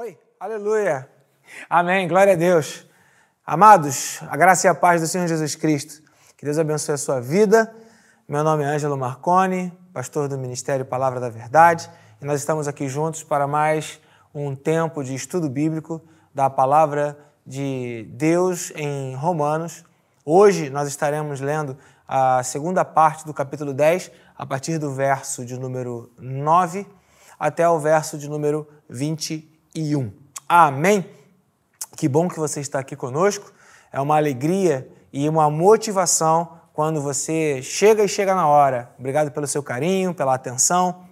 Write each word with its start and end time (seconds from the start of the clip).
Oi, 0.00 0.16
aleluia. 0.38 1.10
Amém, 1.68 2.06
glória 2.06 2.34
a 2.34 2.36
Deus. 2.36 2.86
Amados, 3.44 4.20
a 4.30 4.36
graça 4.36 4.68
e 4.68 4.70
a 4.70 4.74
paz 4.74 5.00
do 5.00 5.08
Senhor 5.08 5.26
Jesus 5.26 5.56
Cristo. 5.56 6.04
Que 6.36 6.44
Deus 6.44 6.56
abençoe 6.56 6.94
a 6.94 6.96
sua 6.96 7.20
vida. 7.20 7.74
Meu 8.28 8.44
nome 8.44 8.62
é 8.62 8.66
Ângelo 8.68 8.96
Marconi, 8.96 9.76
pastor 9.92 10.28
do 10.28 10.38
Ministério 10.38 10.84
Palavra 10.84 11.18
da 11.18 11.28
Verdade, 11.28 11.90
e 12.22 12.24
nós 12.24 12.38
estamos 12.38 12.68
aqui 12.68 12.86
juntos 12.86 13.24
para 13.24 13.48
mais 13.48 14.00
um 14.32 14.54
tempo 14.54 15.02
de 15.02 15.16
estudo 15.16 15.50
bíblico 15.50 16.00
da 16.32 16.48
palavra 16.48 17.18
de 17.44 18.08
Deus 18.12 18.70
em 18.76 19.16
Romanos. 19.16 19.84
Hoje 20.24 20.70
nós 20.70 20.86
estaremos 20.86 21.40
lendo 21.40 21.76
a 22.06 22.40
segunda 22.44 22.84
parte 22.84 23.26
do 23.26 23.34
capítulo 23.34 23.74
10, 23.74 24.12
a 24.36 24.46
partir 24.46 24.78
do 24.78 24.92
verso 24.94 25.44
de 25.44 25.58
número 25.58 26.08
9 26.20 26.86
até 27.36 27.68
o 27.68 27.80
verso 27.80 28.16
de 28.16 28.28
número 28.28 28.64
21. 28.88 29.57
Amém? 30.48 31.08
Que 31.96 32.08
bom 32.08 32.28
que 32.28 32.38
você 32.38 32.60
está 32.60 32.78
aqui 32.78 32.96
conosco. 32.96 33.52
É 33.92 34.00
uma 34.00 34.16
alegria 34.16 34.90
e 35.12 35.28
uma 35.28 35.50
motivação 35.50 36.58
quando 36.72 37.00
você 37.00 37.62
chega 37.62 38.02
e 38.02 38.08
chega 38.08 38.34
na 38.34 38.46
hora. 38.46 38.90
Obrigado 38.98 39.30
pelo 39.30 39.46
seu 39.46 39.62
carinho, 39.62 40.14
pela 40.14 40.34
atenção, 40.34 41.04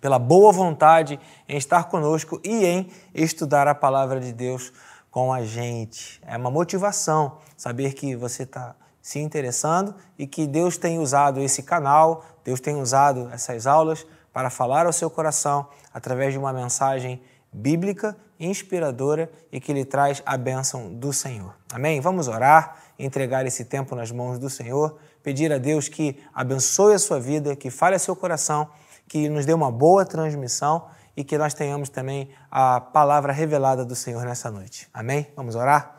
pela 0.00 0.18
boa 0.18 0.52
vontade 0.52 1.18
em 1.48 1.56
estar 1.56 1.84
conosco 1.84 2.40
e 2.44 2.64
em 2.64 2.90
estudar 3.14 3.66
a 3.68 3.74
palavra 3.74 4.20
de 4.20 4.32
Deus 4.32 4.72
com 5.10 5.32
a 5.32 5.42
gente. 5.42 6.20
É 6.26 6.36
uma 6.36 6.50
motivação 6.50 7.38
saber 7.56 7.94
que 7.94 8.14
você 8.14 8.42
está 8.42 8.74
se 9.00 9.18
interessando 9.18 9.94
e 10.18 10.26
que 10.26 10.46
Deus 10.46 10.76
tem 10.76 10.98
usado 10.98 11.40
esse 11.40 11.62
canal, 11.62 12.24
Deus 12.44 12.60
tem 12.60 12.76
usado 12.76 13.30
essas 13.32 13.66
aulas 13.66 14.06
para 14.32 14.50
falar 14.50 14.84
ao 14.84 14.92
seu 14.92 15.08
coração 15.08 15.68
através 15.94 16.32
de 16.32 16.38
uma 16.38 16.52
mensagem 16.52 17.22
bíblica, 17.56 18.14
inspiradora 18.38 19.30
e 19.50 19.58
que 19.58 19.72
lhe 19.72 19.84
traz 19.84 20.22
a 20.26 20.36
bênção 20.36 20.92
do 20.92 21.10
Senhor. 21.12 21.54
Amém? 21.72 22.00
Vamos 22.00 22.28
orar, 22.28 22.76
entregar 22.98 23.46
esse 23.46 23.64
tempo 23.64 23.96
nas 23.96 24.12
mãos 24.12 24.38
do 24.38 24.50
Senhor, 24.50 24.98
pedir 25.22 25.50
a 25.50 25.58
Deus 25.58 25.88
que 25.88 26.22
abençoe 26.34 26.94
a 26.94 26.98
sua 26.98 27.18
vida, 27.18 27.56
que 27.56 27.70
fale 27.70 27.96
a 27.96 27.98
seu 27.98 28.14
coração, 28.14 28.68
que 29.08 29.28
nos 29.30 29.46
dê 29.46 29.54
uma 29.54 29.72
boa 29.72 30.04
transmissão 30.04 30.86
e 31.16 31.24
que 31.24 31.38
nós 31.38 31.54
tenhamos 31.54 31.88
também 31.88 32.28
a 32.50 32.78
palavra 32.78 33.32
revelada 33.32 33.86
do 33.86 33.96
Senhor 33.96 34.22
nessa 34.26 34.50
noite. 34.50 34.86
Amém? 34.92 35.26
Vamos 35.34 35.54
orar? 35.54 35.96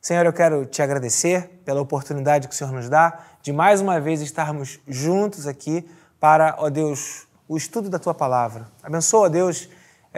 Senhor, 0.00 0.24
eu 0.24 0.32
quero 0.32 0.64
te 0.64 0.80
agradecer 0.80 1.60
pela 1.66 1.82
oportunidade 1.82 2.48
que 2.48 2.54
o 2.54 2.56
Senhor 2.56 2.72
nos 2.72 2.88
dá 2.88 3.18
de 3.42 3.52
mais 3.52 3.82
uma 3.82 4.00
vez 4.00 4.22
estarmos 4.22 4.80
juntos 4.86 5.46
aqui 5.46 5.86
para, 6.18 6.54
ó 6.58 6.70
Deus, 6.70 7.26
o 7.46 7.56
estudo 7.58 7.90
da 7.90 7.98
tua 7.98 8.14
palavra. 8.14 8.68
Abençoa, 8.82 9.28
Deus, 9.28 9.68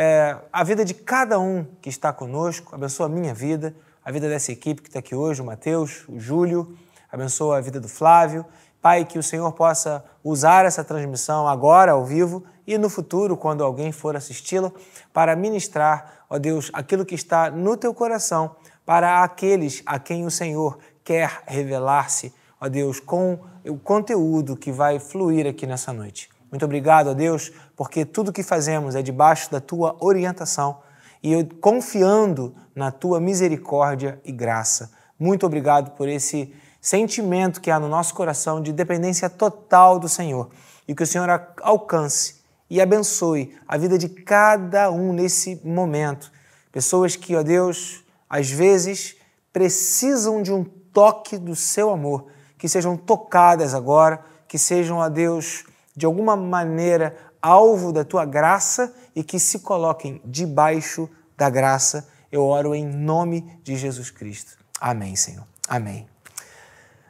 é, 0.03 0.35
a 0.51 0.65
vida 0.65 0.83
de 0.83 0.95
cada 0.95 1.39
um 1.39 1.63
que 1.83 1.91
está 1.91 2.11
conosco, 2.11 2.75
abençoa 2.75 3.05
a 3.05 3.09
minha 3.11 3.35
vida, 3.35 3.75
a 4.03 4.11
vida 4.11 4.31
dessa 4.31 4.51
equipe 4.51 4.81
que 4.81 4.89
está 4.89 5.01
aqui 5.01 5.15
hoje, 5.15 5.43
o 5.43 5.45
Mateus, 5.45 6.09
o 6.09 6.19
Júlio, 6.19 6.75
abençoa 7.13 7.59
a 7.59 7.61
vida 7.61 7.79
do 7.79 7.87
Flávio. 7.87 8.47
Pai, 8.81 9.05
que 9.05 9.19
o 9.19 9.23
Senhor 9.23 9.53
possa 9.53 10.03
usar 10.25 10.65
essa 10.65 10.83
transmissão 10.83 11.47
agora, 11.47 11.93
ao 11.93 12.03
vivo, 12.03 12.43
e 12.67 12.79
no 12.79 12.89
futuro, 12.89 13.37
quando 13.37 13.63
alguém 13.63 13.93
for 13.93 14.17
assisti-la, 14.17 14.73
para 15.13 15.37
ministrar, 15.37 16.25
ó 16.31 16.39
Deus, 16.39 16.71
aquilo 16.73 17.05
que 17.05 17.15
está 17.15 17.51
no 17.51 17.77
teu 17.77 17.93
coração 17.93 18.57
para 18.87 19.23
aqueles 19.23 19.83
a 19.85 19.99
quem 19.99 20.25
o 20.25 20.31
Senhor 20.31 20.79
quer 21.05 21.43
revelar-se, 21.47 22.33
ó 22.59 22.71
Deus, 22.71 23.01
com 23.01 23.39
o 23.67 23.77
conteúdo 23.77 24.57
que 24.57 24.73
vai 24.73 24.99
fluir 24.99 25.47
aqui 25.47 25.67
nessa 25.67 25.93
noite. 25.93 26.31
Muito 26.51 26.65
obrigado, 26.65 27.11
ó 27.11 27.15
Deus, 27.15 27.53
porque 27.77 28.05
tudo 28.05 28.33
que 28.33 28.43
fazemos 28.43 28.95
é 28.95 29.03
debaixo 29.03 29.51
da 29.51 29.61
tua 29.61 29.97
orientação 30.01 30.79
e 31.23 31.33
eu 31.33 31.47
confiando 31.61 32.55
na 32.75 32.91
tua 32.91 33.21
misericórdia 33.21 34.21
e 34.25 34.33
graça. 34.33 34.91
Muito 35.19 35.47
obrigado 35.47 35.91
por 35.93 36.09
esse 36.09 36.53
sentimento 36.81 37.61
que 37.61 37.71
há 37.71 37.79
no 37.79 37.89
nosso 37.89 38.15
coração 38.15 38.61
de 38.61 38.73
dependência 38.73 39.29
total 39.29 39.99
do 39.99 40.09
Senhor 40.09 40.51
e 40.89 40.95
que 40.95 41.03
o 41.03 41.07
Senhor 41.07 41.29
alcance 41.63 42.41
e 42.69 42.81
abençoe 42.81 43.55
a 43.69 43.77
vida 43.77 43.99
de 43.99 44.09
cada 44.09 44.91
um 44.91 45.13
nesse 45.13 45.61
momento. 45.65 46.33
Pessoas 46.73 47.17
que, 47.17 47.37
ó 47.37 47.43
Deus, 47.43 48.03
às 48.29 48.51
vezes 48.51 49.17
precisam 49.53 50.43
de 50.43 50.53
um 50.53 50.65
toque 50.65 51.37
do 51.37 51.55
seu 51.55 51.91
amor, 51.91 52.27
que 52.57 52.69
sejam 52.69 52.97
tocadas 52.97 53.75
agora, 53.75 54.25
que 54.47 54.59
sejam, 54.59 54.99
ó 54.99 55.09
Deus, 55.09 55.65
de 56.01 56.07
alguma 56.07 56.35
maneira 56.35 57.15
alvo 57.43 57.93
da 57.93 58.03
tua 58.03 58.25
graça 58.25 58.91
e 59.15 59.23
que 59.23 59.39
se 59.39 59.59
coloquem 59.59 60.19
debaixo 60.25 61.07
da 61.37 61.51
graça. 61.51 62.09
Eu 62.33 62.43
oro 62.43 62.75
em 62.75 62.87
nome 62.87 63.61
de 63.63 63.77
Jesus 63.77 64.11
Cristo. 64.11 64.57
Amém, 64.81 65.15
Senhor. 65.15 65.45
Amém. 65.69 66.09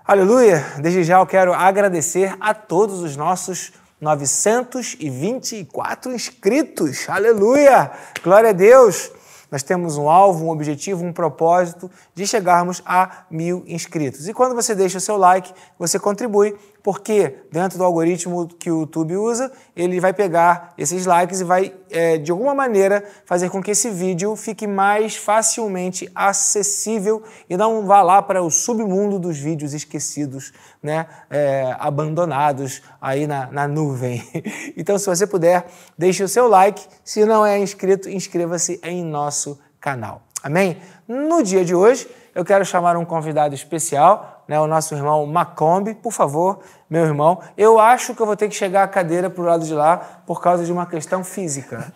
Aleluia! 0.04 0.66
Desde 0.82 1.04
já 1.04 1.20
eu 1.20 1.26
quero 1.26 1.54
agradecer 1.54 2.36
a 2.40 2.52
todos 2.52 2.98
os 2.98 3.16
nossos 3.16 3.72
924 4.00 6.12
inscritos. 6.12 7.08
Aleluia! 7.08 7.92
Glória 8.24 8.50
a 8.50 8.52
Deus! 8.52 9.12
Nós 9.50 9.62
temos 9.62 9.96
um 9.96 10.08
alvo, 10.08 10.46
um 10.46 10.50
objetivo, 10.50 11.04
um 11.04 11.12
propósito 11.12 11.90
de 12.14 12.26
chegarmos 12.26 12.82
a 12.86 13.24
mil 13.30 13.64
inscritos. 13.66 14.28
E 14.28 14.34
quando 14.34 14.54
você 14.54 14.74
deixa 14.74 14.98
o 14.98 15.00
seu 15.00 15.16
like, 15.16 15.52
você 15.78 15.98
contribui, 15.98 16.56
porque 16.82 17.44
dentro 17.52 17.78
do 17.78 17.84
algoritmo 17.84 18.46
que 18.46 18.70
o 18.70 18.80
YouTube 18.80 19.16
usa, 19.16 19.52
ele 19.76 20.00
vai 20.00 20.12
pegar 20.12 20.72
esses 20.78 21.06
likes 21.06 21.40
e 21.40 21.44
vai, 21.44 21.74
é, 21.90 22.16
de 22.16 22.30
alguma 22.30 22.54
maneira, 22.54 23.04
fazer 23.24 23.50
com 23.50 23.62
que 23.62 23.72
esse 23.72 23.90
vídeo 23.90 24.34
fique 24.36 24.66
mais 24.66 25.16
facilmente 25.16 26.10
acessível 26.14 27.22
e 27.48 27.56
não 27.56 27.86
vá 27.86 28.02
lá 28.02 28.22
para 28.22 28.42
o 28.42 28.50
submundo 28.50 29.18
dos 29.18 29.38
vídeos 29.38 29.74
esquecidos, 29.74 30.52
né, 30.82 31.06
é, 31.28 31.74
abandonados 31.78 32.82
aí 33.00 33.26
na, 33.26 33.46
na 33.50 33.68
nuvem. 33.68 34.22
Então, 34.76 34.98
se 34.98 35.06
você 35.06 35.26
puder, 35.26 35.66
deixe 35.98 36.22
o 36.22 36.28
seu 36.28 36.48
like. 36.48 36.82
Se 37.04 37.24
não 37.24 37.44
é 37.44 37.58
inscrito, 37.58 38.08
inscreva-se 38.08 38.80
em 38.82 39.04
nosso 39.04 39.58
canal. 39.80 40.22
Amém? 40.42 40.78
No 41.06 41.42
dia 41.42 41.64
de 41.64 41.74
hoje, 41.74 42.08
eu 42.34 42.44
quero 42.44 42.64
chamar 42.64 42.96
um 42.96 43.04
convidado 43.04 43.54
especial, 43.54 44.39
né, 44.50 44.58
o 44.58 44.66
nosso 44.66 44.92
irmão 44.96 45.24
Macombi. 45.26 45.94
Por 45.94 46.12
favor, 46.12 46.58
meu 46.90 47.04
irmão, 47.04 47.38
eu 47.56 47.78
acho 47.78 48.16
que 48.16 48.20
eu 48.20 48.26
vou 48.26 48.34
ter 48.34 48.48
que 48.48 48.54
chegar 48.56 48.82
a 48.82 48.88
cadeira 48.88 49.30
para 49.30 49.40
o 49.40 49.46
lado 49.46 49.64
de 49.64 49.72
lá 49.72 49.96
por 50.26 50.42
causa 50.42 50.64
de 50.64 50.72
uma 50.72 50.86
questão 50.86 51.22
física. 51.22 51.92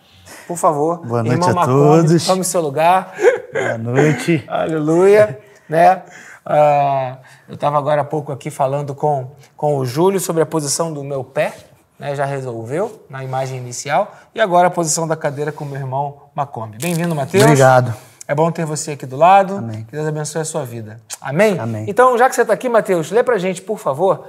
Por 0.47 0.55
favor, 0.55 1.05
Boa 1.05 1.21
noite 1.21 1.33
irmão 1.33 1.49
a 1.49 1.53
Macombi, 1.53 2.07
todos. 2.07 2.25
tome 2.25 2.45
seu 2.45 2.61
lugar. 2.61 3.13
Boa 3.51 3.77
noite. 3.77 4.41
Aleluia. 4.47 5.37
né? 5.67 6.03
Ah, 6.45 7.17
eu 7.49 7.55
estava 7.55 7.77
agora 7.77 7.99
há 7.99 8.05
pouco 8.05 8.31
aqui 8.31 8.49
falando 8.49 8.95
com, 8.95 9.31
com 9.57 9.75
o 9.75 9.85
Júlio 9.85 10.21
sobre 10.21 10.41
a 10.41 10.45
posição 10.45 10.93
do 10.93 11.03
meu 11.03 11.25
pé, 11.25 11.53
né? 11.99 12.15
já 12.15 12.23
resolveu 12.23 13.03
na 13.09 13.21
imagem 13.21 13.57
inicial, 13.57 14.13
e 14.33 14.39
agora 14.39 14.69
a 14.69 14.71
posição 14.71 15.05
da 15.05 15.17
cadeira 15.17 15.51
com 15.51 15.65
o 15.65 15.67
meu 15.67 15.81
irmão 15.81 16.21
Macombi. 16.33 16.77
Bem-vindo, 16.79 17.13
Matheus. 17.13 17.43
Obrigado. 17.43 17.93
É 18.27 18.33
bom 18.33 18.51
ter 18.51 18.65
você 18.65 18.91
aqui 18.91 19.05
do 19.05 19.15
lado. 19.15 19.57
Amém. 19.57 19.83
Que 19.83 19.91
Deus 19.91 20.07
abençoe 20.07 20.41
a 20.41 20.45
sua 20.45 20.65
vida. 20.65 20.99
Amém? 21.21 21.59
Amém. 21.59 21.85
Então, 21.87 22.17
já 22.17 22.27
que 22.27 22.35
você 22.35 22.41
está 22.41 22.53
aqui, 22.53 22.67
Matheus, 22.67 23.11
lê 23.11 23.21
pra 23.21 23.37
gente, 23.37 23.61
por 23.61 23.77
favor. 23.77 24.27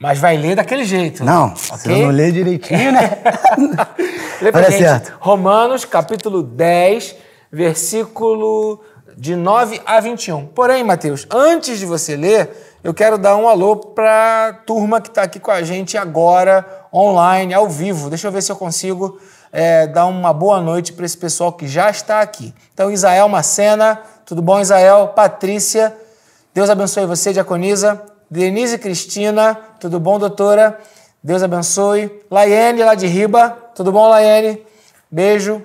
Mas 0.00 0.18
vai 0.18 0.36
ler 0.36 0.56
daquele 0.56 0.84
jeito. 0.84 1.24
Não, 1.24 1.54
se 1.54 1.72
ok? 1.72 1.92
eu 1.92 2.06
não 2.06 2.10
ler 2.10 2.32
direitinho, 2.32 2.92
né? 2.92 3.18
Lê 4.40 4.52
pra 4.52 4.60
Olha 4.60 4.70
gente 4.70 4.82
certo. 4.82 5.16
Romanos, 5.18 5.84
capítulo 5.84 6.44
10, 6.44 7.16
versículo 7.50 8.80
de 9.16 9.34
9 9.34 9.80
a 9.84 9.98
21. 9.98 10.46
Porém, 10.46 10.84
Mateus, 10.84 11.26
antes 11.28 11.80
de 11.80 11.86
você 11.86 12.14
ler, 12.14 12.78
eu 12.84 12.94
quero 12.94 13.18
dar 13.18 13.36
um 13.36 13.48
alô 13.48 13.76
para 13.76 14.48
a 14.48 14.52
turma 14.52 15.00
que 15.00 15.08
está 15.08 15.22
aqui 15.22 15.40
com 15.40 15.50
a 15.50 15.62
gente 15.62 15.98
agora, 15.98 16.64
online, 16.94 17.52
ao 17.52 17.68
vivo. 17.68 18.08
Deixa 18.08 18.28
eu 18.28 18.32
ver 18.32 18.42
se 18.42 18.52
eu 18.52 18.56
consigo 18.56 19.18
é, 19.52 19.86
dar 19.86 20.06
uma 20.06 20.32
boa 20.32 20.60
noite 20.60 20.92
para 20.92 21.06
esse 21.06 21.16
pessoal 21.16 21.52
que 21.52 21.66
já 21.66 21.90
está 21.90 22.20
aqui. 22.20 22.54
Então, 22.72 22.90
Isael 22.90 23.28
Macena, 23.28 24.00
tudo 24.24 24.42
bom, 24.42 24.60
Isael? 24.60 25.08
Patrícia, 25.08 25.96
Deus 26.54 26.68
abençoe 26.70 27.06
você, 27.06 27.32
diaconisa. 27.32 28.02
Denise 28.30 28.78
Cristina, 28.78 29.58
tudo 29.80 29.98
bom, 29.98 30.18
doutora? 30.18 30.78
Deus 31.22 31.42
abençoe. 31.42 32.22
Laiane, 32.30 32.82
lá 32.82 32.94
de 32.94 33.06
Riba, 33.06 33.56
tudo 33.74 33.90
bom, 33.90 34.08
Laiane? 34.08 34.62
Beijo. 35.10 35.62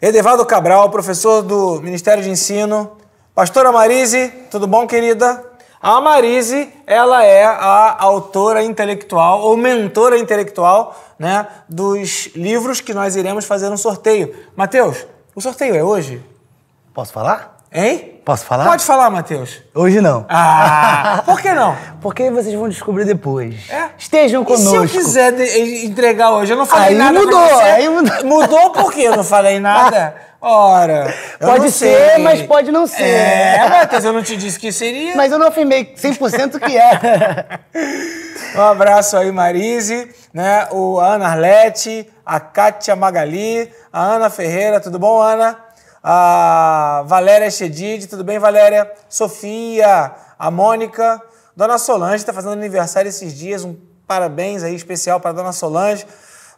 Edevaldo 0.00 0.46
Cabral, 0.46 0.88
professor 0.90 1.42
do 1.42 1.80
Ministério 1.82 2.22
de 2.22 2.30
Ensino. 2.30 2.96
Pastora 3.34 3.70
Marise, 3.70 4.28
tudo 4.50 4.66
bom, 4.66 4.86
querida? 4.86 5.47
A 5.80 6.00
Marise, 6.00 6.72
ela 6.86 7.24
é 7.24 7.44
a 7.44 7.96
autora 8.02 8.64
intelectual 8.64 9.42
ou 9.42 9.56
mentora 9.56 10.18
intelectual 10.18 10.98
né, 11.16 11.46
dos 11.68 12.30
livros 12.34 12.80
que 12.80 12.92
nós 12.92 13.14
iremos 13.14 13.44
fazer 13.44 13.68
um 13.68 13.76
sorteio. 13.76 14.34
Mateus, 14.56 15.06
o 15.36 15.40
sorteio 15.40 15.76
é 15.76 15.84
hoje? 15.84 16.20
Posso 16.92 17.12
falar? 17.12 17.64
Hein? 17.72 18.17
Posso 18.28 18.44
falar? 18.44 18.66
Pode 18.66 18.84
falar, 18.84 19.08
Matheus. 19.08 19.62
Hoje 19.74 20.02
não. 20.02 20.26
Ah, 20.28 21.22
por 21.24 21.40
que 21.40 21.50
não? 21.54 21.74
Porque 21.98 22.30
vocês 22.30 22.54
vão 22.54 22.68
descobrir 22.68 23.06
depois. 23.06 23.54
É? 23.70 23.88
Estejam 23.96 24.42
E 24.42 24.44
conosco. 24.44 24.68
se 24.68 24.76
eu 24.76 24.86
quiser 24.86 25.32
entregar 25.82 26.32
hoje? 26.32 26.52
Eu 26.52 26.58
não 26.58 26.66
falei 26.66 26.88
Aí 26.88 26.94
nada 26.94 27.18
mudou, 27.18 27.58
aí 27.58 27.88
mudou. 27.88 28.24
Mudou 28.26 28.70
por 28.72 28.92
quê? 28.92 29.04
Eu 29.04 29.16
não 29.16 29.24
falei 29.24 29.58
nada? 29.58 30.14
Ora, 30.42 31.12
Pode 31.40 31.70
ser, 31.72 32.16
sei. 32.16 32.22
mas 32.22 32.42
pode 32.42 32.70
não 32.70 32.86
ser. 32.86 33.02
É, 33.02 33.66
Matheus, 33.66 34.04
eu 34.04 34.12
não 34.12 34.22
te 34.22 34.36
disse 34.36 34.60
que 34.60 34.70
seria. 34.70 35.16
Mas 35.16 35.32
eu 35.32 35.38
não 35.38 35.48
afirmei 35.48 35.94
100% 35.96 36.60
que 36.60 36.76
é. 36.76 37.60
Um 38.56 38.60
abraço 38.62 39.16
aí, 39.16 39.32
Marise, 39.32 40.14
né? 40.32 40.68
O 40.70 41.00
Ana 41.00 41.28
Arlete, 41.28 42.08
a 42.26 42.38
Kátia 42.38 42.94
Magali, 42.94 43.70
a 43.90 44.00
Ana 44.00 44.28
Ferreira, 44.30 44.80
tudo 44.80 44.98
bom, 44.98 45.18
Ana? 45.20 45.56
A 46.02 47.02
Valéria 47.06 47.50
Chedid, 47.50 48.06
tudo 48.06 48.22
bem, 48.22 48.38
Valéria? 48.38 48.90
Sofia, 49.08 50.12
a 50.38 50.50
Mônica, 50.50 51.20
Dona 51.56 51.76
Solange 51.76 52.16
está 52.16 52.32
fazendo 52.32 52.52
aniversário 52.52 53.08
esses 53.08 53.34
dias, 53.34 53.64
um 53.64 53.76
parabéns 54.06 54.62
aí 54.62 54.74
especial 54.74 55.18
para 55.18 55.32
Dona 55.32 55.52
Solange. 55.52 56.06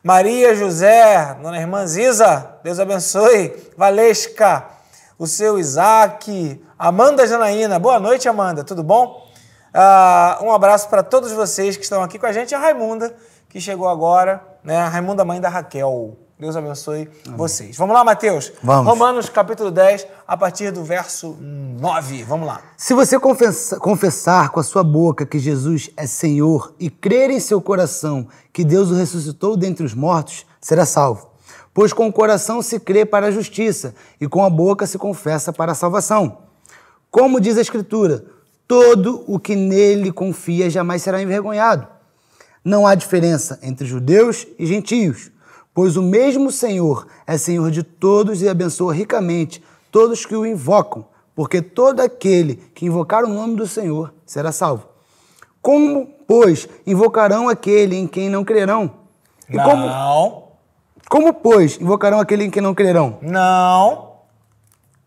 Maria 0.02 0.54
José, 0.54 1.36
Dona 1.42 1.58
Irmã 1.58 1.86
Ziza, 1.86 2.56
Deus 2.62 2.78
abençoe. 2.78 3.54
Valesca, 3.76 4.64
o 5.18 5.26
seu 5.26 5.58
Isaac, 5.58 6.62
Amanda 6.78 7.26
Janaína, 7.26 7.78
boa 7.78 7.98
noite, 7.98 8.28
Amanda, 8.28 8.62
tudo 8.62 8.82
bom? 8.82 9.26
Ah, 9.72 10.38
um 10.42 10.52
abraço 10.52 10.88
para 10.88 11.02
todos 11.02 11.32
vocês 11.32 11.76
que 11.76 11.82
estão 11.82 12.02
aqui 12.02 12.18
com 12.18 12.26
a 12.26 12.32
gente. 12.32 12.54
A 12.54 12.58
Raimunda, 12.58 13.14
que 13.48 13.60
chegou 13.60 13.88
agora, 13.88 14.42
né? 14.62 14.76
A 14.78 14.88
Raimunda, 14.88 15.24
mãe 15.24 15.40
da 15.40 15.48
Raquel. 15.48 16.16
Deus 16.40 16.56
abençoe 16.56 17.06
vocês. 17.36 17.76
Vamos 17.76 17.94
lá, 17.94 18.02
Mateus? 18.02 18.50
Vamos. 18.62 18.90
Romanos, 18.90 19.28
capítulo 19.28 19.70
10, 19.70 20.06
a 20.26 20.36
partir 20.38 20.70
do 20.72 20.82
verso 20.82 21.36
9. 21.38 22.24
Vamos 22.24 22.46
lá. 22.46 22.62
Se 22.78 22.94
você 22.94 23.18
confessa- 23.20 23.78
confessar 23.78 24.48
com 24.48 24.58
a 24.58 24.62
sua 24.62 24.82
boca 24.82 25.26
que 25.26 25.38
Jesus 25.38 25.90
é 25.98 26.06
Senhor 26.06 26.74
e 26.80 26.88
crer 26.88 27.30
em 27.30 27.38
seu 27.38 27.60
coração 27.60 28.26
que 28.54 28.64
Deus 28.64 28.90
o 28.90 28.94
ressuscitou 28.94 29.54
dentre 29.54 29.84
os 29.84 29.92
mortos, 29.92 30.46
será 30.62 30.86
salvo. 30.86 31.28
Pois 31.74 31.92
com 31.92 32.08
o 32.08 32.12
coração 32.12 32.62
se 32.62 32.80
crê 32.80 33.04
para 33.04 33.26
a 33.26 33.30
justiça 33.30 33.94
e 34.18 34.26
com 34.26 34.42
a 34.42 34.48
boca 34.48 34.86
se 34.86 34.96
confessa 34.96 35.52
para 35.52 35.72
a 35.72 35.74
salvação. 35.74 36.38
Como 37.10 37.38
diz 37.38 37.58
a 37.58 37.60
Escritura, 37.60 38.24
todo 38.66 39.24
o 39.26 39.38
que 39.38 39.54
nele 39.54 40.10
confia 40.10 40.70
jamais 40.70 41.02
será 41.02 41.20
envergonhado. 41.20 41.86
Não 42.64 42.86
há 42.86 42.94
diferença 42.94 43.58
entre 43.62 43.86
judeus 43.86 44.46
e 44.58 44.64
gentios, 44.64 45.30
pois 45.74 45.96
o 45.96 46.02
mesmo 46.02 46.50
Senhor 46.50 47.06
é 47.26 47.36
Senhor 47.38 47.70
de 47.70 47.82
todos 47.82 48.42
e 48.42 48.48
abençoa 48.48 48.92
ricamente 48.94 49.62
todos 49.90 50.24
que 50.26 50.36
o 50.36 50.46
invocam, 50.46 51.04
porque 51.34 51.60
todo 51.62 52.00
aquele 52.00 52.56
que 52.74 52.86
invocar 52.86 53.24
o 53.24 53.28
nome 53.28 53.56
do 53.56 53.66
Senhor 53.66 54.12
será 54.24 54.52
salvo. 54.52 54.84
Como, 55.62 56.08
pois, 56.26 56.68
invocarão 56.86 57.48
aquele 57.48 57.96
em 57.96 58.06
quem 58.06 58.28
não 58.30 58.44
crerão? 58.44 58.90
E 59.48 59.56
como, 59.58 59.86
Não, 59.86 60.44
como, 61.08 61.34
pois, 61.34 61.80
invocarão 61.80 62.20
aquele 62.20 62.44
em 62.44 62.50
quem 62.50 62.62
não 62.62 62.74
crerão? 62.74 63.18
não. 63.20 64.10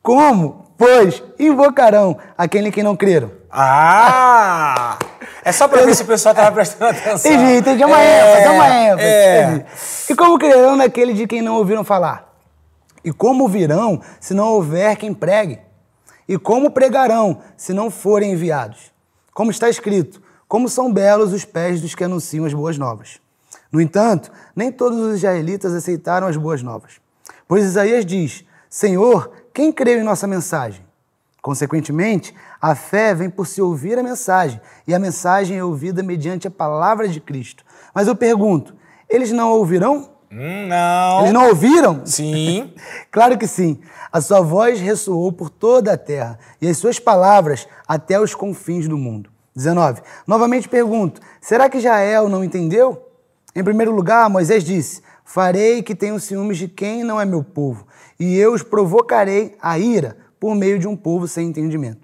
Como, 0.02 0.66
pois, 0.78 1.24
invocarão 1.40 2.18
aquele 2.38 2.68
em 2.68 2.72
quem 2.72 2.84
não 2.84 2.94
creram? 2.96 3.32
Ah! 3.50 4.98
É 5.46 5.52
só 5.52 5.68
para 5.68 5.86
ver 5.86 5.96
se 5.96 6.04
o 6.04 6.06
pessoal 6.06 6.34
estava 6.34 6.52
prestando 6.54 6.92
atenção. 6.98 7.32
Entendi, 7.32 7.58
entendi. 7.58 7.84
É 7.84 7.86
uma 7.86 8.02
É, 8.02 8.32
ênfase, 8.32 8.44
é 8.46 8.50
uma 8.52 8.70
ênfase. 8.70 9.04
é. 9.04 9.66
E 10.10 10.16
como 10.16 10.38
crerão 10.40 10.76
naquele 10.76 11.14
de 11.14 11.28
quem 11.28 11.42
não 11.42 11.56
ouviram 11.56 11.84
falar? 11.84 12.34
E 13.04 13.12
como 13.12 13.48
virão 13.48 14.02
se 14.20 14.34
não 14.34 14.48
houver 14.50 14.96
quem 14.96 15.14
pregue? 15.14 15.60
E 16.28 16.38
como 16.38 16.72
pregarão 16.72 17.42
se 17.58 17.74
não 17.74 17.92
forem 17.92 18.32
enviados? 18.32 18.94
Como 19.34 19.52
está 19.52 19.70
escrito, 19.70 20.22
como 20.48 20.70
são 20.70 20.92
belos 20.94 21.34
os 21.34 21.44
pés 21.44 21.82
dos 21.82 21.94
que 21.96 22.04
anunciam 22.04 22.46
as 22.46 22.54
boas 22.54 22.78
novas. 22.78 23.20
No 23.72 23.82
entanto, 23.82 24.32
nem 24.56 24.72
todos 24.72 24.98
os 25.00 25.16
israelitas 25.16 25.74
aceitaram 25.74 26.28
as 26.28 26.38
boas 26.38 26.62
novas. 26.62 26.94
Pois 27.48 27.66
Isaías 27.66 28.06
diz: 28.06 28.46
Senhor, 28.70 29.32
quem 29.54 29.72
creu 29.72 30.00
em 30.00 30.04
nossa 30.04 30.28
mensagem? 30.28 30.86
Consequentemente, 31.42 32.34
a 32.64 32.76
fé 32.76 33.14
vem 33.14 33.30
por 33.30 33.46
se 33.46 33.62
ouvir 33.62 34.00
a 34.00 34.04
mensagem, 34.04 34.62
e 34.88 34.96
a 34.96 35.00
mensagem 35.00 35.58
é 35.58 35.64
ouvida 35.66 36.02
mediante 36.02 36.48
a 36.48 36.52
palavra 36.52 37.10
de 37.10 37.20
Cristo. 37.20 37.66
Mas 37.94 38.08
eu 38.08 38.16
pergunto: 38.16 38.74
eles 39.10 39.34
não 39.34 39.52
ouvirão? 39.52 40.12
Hum, 40.32 40.68
não. 40.70 41.20
Eles 41.20 41.34
não 41.34 41.48
ouviram? 41.50 42.06
Sim. 42.06 42.74
Claro 43.12 43.38
que 43.38 43.48
sim. 43.48 43.82
A 44.10 44.22
sua 44.22 44.40
voz 44.40 44.80
ressoou 44.80 45.30
por 45.34 45.50
toda 45.50 45.92
a 45.92 45.98
terra, 45.98 46.40
e 46.62 46.70
as 46.70 46.78
suas 46.78 47.00
palavras 47.00 47.68
até 47.86 48.18
os 48.18 48.34
confins 48.34 48.88
do 48.88 48.98
mundo. 48.98 49.30
19. 49.54 50.02
Novamente 50.26 50.70
pergunto: 50.70 51.20
será 51.42 51.70
que 51.70 51.80
Israel 51.80 52.30
não 52.30 52.46
entendeu? 52.46 53.10
Em 53.54 53.62
primeiro 53.62 53.94
lugar, 53.94 54.30
Moisés 54.30 54.64
disse: 54.64 55.02
Farei 55.26 55.84
que 55.84 55.94
tenham 55.94 56.18
ciúmes 56.18 56.58
de 56.58 56.70
quem 56.70 57.04
não 57.04 57.20
é 57.20 57.26
meu 57.26 57.44
povo, 57.44 57.86
e 58.18 58.38
eu 58.38 58.54
os 58.54 58.64
provocarei 58.64 59.54
a 59.62 59.78
ira 59.78 60.16
por 60.40 60.56
meio 60.56 60.80
de 60.80 60.88
um 60.88 60.96
povo 60.96 61.28
sem 61.28 61.50
entendimento. 61.50 62.03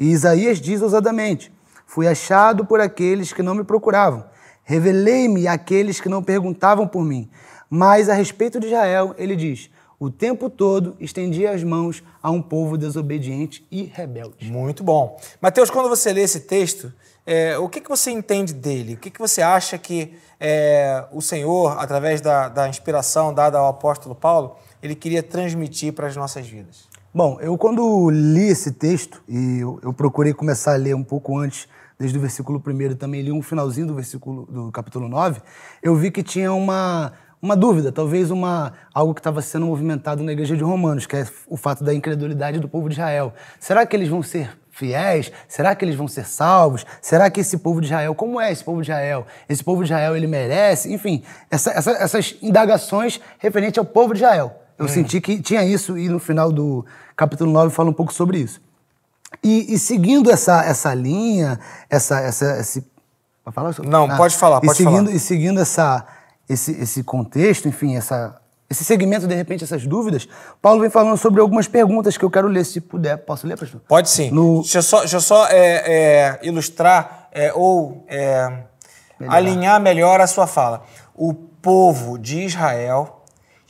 E 0.00 0.06
Isaías 0.06 0.58
diz 0.58 0.80
ousadamente: 0.80 1.52
Fui 1.86 2.08
achado 2.08 2.64
por 2.64 2.80
aqueles 2.80 3.34
que 3.34 3.42
não 3.42 3.54
me 3.54 3.62
procuravam, 3.62 4.24
revelei-me 4.64 5.46
àqueles 5.46 6.00
que 6.00 6.08
não 6.08 6.22
perguntavam 6.22 6.88
por 6.88 7.04
mim. 7.04 7.30
Mas 7.68 8.08
a 8.08 8.14
respeito 8.14 8.58
de 8.58 8.68
Israel, 8.68 9.14
ele 9.18 9.36
diz: 9.36 9.68
O 9.98 10.10
tempo 10.10 10.48
todo 10.48 10.96
estendia 10.98 11.52
as 11.52 11.62
mãos 11.62 12.02
a 12.22 12.30
um 12.30 12.40
povo 12.40 12.78
desobediente 12.78 13.66
e 13.70 13.82
rebelde. 13.82 14.50
Muito 14.50 14.82
bom. 14.82 15.20
Mateus, 15.38 15.68
quando 15.68 15.90
você 15.90 16.14
lê 16.14 16.22
esse 16.22 16.40
texto, 16.40 16.90
é, 17.26 17.58
o 17.58 17.68
que, 17.68 17.80
que 17.80 17.88
você 17.88 18.10
entende 18.10 18.54
dele? 18.54 18.94
O 18.94 18.96
que, 18.96 19.10
que 19.10 19.20
você 19.20 19.42
acha 19.42 19.76
que 19.76 20.14
é, 20.40 21.04
o 21.12 21.20
Senhor, 21.20 21.78
através 21.78 22.22
da, 22.22 22.48
da 22.48 22.68
inspiração 22.68 23.34
dada 23.34 23.58
ao 23.58 23.68
apóstolo 23.68 24.14
Paulo, 24.14 24.56
ele 24.82 24.94
queria 24.94 25.22
transmitir 25.22 25.92
para 25.92 26.06
as 26.06 26.16
nossas 26.16 26.46
vidas? 26.46 26.89
Bom, 27.12 27.38
eu 27.40 27.58
quando 27.58 28.08
li 28.08 28.48
esse 28.48 28.70
texto, 28.70 29.20
e 29.28 29.58
eu, 29.58 29.80
eu 29.82 29.92
procurei 29.92 30.32
começar 30.32 30.74
a 30.74 30.76
ler 30.76 30.94
um 30.94 31.02
pouco 31.02 31.36
antes, 31.36 31.66
desde 31.98 32.16
o 32.16 32.20
versículo 32.20 32.62
1 32.64 32.80
e 32.82 32.94
também 32.94 33.20
li 33.20 33.32
um 33.32 33.42
finalzinho 33.42 33.88
do 33.88 33.94
versículo 33.96 34.46
do 34.46 34.70
capítulo 34.70 35.08
9, 35.08 35.40
eu 35.82 35.96
vi 35.96 36.12
que 36.12 36.22
tinha 36.22 36.52
uma, 36.52 37.12
uma 37.42 37.56
dúvida, 37.56 37.90
talvez 37.90 38.30
uma 38.30 38.74
algo 38.94 39.12
que 39.12 39.18
estava 39.18 39.42
sendo 39.42 39.66
movimentado 39.66 40.22
na 40.22 40.30
igreja 40.30 40.56
de 40.56 40.62
Romanos, 40.62 41.04
que 41.04 41.16
é 41.16 41.26
o 41.48 41.56
fato 41.56 41.82
da 41.82 41.92
incredulidade 41.92 42.60
do 42.60 42.68
povo 42.68 42.88
de 42.88 42.94
Israel. 42.94 43.34
Será 43.58 43.84
que 43.84 43.96
eles 43.96 44.08
vão 44.08 44.22
ser 44.22 44.56
fiéis? 44.70 45.32
Será 45.48 45.74
que 45.74 45.84
eles 45.84 45.96
vão 45.96 46.06
ser 46.06 46.24
salvos? 46.24 46.86
Será 47.02 47.28
que 47.28 47.40
esse 47.40 47.58
povo 47.58 47.80
de 47.80 47.88
Israel, 47.88 48.14
como 48.14 48.40
é 48.40 48.52
esse 48.52 48.62
povo 48.62 48.80
de 48.82 48.88
Israel? 48.88 49.26
Esse 49.48 49.64
povo 49.64 49.82
de 49.82 49.88
Israel, 49.88 50.16
ele 50.16 50.28
merece? 50.28 50.92
Enfim, 50.94 51.24
essa- 51.50 51.72
essa- 51.72 51.90
essas 51.90 52.36
indagações 52.40 53.20
referentes 53.40 53.78
ao 53.78 53.84
povo 53.84 54.14
de 54.14 54.20
Israel. 54.20 54.59
Eu 54.80 54.88
senti 54.88 55.20
que 55.20 55.40
tinha 55.40 55.62
isso 55.64 55.98
e 55.98 56.08
no 56.08 56.18
final 56.18 56.50
do 56.50 56.84
capítulo 57.14 57.52
9 57.52 57.72
fala 57.74 57.90
um 57.90 57.92
pouco 57.92 58.12
sobre 58.12 58.38
isso. 58.38 58.60
E, 59.44 59.74
e 59.74 59.78
seguindo 59.78 60.30
essa, 60.30 60.64
essa 60.64 60.92
linha, 60.94 61.60
essa, 61.88 62.18
essa, 62.20 62.58
esse... 62.58 62.84
Pode 63.44 63.54
falar? 63.54 63.74
Não, 63.86 64.16
pode 64.16 64.34
falar, 64.36 64.58
e 64.58 64.66
pode 64.66 64.78
seguindo, 64.78 65.04
falar. 65.04 65.10
E 65.12 65.20
seguindo 65.20 65.60
essa, 65.60 66.06
esse, 66.48 66.72
esse 66.72 67.04
contexto, 67.04 67.68
enfim, 67.68 67.94
essa, 67.96 68.40
esse 68.68 68.84
segmento, 68.84 69.26
de 69.26 69.34
repente, 69.34 69.64
essas 69.64 69.86
dúvidas, 69.86 70.28
Paulo 70.62 70.80
vem 70.80 70.90
falando 70.90 71.16
sobre 71.16 71.40
algumas 71.40 71.68
perguntas 71.68 72.16
que 72.16 72.24
eu 72.24 72.30
quero 72.30 72.48
ler, 72.48 72.64
se 72.64 72.80
puder. 72.80 73.18
Posso 73.18 73.46
ler, 73.46 73.58
pastor? 73.58 73.80
Pode 73.86 74.08
sim. 74.08 74.30
No- 74.30 74.60
Deixa 74.62 74.78
eu 74.78 74.82
só, 74.82 75.00
deixa 75.00 75.16
eu 75.16 75.20
só 75.20 75.46
é, 75.48 75.58
é, 75.86 76.40
ilustrar 76.42 77.28
é, 77.32 77.52
ou 77.54 78.04
é, 78.08 78.64
alinhar 79.28 79.80
melhor 79.80 80.20
a 80.20 80.26
sua 80.26 80.46
fala. 80.46 80.84
O 81.14 81.34
povo 81.34 82.18
de 82.18 82.40
Israel 82.40 83.19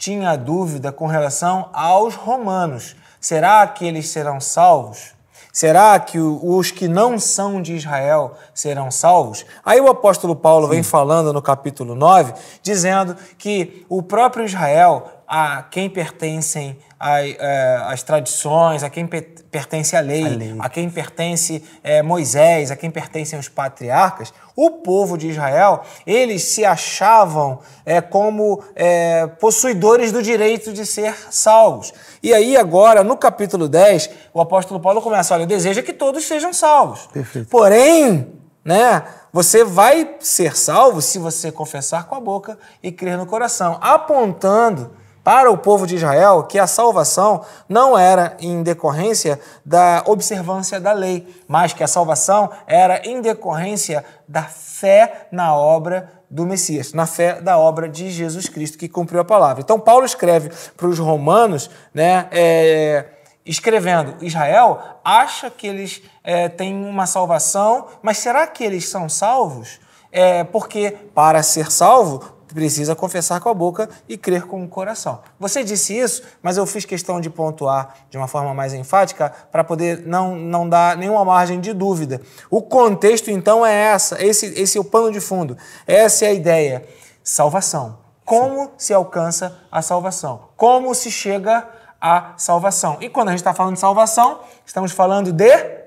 tinha 0.01 0.35
dúvida 0.35 0.91
com 0.91 1.07
relação 1.07 1.69
aos 1.75 2.15
romanos. 2.15 2.97
Será 3.21 3.67
que 3.67 3.85
eles 3.85 4.09
serão 4.09 4.41
salvos? 4.41 5.13
Será 5.53 6.01
que 6.01 6.19
os 6.19 6.71
que 6.71 6.89
não 6.89 7.19
são 7.19 7.61
de 7.61 7.75
Israel 7.75 8.35
serão 8.55 8.91
salvos? 8.91 9.45
Aí 9.63 9.79
o 9.79 9.91
apóstolo 9.91 10.35
Paulo 10.35 10.69
vem 10.69 10.83
falando 10.83 11.35
no 11.35 11.43
capítulo 11.43 11.95
9, 11.95 12.33
dizendo 12.63 13.15
que 13.37 13.85
o 13.91 14.03
próprio 14.03 14.47
Israel, 14.47 15.07
a 15.29 15.65
quem 15.65 15.91
pertencem 15.91 16.79
a- 17.01 17.23
eh, 17.27 17.81
as 17.87 18.03
tradições, 18.03 18.83
a 18.85 18.91
quem 18.91 19.07
pe- 19.07 19.23
pertence 19.51 19.97
a 19.97 20.01
lei, 20.01 20.23
lei. 20.29 20.55
a 20.59 20.69
quem 20.69 20.91
pertence 20.91 21.65
eh, 21.83 22.03
Moisés, 22.03 22.71
a 22.71 22.77
quem 22.77 22.91
pertencem 22.91 23.39
os 23.39 23.49
patriarcas, 23.49 24.35
o 24.55 24.71
povo 24.71 25.17
de 25.17 25.29
Israel, 25.29 25.81
eles 26.07 26.43
se 26.45 26.63
achavam 26.65 27.61
eh, 27.87 28.03
como 28.03 28.63
eh, 28.77 29.27
possuidores 29.41 30.13
do 30.13 30.23
direito 30.23 30.73
de 30.75 30.85
ser 30.85 31.15
salvos. 31.31 31.93
E 32.23 32.35
aí 32.35 32.55
agora, 32.57 33.03
no 33.03 33.17
capítulo 33.17 33.67
10, 33.67 34.11
o 34.35 34.41
apóstolo 34.41 34.79
Paulo 34.79 35.01
começa, 35.01 35.33
olha, 35.33 35.47
deseja 35.47 35.83
que 35.83 35.95
todos 35.95 36.25
sejam 36.27 36.53
salvos. 36.53 37.07
Perfeito. 37.11 37.49
Porém, 37.49 38.35
né, 38.63 39.03
você 39.33 39.65
vai 39.65 40.17
ser 40.21 40.55
salvo 40.55 41.01
se 41.01 41.19
você 41.19 41.51
confessar 41.51 42.05
com 42.07 42.15
a 42.15 42.21
boca 42.21 42.59
e 42.83 42.93
crer 42.93 43.17
no 43.17 43.25
coração, 43.25 43.79
apontando 43.81 44.91
para 45.23 45.51
o 45.51 45.59
povo 45.59 45.87
de 45.87 45.97
Israel 45.97 46.45
que 46.45 46.59
a 46.59 46.67
salvação 46.67 47.45
não 47.69 47.99
era 47.99 48.37
em 48.41 48.63
decorrência 48.63 49.39
da 49.65 50.03
observância 50.07 50.81
da 50.81 50.93
lei, 50.93 51.27
mas 51.47 51.73
que 51.73 51.85
a 51.85 51.89
salvação 51.89 52.51
era 52.67 53.07
em 53.07 53.21
decorrência 53.21 54.05
da 54.27 54.43
fé 54.43 55.29
na 55.31 55.55
obra 55.55 56.11
do 56.31 56.47
Messias, 56.47 56.93
na 56.93 57.07
fé 57.07 57.41
da 57.41 57.59
obra 57.59 57.89
de 57.89 58.11
Jesus 58.11 58.49
Cristo 58.49 58.79
que 58.79 58.89
cumpriu 58.89 59.21
a 59.21 59.25
palavra. 59.25 59.63
Então 59.63 59.81
Paulo 59.81 60.07
escreve 60.07 60.51
para 60.77 60.87
os 60.87 60.99
romanos, 60.99 61.69
né, 61.93 62.29
é, 62.31 63.07
escrevendo, 63.45 64.15
Israel 64.25 64.79
acha 65.05 65.51
que 65.51 65.67
eles 65.67 66.03
é, 66.23 66.49
têm 66.49 66.85
uma 66.85 67.07
salvação, 67.07 67.87
mas 68.01 68.19
será 68.19 68.47
que 68.47 68.63
eles 68.63 68.89
são 68.89 69.09
salvos? 69.09 69.81
É, 70.13 70.45
porque 70.45 70.97
para 71.15 71.43
ser 71.43 71.71
salvo 71.71 72.40
precisa 72.55 72.95
confessar 72.95 73.41
com 73.41 73.49
a 73.49 73.55
boca 73.55 73.89
e 74.09 74.17
crer 74.17 74.47
com 74.47 74.65
o 74.65 74.69
coração. 74.69 75.21
Você 75.39 75.63
disse 75.63 75.97
isso, 75.97 76.23
mas 76.43 76.57
eu 76.57 76.67
fiz 76.67 76.85
questão 76.85 77.21
de 77.21 77.31
pontuar 77.31 77.95
de 78.09 78.17
uma 78.17 78.29
forma 78.29 78.53
mais 78.55 78.73
enfática 78.73 79.33
para 79.51 79.65
poder 79.65 80.07
não, 80.07 80.37
não 80.37 80.69
dar 80.69 80.97
nenhuma 80.97 81.25
margem 81.25 81.61
de 81.61 81.73
dúvida. 81.73 82.21
O 82.51 82.63
contexto, 82.63 83.31
então, 83.31 83.65
é 83.65 83.75
essa, 83.75 84.23
esse, 84.25 84.47
esse 84.61 84.79
é 84.79 84.81
o 84.81 84.85
pano 84.85 85.13
de 85.13 85.21
fundo. 85.21 85.57
Essa 85.87 86.25
é 86.25 86.29
a 86.29 86.33
ideia. 86.33 86.87
Salvação. 87.23 87.99
Como 88.25 88.65
Sim. 88.65 88.71
se 88.79 88.95
alcança 88.95 89.59
a 89.71 89.83
salvação? 89.83 90.49
Como 90.57 90.95
se 90.95 91.11
chega 91.11 91.69
à 92.01 92.35
salvação? 92.37 92.97
E 93.01 93.09
quando 93.09 93.29
a 93.29 93.31
gente 93.33 93.41
está 93.41 93.53
falando 93.53 93.75
de 93.75 93.81
salvação, 93.81 94.41
estamos 94.65 94.93
falando 94.93 95.33
de 95.33 95.81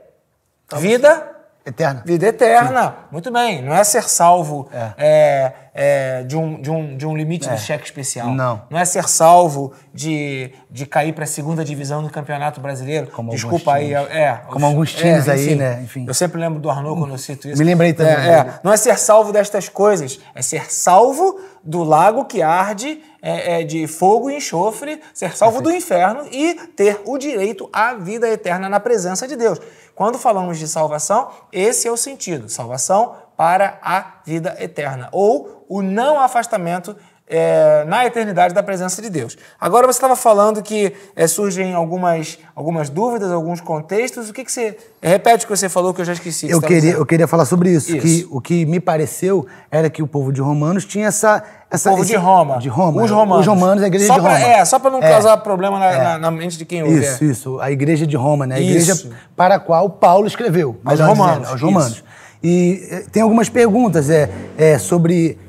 vida 0.75 1.32
Eterna. 1.65 2.03
Vida 2.05 2.27
eterna. 2.27 2.89
Sim. 2.89 2.95
Muito 3.11 3.31
bem. 3.31 3.61
Não 3.61 3.73
é 3.73 3.83
ser 3.85 4.03
salvo 4.03 4.67
é. 4.73 4.93
É, 4.97 5.53
é, 5.73 6.23
de, 6.23 6.35
um, 6.35 6.61
de, 6.61 6.69
um, 6.69 6.97
de 6.97 7.07
um 7.07 7.15
limite 7.15 7.47
é. 7.47 7.53
de 7.53 7.61
cheque 7.61 7.85
especial. 7.85 8.29
Não. 8.29 8.61
Não 8.69 8.77
é 8.77 8.83
ser 8.83 9.07
salvo 9.07 9.71
de, 9.93 10.51
de 10.69 10.85
cair 10.85 11.13
para 11.13 11.23
a 11.23 11.27
segunda 11.27 11.63
divisão 11.63 12.03
do 12.03 12.09
Campeonato 12.09 12.59
Brasileiro. 12.59 13.07
Como 13.07 13.31
Desculpa 13.31 13.75
aí. 13.75 13.93
É, 13.93 14.41
Como 14.49 14.65
alguns 14.65 14.93
times 14.93 15.29
é, 15.29 15.31
aí, 15.31 15.45
enfim, 15.45 15.55
né? 15.55 15.81
Enfim. 15.81 16.05
Eu 16.05 16.13
sempre 16.13 16.37
lembro 16.39 16.59
do 16.59 16.69
Arnaud 16.69 16.99
quando 16.99 17.11
eu 17.11 17.17
cito 17.17 17.47
isso. 17.47 17.57
Me 17.57 17.63
lembrei 17.63 17.93
também. 17.93 18.13
É, 18.13 18.39
é. 18.39 18.59
Não 18.61 18.73
é 18.73 18.75
ser 18.75 18.99
salvo 18.99 19.31
destas 19.31 19.69
coisas. 19.69 20.19
É 20.35 20.41
ser 20.41 20.69
salvo 20.69 21.39
do 21.63 21.83
lago 21.83 22.25
que 22.25 22.41
arde 22.41 23.01
é, 23.21 23.63
de 23.63 23.87
fogo 23.87 24.29
e 24.29 24.35
enxofre, 24.37 25.01
ser 25.13 25.35
salvo 25.35 25.61
Perfeito. 25.61 25.81
do 25.81 25.85
inferno 25.85 26.27
e 26.29 26.55
ter 26.75 27.01
o 27.05 27.17
direito 27.17 27.69
à 27.71 27.93
vida 27.93 28.27
eterna 28.27 28.67
na 28.67 28.79
presença 28.79 29.27
de 29.27 29.35
Deus. 29.35 29.59
Quando 29.95 30.17
falamos 30.17 30.59
de 30.59 30.67
salvação, 30.67 31.29
esse 31.51 31.87
é 31.87 31.91
o 31.91 31.97
sentido: 31.97 32.49
salvação 32.49 33.15
para 33.37 33.79
a 33.81 34.21
vida 34.25 34.55
eterna, 34.59 35.09
ou 35.11 35.65
o 35.69 35.81
não 35.81 36.19
afastamento 36.19 36.95
é, 37.33 37.83
na 37.87 38.05
eternidade 38.05 38.53
da 38.53 38.61
presença 38.61 39.01
de 39.01 39.09
Deus. 39.09 39.35
Agora 39.59 39.87
você 39.87 39.97
estava 39.97 40.15
falando 40.15 40.61
que 40.61 40.93
é, 41.15 41.25
surgem 41.25 41.73
algumas, 41.73 42.37
algumas 42.55 42.89
dúvidas, 42.89 43.31
alguns 43.31 43.59
contextos. 43.59 44.29
O 44.29 44.33
que, 44.33 44.45
que 44.45 44.51
você. 44.51 44.77
Repete 45.01 45.45
o 45.45 45.47
que 45.47 45.57
você 45.57 45.67
falou 45.67 45.95
que 45.95 46.01
eu 46.01 46.05
já 46.05 46.13
esqueci. 46.13 46.47
Eu 46.47 46.61
queria, 46.61 46.91
eu 46.91 47.05
queria 47.05 47.27
falar 47.27 47.45
sobre 47.45 47.71
isso. 47.71 47.95
isso. 47.95 48.05
Que, 48.05 48.27
o 48.29 48.39
que 48.39 48.65
me 48.67 48.79
pareceu 48.79 49.47
era 49.71 49.89
que 49.89 50.03
o 50.03 50.07
povo 50.07 50.31
de 50.31 50.41
Romanos 50.41 50.85
tinha 50.85 51.07
essa. 51.07 51.43
essa 51.71 51.89
o 51.89 51.93
povo 51.93 52.03
esse, 52.03 52.11
de 52.11 52.17
Roma. 52.17 52.59
De 52.59 52.69
Roma. 52.69 53.03
Os 53.03 53.09
romanos. 53.09 53.39
Os 53.39 53.47
romanos, 53.47 53.83
a 53.83 53.87
igreja 53.87 54.05
só 54.05 54.13
de 54.13 54.19
Roma. 54.19 54.39
é, 54.39 54.63
só 54.63 54.77
para 54.77 54.91
não 54.91 55.01
é, 55.01 55.09
causar 55.09 55.37
problema 55.37 55.79
na, 55.79 55.85
é. 55.85 56.03
na, 56.03 56.19
na, 56.19 56.31
mente 56.31 56.55
de 56.55 56.65
quem 56.65 56.83
ouve. 56.83 56.99
Isso, 56.99 57.23
isso. 57.23 57.59
A 57.59 57.71
igreja 57.71 58.05
de 58.05 58.15
Roma, 58.15 58.45
né? 58.45 58.57
A 58.57 58.61
igreja 58.61 58.93
isso. 58.93 59.09
para 59.35 59.55
a 59.55 59.59
qual 59.59 59.89
Paulo 59.89 60.27
escreveu. 60.27 60.79
Aos 60.85 60.99
romanos. 60.99 61.31
Dizendo, 61.31 61.51
aos 61.51 61.61
romanos. 61.61 61.93
Isso. 61.93 62.03
E 62.43 62.87
eh, 62.91 63.05
tem 63.11 63.23
algumas 63.23 63.49
perguntas 63.49 64.09
é, 64.09 64.29
é, 64.57 64.77
sobre 64.77 65.39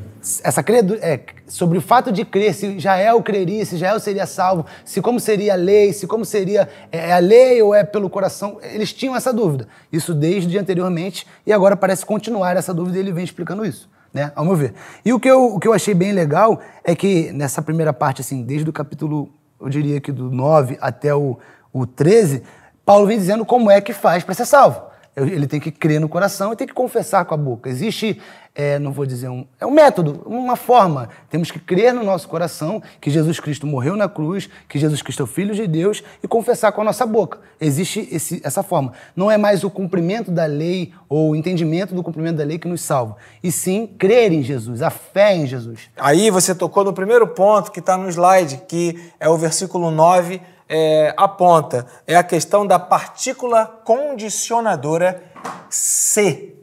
essa 0.42 0.62
credo, 0.62 0.94
é, 1.02 1.20
sobre 1.46 1.76
o 1.76 1.82
fato 1.82 2.10
de 2.10 2.24
crer, 2.24 2.54
se 2.54 2.66
Israel 2.66 3.22
creria, 3.22 3.64
se 3.66 3.74
Israel 3.74 4.00
seria 4.00 4.26
salvo, 4.26 4.64
se 4.84 5.02
como 5.02 5.20
seria 5.20 5.52
a 5.52 5.56
lei, 5.56 5.92
se 5.92 6.06
como 6.06 6.24
seria 6.24 6.68
é, 6.90 7.10
é 7.10 7.12
a 7.12 7.18
lei 7.18 7.60
ou 7.60 7.74
é 7.74 7.84
pelo 7.84 8.08
coração, 8.08 8.58
eles 8.62 8.92
tinham 8.92 9.14
essa 9.14 9.32
dúvida. 9.32 9.68
Isso 9.92 10.14
desde 10.14 10.56
anteriormente 10.56 11.26
e 11.46 11.52
agora 11.52 11.76
parece 11.76 12.06
continuar 12.06 12.56
essa 12.56 12.72
dúvida 12.72 12.96
e 12.96 13.00
ele 13.00 13.12
vem 13.12 13.22
explicando 13.22 13.66
isso, 13.66 13.88
né, 14.14 14.32
ao 14.34 14.44
meu 14.46 14.56
ver. 14.56 14.72
E 15.04 15.12
o 15.12 15.20
que 15.20 15.30
eu, 15.30 15.54
o 15.54 15.60
que 15.60 15.68
eu 15.68 15.74
achei 15.74 15.92
bem 15.92 16.12
legal 16.12 16.58
é 16.82 16.94
que 16.94 17.30
nessa 17.32 17.60
primeira 17.60 17.92
parte, 17.92 18.22
assim, 18.22 18.42
desde 18.42 18.68
o 18.68 18.72
capítulo, 18.72 19.28
eu 19.60 19.68
diria 19.68 20.00
que 20.00 20.10
do 20.10 20.30
9 20.30 20.78
até 20.80 21.14
o, 21.14 21.38
o 21.70 21.86
13, 21.86 22.42
Paulo 22.84 23.06
vem 23.06 23.18
dizendo 23.18 23.44
como 23.44 23.70
é 23.70 23.80
que 23.80 23.92
faz 23.92 24.24
para 24.24 24.34
ser 24.34 24.46
salvo. 24.46 24.93
Ele 25.16 25.46
tem 25.46 25.60
que 25.60 25.70
crer 25.70 26.00
no 26.00 26.08
coração 26.08 26.52
e 26.52 26.56
tem 26.56 26.66
que 26.66 26.72
confessar 26.72 27.24
com 27.24 27.34
a 27.34 27.36
boca. 27.36 27.70
Existe, 27.70 28.20
é, 28.52 28.80
não 28.80 28.90
vou 28.90 29.06
dizer 29.06 29.28
um. 29.28 29.46
É 29.60 29.64
um 29.64 29.70
método, 29.70 30.22
uma 30.26 30.56
forma. 30.56 31.08
Temos 31.30 31.52
que 31.52 31.60
crer 31.60 31.94
no 31.94 32.02
nosso 32.02 32.28
coração 32.28 32.82
que 33.00 33.10
Jesus 33.10 33.38
Cristo 33.38 33.64
morreu 33.64 33.94
na 33.94 34.08
cruz, 34.08 34.50
que 34.68 34.76
Jesus 34.76 35.02
Cristo 35.02 35.20
é 35.20 35.24
o 35.24 35.28
Filho 35.28 35.54
de 35.54 35.68
Deus 35.68 36.02
e 36.20 36.26
confessar 36.26 36.72
com 36.72 36.80
a 36.80 36.84
nossa 36.84 37.06
boca. 37.06 37.38
Existe 37.60 38.08
esse, 38.10 38.40
essa 38.42 38.62
forma. 38.64 38.92
Não 39.14 39.30
é 39.30 39.38
mais 39.38 39.62
o 39.62 39.70
cumprimento 39.70 40.32
da 40.32 40.46
lei 40.46 40.92
ou 41.08 41.30
o 41.30 41.36
entendimento 41.36 41.94
do 41.94 42.02
cumprimento 42.02 42.36
da 42.36 42.44
lei 42.44 42.58
que 42.58 42.66
nos 42.66 42.80
salva, 42.80 43.16
e 43.40 43.52
sim 43.52 43.86
crer 43.86 44.32
em 44.32 44.42
Jesus, 44.42 44.82
a 44.82 44.90
fé 44.90 45.36
em 45.36 45.46
Jesus. 45.46 45.88
Aí 45.96 46.28
você 46.28 46.54
tocou 46.54 46.82
no 46.82 46.92
primeiro 46.92 47.28
ponto 47.28 47.70
que 47.70 47.78
está 47.78 47.96
no 47.96 48.08
slide, 48.08 48.62
que 48.68 49.12
é 49.20 49.28
o 49.28 49.36
versículo 49.36 49.92
9 49.92 50.40
é, 50.68 51.14
aponta 51.16 51.86
é 52.06 52.16
a 52.16 52.22
questão 52.22 52.66
da 52.66 52.78
partícula 52.78 53.66
condicionadora 53.84 55.22
se. 55.68 56.54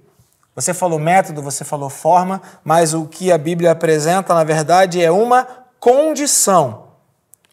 Você 0.55 0.73
falou 0.73 0.99
método, 0.99 1.41
você 1.41 1.63
falou 1.63 1.89
forma, 1.89 2.41
mas 2.63 2.93
o 2.93 3.05
que 3.05 3.31
a 3.31 3.37
Bíblia 3.37 3.71
apresenta, 3.71 4.33
na 4.33 4.43
verdade, 4.43 5.01
é 5.01 5.09
uma 5.09 5.47
condição. 5.79 6.87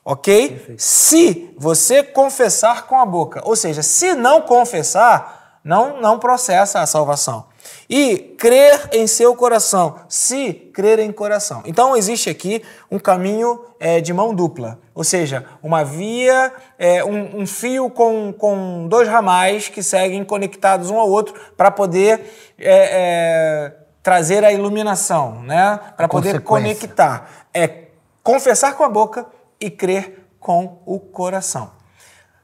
Ok? 0.05 0.49
Perfeito. 0.49 0.83
Se 0.83 1.55
você 1.59 2.03
confessar 2.03 2.87
com 2.87 2.99
a 2.99 3.07
boca, 3.07 3.41
ou 3.45 3.55
seja, 3.55 3.83
se 3.83 4.15
não 4.15 4.43
confessar, 4.43 5.61
não, 5.63 6.01
não 6.01 6.19
processa 6.19 6.81
a 6.81 6.87
salvação 6.87 7.45
e 7.89 8.19
crer 8.39 8.91
em 8.93 9.07
seu 9.07 9.35
coração, 9.35 9.97
se 10.09 10.53
crer 10.53 10.99
em 10.99 11.11
coração. 11.11 11.63
Então 11.65 11.97
existe 11.97 12.29
aqui 12.29 12.63
um 12.91 12.99
caminho 12.99 13.65
é, 13.81 14.01
de 14.01 14.13
mão 14.13 14.35
dupla, 14.35 14.79
ou 14.95 15.03
seja, 15.03 15.47
uma 15.63 15.83
via, 15.85 16.53
é, 16.79 17.03
um, 17.03 17.41
um, 17.41 17.47
fio 17.47 17.89
com, 17.89 18.33
com 18.33 18.87
dois 18.89 19.09
ramais 19.09 19.69
que 19.69 19.83
seguem 19.83 20.23
conectados 20.23 20.91
um 20.91 20.99
ao 20.99 21.09
outro 21.09 21.35
para 21.57 21.71
poder 21.71 22.21
é, 22.59 22.67
é, 22.69 23.75
trazer 24.03 24.45
a 24.45 24.53
iluminação, 24.53 25.43
né? 25.43 25.81
para 25.97 26.09
poder 26.09 26.43
conectar. 26.43 27.47
É 27.55 27.87
confessar 28.23 28.75
com 28.75 28.85
a 28.85 28.89
boca 28.89 29.25
e 29.59 29.71
crer 29.71 30.27
com 30.39 30.83
o 30.85 31.01
coração. 31.01 31.73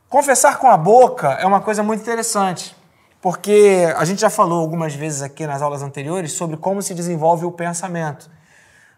Confessar 0.09 0.59
com 0.59 0.69
a 0.69 0.77
boca 0.77 1.33
é 1.33 1.45
uma 1.45 1.61
coisa 1.61 1.83
muito 1.83 2.01
interessante 2.01 2.75
porque 3.25 3.91
a 3.97 4.05
gente 4.05 4.21
já 4.21 4.29
falou 4.29 4.61
algumas 4.61 4.95
vezes 4.95 5.23
aqui 5.23 5.47
nas 5.47 5.63
aulas 5.63 5.83
anteriores 5.83 6.33
sobre 6.33 6.59
como 6.59 6.83
se 6.83 6.93
desenvolve 6.93 7.47
o 7.47 7.51
pensamento, 7.51 8.31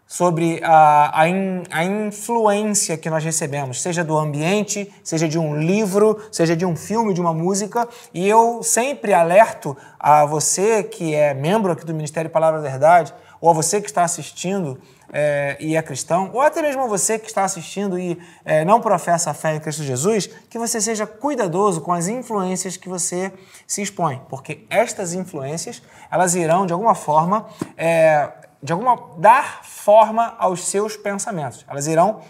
sobre 0.05 0.61
a, 0.65 1.21
a, 1.21 1.29
in, 1.29 1.63
a 1.71 1.85
influência 1.85 2.97
que 2.97 3.09
nós 3.09 3.23
recebemos, 3.23 3.81
seja 3.81 4.03
do 4.03 4.19
ambiente, 4.19 4.93
seja 5.05 5.29
de 5.29 5.39
um 5.39 5.57
livro, 5.57 6.21
seja 6.33 6.57
de 6.57 6.67
um 6.67 6.75
filme, 6.75 7.15
de 7.15 7.21
uma 7.21 7.33
música. 7.33 7.89
E 8.13 8.27
eu 8.27 8.65
sempre 8.65 9.15
alerto 9.15 9.77
a 9.97 10.27
você 10.27 10.83
que 10.83 11.15
é 11.15 11.33
membro 11.33 11.71
aqui 11.71 11.87
do 11.87 11.95
Ministério 11.95 12.29
Palavra 12.29 12.61
da 12.61 12.69
Verdade, 12.69 13.15
ou 13.41 13.51
a 13.51 13.53
você 13.53 13.81
que 13.81 13.87
está 13.87 14.03
assistindo 14.03 14.77
é, 15.19 15.57
e 15.59 15.75
é 15.75 15.81
cristão, 15.81 16.31
ou 16.35 16.43
até 16.43 16.61
mesmo 16.61 16.87
você 16.89 17.19
que 17.19 17.27
está 17.27 17.43
assistindo 17.43 17.99
e 17.99 18.21
é, 18.45 18.67
não 18.67 18.83
professa 18.83 19.31
a 19.31 19.35
fé 19.35 19.55
em 19.55 19.61
Cristo 19.61 19.83
Jesus, 19.83 20.27
que 20.27 20.59
você 20.59 20.79
seja 20.79 21.07
cuidadoso 21.07 21.81
com 21.81 21.91
as 21.91 22.07
influências 22.07 22.77
que 22.77 22.87
você 22.87 23.33
se 23.67 23.81
expõe, 23.81 24.21
porque 24.29 24.67
estas 24.69 25.15
influências 25.15 25.83
elas 26.11 26.35
irão 26.35 26.67
de 26.67 26.75
alguma 26.75 26.95
forma 26.95 27.47
é, 27.79 28.31
de 28.63 28.75
alguma 28.75 29.01
dar 29.17 29.65
forma 29.65 30.35
aos 30.39 30.67
seus 30.67 30.99
pensamentos. 30.99 31.65
Elas 31.67 31.87
irão 31.87 32.21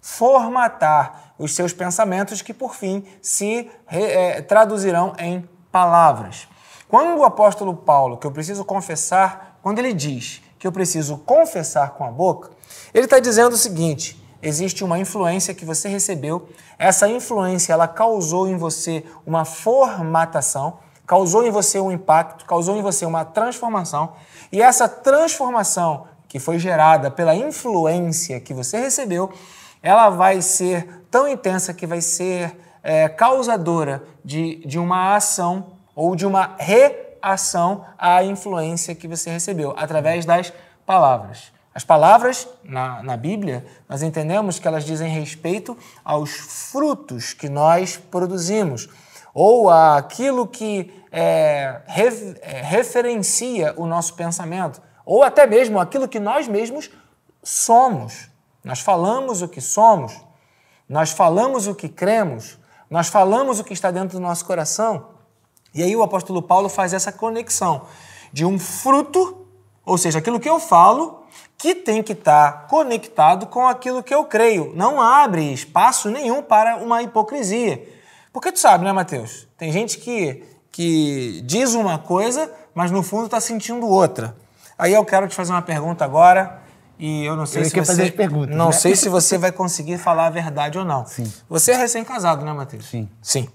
formatar 0.00 1.34
os 1.36 1.52
seus 1.52 1.72
pensamentos 1.72 2.42
que 2.42 2.54
por 2.54 2.76
fim 2.76 3.04
se 3.20 3.68
é, 3.88 4.40
traduzirão 4.42 5.14
em 5.18 5.48
palavras. 5.72 6.46
Quando 6.88 7.18
o 7.18 7.24
apóstolo 7.24 7.74
Paulo, 7.74 8.18
que 8.18 8.26
eu 8.26 8.30
preciso 8.30 8.64
confessar, 8.64 9.58
quando 9.62 9.80
ele 9.80 9.92
diz 9.92 10.45
que 10.58 10.66
eu 10.66 10.72
preciso 10.72 11.18
confessar 11.18 11.90
com 11.90 12.04
a 12.04 12.10
boca, 12.10 12.50
ele 12.92 13.04
está 13.04 13.18
dizendo 13.18 13.52
o 13.52 13.58
seguinte: 13.58 14.22
existe 14.42 14.84
uma 14.84 14.98
influência 14.98 15.54
que 15.54 15.64
você 15.64 15.88
recebeu, 15.88 16.48
essa 16.78 17.08
influência 17.08 17.72
ela 17.72 17.88
causou 17.88 18.48
em 18.48 18.56
você 18.56 19.04
uma 19.26 19.44
formatação, 19.44 20.78
causou 21.06 21.46
em 21.46 21.50
você 21.50 21.78
um 21.78 21.92
impacto, 21.92 22.44
causou 22.44 22.76
em 22.76 22.82
você 22.82 23.04
uma 23.04 23.24
transformação, 23.24 24.12
e 24.50 24.62
essa 24.62 24.88
transformação 24.88 26.06
que 26.28 26.38
foi 26.38 26.58
gerada 26.58 27.10
pela 27.10 27.34
influência 27.34 28.40
que 28.40 28.52
você 28.52 28.78
recebeu, 28.78 29.32
ela 29.82 30.10
vai 30.10 30.42
ser 30.42 31.04
tão 31.10 31.28
intensa 31.28 31.72
que 31.72 31.86
vai 31.86 32.00
ser 32.00 32.56
é, 32.82 33.08
causadora 33.08 34.02
de, 34.24 34.56
de 34.66 34.78
uma 34.78 35.14
ação 35.14 35.66
ou 35.94 36.16
de 36.16 36.26
uma 36.26 36.56
reação 36.58 37.05
ação 37.32 37.84
à 37.98 38.22
influência 38.22 38.94
que 38.94 39.08
você 39.08 39.30
recebeu 39.30 39.74
através 39.76 40.24
das 40.24 40.52
palavras. 40.84 41.52
As 41.74 41.84
palavras 41.84 42.48
na, 42.64 43.02
na 43.02 43.16
Bíblia, 43.16 43.66
nós 43.88 44.02
entendemos 44.02 44.58
que 44.58 44.66
elas 44.66 44.84
dizem 44.84 45.10
respeito 45.10 45.76
aos 46.02 46.30
frutos 46.30 47.34
que 47.34 47.50
nós 47.50 47.98
produzimos, 47.98 48.88
ou 49.34 49.68
aquilo 49.68 50.46
que 50.46 50.90
é, 51.12 51.82
é, 52.40 52.62
referencia 52.62 53.74
o 53.76 53.86
nosso 53.86 54.14
pensamento, 54.14 54.80
ou 55.04 55.22
até 55.22 55.46
mesmo 55.46 55.78
aquilo 55.78 56.08
que 56.08 56.18
nós 56.18 56.48
mesmos 56.48 56.90
somos. 57.42 58.30
Nós 58.64 58.80
falamos 58.80 59.42
o 59.42 59.48
que 59.48 59.60
somos, 59.60 60.18
nós 60.88 61.10
falamos 61.10 61.66
o 61.66 61.74
que 61.74 61.90
cremos, 61.90 62.58
nós 62.88 63.08
falamos 63.08 63.60
o 63.60 63.64
que 63.64 63.74
está 63.74 63.90
dentro 63.90 64.18
do 64.18 64.22
nosso 64.22 64.46
coração. 64.46 65.15
E 65.76 65.82
aí 65.82 65.94
o 65.94 66.02
apóstolo 66.02 66.40
Paulo 66.40 66.70
faz 66.70 66.94
essa 66.94 67.12
conexão 67.12 67.82
de 68.32 68.46
um 68.46 68.58
fruto, 68.58 69.46
ou 69.84 69.98
seja, 69.98 70.18
aquilo 70.18 70.40
que 70.40 70.48
eu 70.48 70.58
falo, 70.58 71.22
que 71.58 71.74
tem 71.74 72.02
que 72.02 72.12
estar 72.12 72.66
conectado 72.66 73.46
com 73.46 73.68
aquilo 73.68 74.02
que 74.02 74.14
eu 74.14 74.24
creio. 74.24 74.72
Não 74.74 75.00
abre 75.00 75.52
espaço 75.52 76.10
nenhum 76.10 76.42
para 76.42 76.78
uma 76.78 77.02
hipocrisia. 77.02 77.86
Porque 78.32 78.50
tu 78.50 78.58
sabe, 78.58 78.84
né, 78.84 78.92
Mateus? 78.92 79.46
Tem 79.58 79.70
gente 79.70 79.98
que, 79.98 80.42
que 80.72 81.42
diz 81.44 81.74
uma 81.74 81.98
coisa, 81.98 82.50
mas 82.74 82.90
no 82.90 83.02
fundo 83.02 83.26
está 83.26 83.40
sentindo 83.40 83.86
outra. 83.86 84.34
Aí 84.78 84.94
eu 84.94 85.04
quero 85.04 85.28
te 85.28 85.34
fazer 85.34 85.52
uma 85.52 85.62
pergunta 85.62 86.04
agora. 86.04 86.62
E 86.98 87.26
eu 87.26 87.36
não 87.36 87.44
sei 87.44 87.60
eu 87.60 87.66
se 87.66 87.70
você. 87.72 87.84
fazer 87.84 88.12
perguntas, 88.12 88.56
não 88.56 88.66
né? 88.66 88.72
sei 88.72 88.96
se 88.96 89.10
você 89.10 89.36
vai 89.36 89.52
conseguir 89.52 89.98
falar 89.98 90.28
a 90.28 90.30
verdade 90.30 90.78
ou 90.78 90.84
não. 90.84 91.04
Sim. 91.04 91.30
Você 91.48 91.72
é 91.72 91.76
recém-casado, 91.76 92.42
né, 92.44 92.52
Matheus? 92.54 92.88
Sim. 92.88 93.06
Sim. 93.20 93.48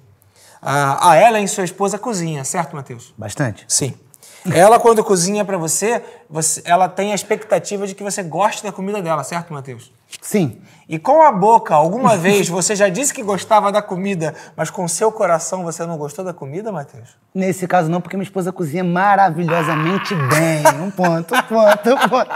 A, 0.62 1.12
a 1.12 1.18
Ellen, 1.20 1.48
sua 1.48 1.63
esposa, 1.63 1.98
cozinha, 1.98 2.44
certo, 2.44 2.75
Matheus? 2.75 3.13
Bastante. 3.18 3.65
Sim. 3.68 3.96
Ela, 4.53 4.80
quando 4.80 5.03
cozinha 5.03 5.46
para 5.46 5.58
você, 5.58 6.03
você, 6.30 6.62
ela 6.65 6.89
tem 6.89 7.12
a 7.12 7.15
expectativa 7.15 7.86
de 7.86 7.94
que 7.94 8.03
você 8.03 8.24
goste 8.24 8.63
da 8.63 8.72
comida 8.72 9.01
dela, 9.01 9.24
certo, 9.24 9.53
Matheus? 9.53 9.91
Sim. 10.22 10.62
E 10.91 11.00
com 11.00 11.21
a 11.21 11.31
boca, 11.31 11.74
alguma 11.74 12.17
vez 12.17 12.50
você 12.50 12.75
já 12.75 12.89
disse 12.89 13.13
que 13.13 13.24
gostava 13.24 13.71
da 13.71 13.81
comida, 13.81 14.36
mas 14.57 14.69
com 14.69 14.86
seu 14.89 15.10
coração 15.10 15.63
você 15.63 15.86
não 15.86 15.98
gostou 15.98 16.25
da 16.25 16.33
comida, 16.33 16.69
Matheus? 16.69 17.15
Nesse 17.33 17.65
caso 17.65 17.89
não, 17.89 18.01
porque 18.01 18.17
minha 18.17 18.25
esposa 18.25 18.51
cozinha 18.51 18.83
maravilhosamente 18.83 20.13
bem. 20.13 20.81
Um 20.83 20.91
ponto, 20.91 21.33
um 21.33 21.41
ponto, 21.43 21.89
um 21.93 22.10
ponto. 22.10 22.29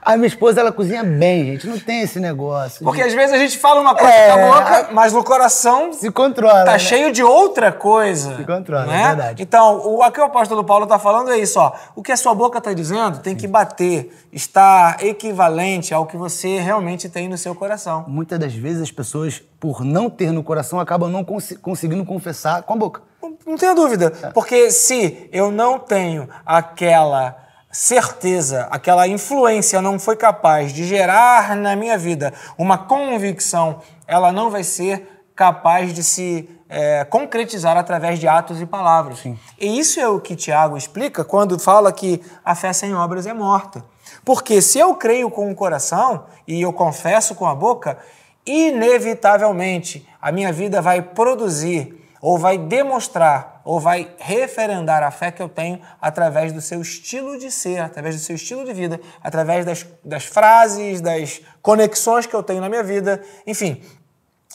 A 0.00 0.16
minha 0.16 0.28
esposa, 0.28 0.60
ela 0.60 0.72
cozinha 0.72 1.04
bem, 1.04 1.44
gente. 1.44 1.66
Não 1.66 1.78
tem 1.78 2.00
esse 2.00 2.18
negócio. 2.18 2.82
Porque 2.82 3.02
às 3.02 3.12
vezes 3.12 3.34
a 3.34 3.38
gente 3.38 3.58
fala 3.58 3.82
uma 3.82 3.94
coisa 3.94 4.10
É, 4.10 4.32
com 4.32 4.52
a 4.54 4.60
boca, 4.60 4.88
mas 4.92 5.12
no 5.12 5.22
coração 5.22 5.92
Se 5.92 6.10
controla. 6.10 6.64
tá 6.64 6.72
né? 6.72 6.78
cheio 6.78 7.12
de 7.12 7.22
outra 7.22 7.70
coisa. 7.70 8.34
Se 8.34 8.44
controla, 8.44 8.86
não 8.86 8.94
é 8.94 9.06
verdade. 9.08 9.42
Então, 9.42 9.78
o, 9.86 10.02
aqui 10.02 10.18
o 10.18 10.24
apóstolo 10.24 10.64
Paulo 10.64 10.84
está 10.84 10.98
falando 10.98 11.30
é 11.32 11.36
isso, 11.38 11.60
ó. 11.60 11.72
O 11.94 12.02
que 12.02 12.12
a 12.12 12.16
sua 12.16 12.34
boca 12.34 12.56
está 12.56 12.72
dizendo 12.72 13.18
tem 13.18 13.36
que 13.36 13.46
bater, 13.46 14.10
estar 14.32 15.04
equivalente 15.04 15.92
ao 15.92 16.06
que 16.06 16.16
você 16.16 16.58
realmente 16.58 17.06
tem 17.10 17.28
no 17.28 17.36
seu 17.36 17.54
coração. 17.54 17.89
Muitas 18.08 18.38
das 18.38 18.54
vezes 18.54 18.82
as 18.82 18.90
pessoas, 18.92 19.42
por 19.58 19.84
não 19.84 20.08
ter 20.08 20.32
no 20.32 20.42
coração, 20.42 20.78
acabam 20.80 21.10
não 21.10 21.24
cons- 21.24 21.56
conseguindo 21.60 22.04
confessar 22.04 22.62
com 22.62 22.72
a 22.74 22.76
boca. 22.76 23.02
Não, 23.22 23.36
não 23.46 23.56
tenha 23.56 23.74
dúvida. 23.74 24.12
É. 24.22 24.30
Porque 24.30 24.70
se 24.70 25.28
eu 25.32 25.50
não 25.50 25.78
tenho 25.78 26.28
aquela 26.46 27.36
certeza, 27.72 28.66
aquela 28.70 29.06
influência 29.06 29.80
não 29.80 29.98
foi 29.98 30.16
capaz 30.16 30.72
de 30.72 30.84
gerar 30.84 31.56
na 31.56 31.74
minha 31.76 31.96
vida 31.96 32.32
uma 32.58 32.76
convicção, 32.76 33.80
ela 34.06 34.32
não 34.32 34.50
vai 34.50 34.64
ser 34.64 35.24
capaz 35.36 35.94
de 35.94 36.02
se 36.02 36.48
é, 36.68 37.04
concretizar 37.04 37.76
através 37.76 38.18
de 38.18 38.28
atos 38.28 38.60
e 38.60 38.66
palavras. 38.66 39.24
E 39.58 39.78
isso 39.78 39.98
é 39.98 40.08
o 40.08 40.20
que 40.20 40.36
Tiago 40.36 40.76
explica 40.76 41.24
quando 41.24 41.58
fala 41.58 41.90
que 41.92 42.20
a 42.44 42.54
fé 42.54 42.72
sem 42.72 42.94
obras 42.94 43.26
é 43.26 43.32
morta. 43.32 43.82
Porque 44.30 44.62
se 44.62 44.78
eu 44.78 44.94
creio 44.94 45.28
com 45.28 45.50
o 45.50 45.56
coração 45.56 46.26
e 46.46 46.62
eu 46.62 46.72
confesso 46.72 47.34
com 47.34 47.46
a 47.46 47.52
boca, 47.52 47.98
inevitavelmente 48.46 50.08
a 50.22 50.30
minha 50.30 50.52
vida 50.52 50.80
vai 50.80 51.02
produzir 51.02 52.00
ou 52.22 52.38
vai 52.38 52.56
demonstrar 52.56 53.60
ou 53.64 53.80
vai 53.80 54.08
referendar 54.18 55.02
a 55.02 55.10
fé 55.10 55.32
que 55.32 55.42
eu 55.42 55.48
tenho 55.48 55.80
através 56.00 56.52
do 56.52 56.60
seu 56.60 56.80
estilo 56.80 57.40
de 57.40 57.50
ser, 57.50 57.80
através 57.80 58.14
do 58.14 58.20
seu 58.20 58.36
estilo 58.36 58.64
de 58.64 58.72
vida, 58.72 59.00
através 59.20 59.66
das, 59.66 59.84
das 60.04 60.26
frases, 60.26 61.00
das 61.00 61.40
conexões 61.60 62.24
que 62.24 62.34
eu 62.34 62.42
tenho 62.44 62.60
na 62.60 62.68
minha 62.68 62.84
vida, 62.84 63.20
enfim. 63.44 63.82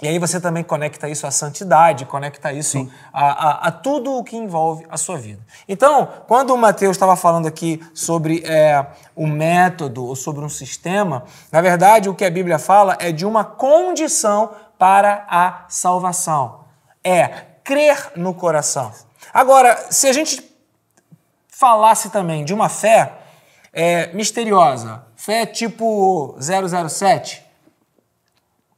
E 0.02 0.08
aí 0.10 0.20
você 0.20 0.42
também 0.42 0.62
conecta 0.62 1.08
isso 1.08 1.25
à 1.25 1.32
santidade, 1.32 2.04
conecta 2.06 2.52
isso 2.52 2.92
a, 3.14 3.28
a- 3.28 3.68
a 3.68 3.72
tudo 3.72 4.14
o 4.18 4.24
que 4.25 4.36
envolve 4.36 4.86
a 4.90 4.98
sua 4.98 5.18
vida. 5.18 5.40
Então, 5.70 6.10
quando 6.27 6.53
o 6.53 6.58
Mateus 6.58 6.98
estava 6.98 7.16
falando 7.16 7.48
aqui 7.48 7.81
sobre 7.94 8.44
é, 8.46 8.86
o 9.16 9.25
método 9.25 10.05
ou 10.05 10.14
sobre 10.14 10.44
um 10.44 10.50
sistema, 10.50 11.24
na 11.50 11.62
verdade 11.62 12.10
o 12.10 12.14
que 12.14 12.25
a 12.25 12.29
Bíblia 12.29 12.60
fala 12.60 12.98
é 13.00 13.12
de 13.14 13.25
uma 13.25 13.46
condição 13.46 14.51
para 14.77 15.25
a 15.29 15.64
salvação. 15.70 16.66
É 17.01 17.27
crer 17.64 18.12
no 18.18 18.34
coração. 18.34 18.92
Agora, 19.34 19.77
se 19.92 20.08
a 20.08 20.14
gente 20.14 20.44
falasse 21.48 22.10
também 22.10 22.44
de 22.44 22.53
uma 22.53 22.68
fé 22.68 23.14
é, 23.72 24.08
misteriosa, 24.14 25.03
fé 25.16 25.46
tipo 25.46 26.36
007, 26.40 27.45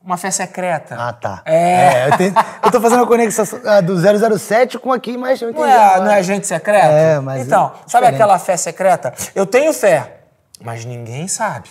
uma 0.07 0.15
fé 0.17 0.31
secreta. 0.31 0.95
Ah, 0.97 1.11
tá. 1.11 1.41
É. 1.45 2.07
eu, 2.07 2.17
tenho- 2.17 2.33
eu 2.63 2.71
tô 2.71 2.79
fazendo 2.79 3.03
a 3.03 3.07
conexão 3.07 3.45
ah, 3.65 3.81
do 3.81 3.97
007 4.39 4.79
com 4.79 4.93
aqui, 4.93 5.17
mas 5.17 5.41
eu 5.41 5.51
Não 5.51 5.59
entendi 5.59 5.69
é, 5.69 5.75
agora. 5.85 6.03
não 6.05 6.11
é 6.11 6.15
agente 6.19 6.47
secreto? 6.47 6.85
É, 6.85 7.19
mas 7.19 7.45
Então, 7.45 7.73
é 7.85 7.89
sabe 7.89 8.07
aquela 8.07 8.39
fé 8.39 8.55
secreta? 8.55 9.13
Eu 9.35 9.45
tenho 9.45 9.73
fé, 9.73 10.21
mas 10.63 10.85
ninguém 10.85 11.27
sabe. 11.27 11.67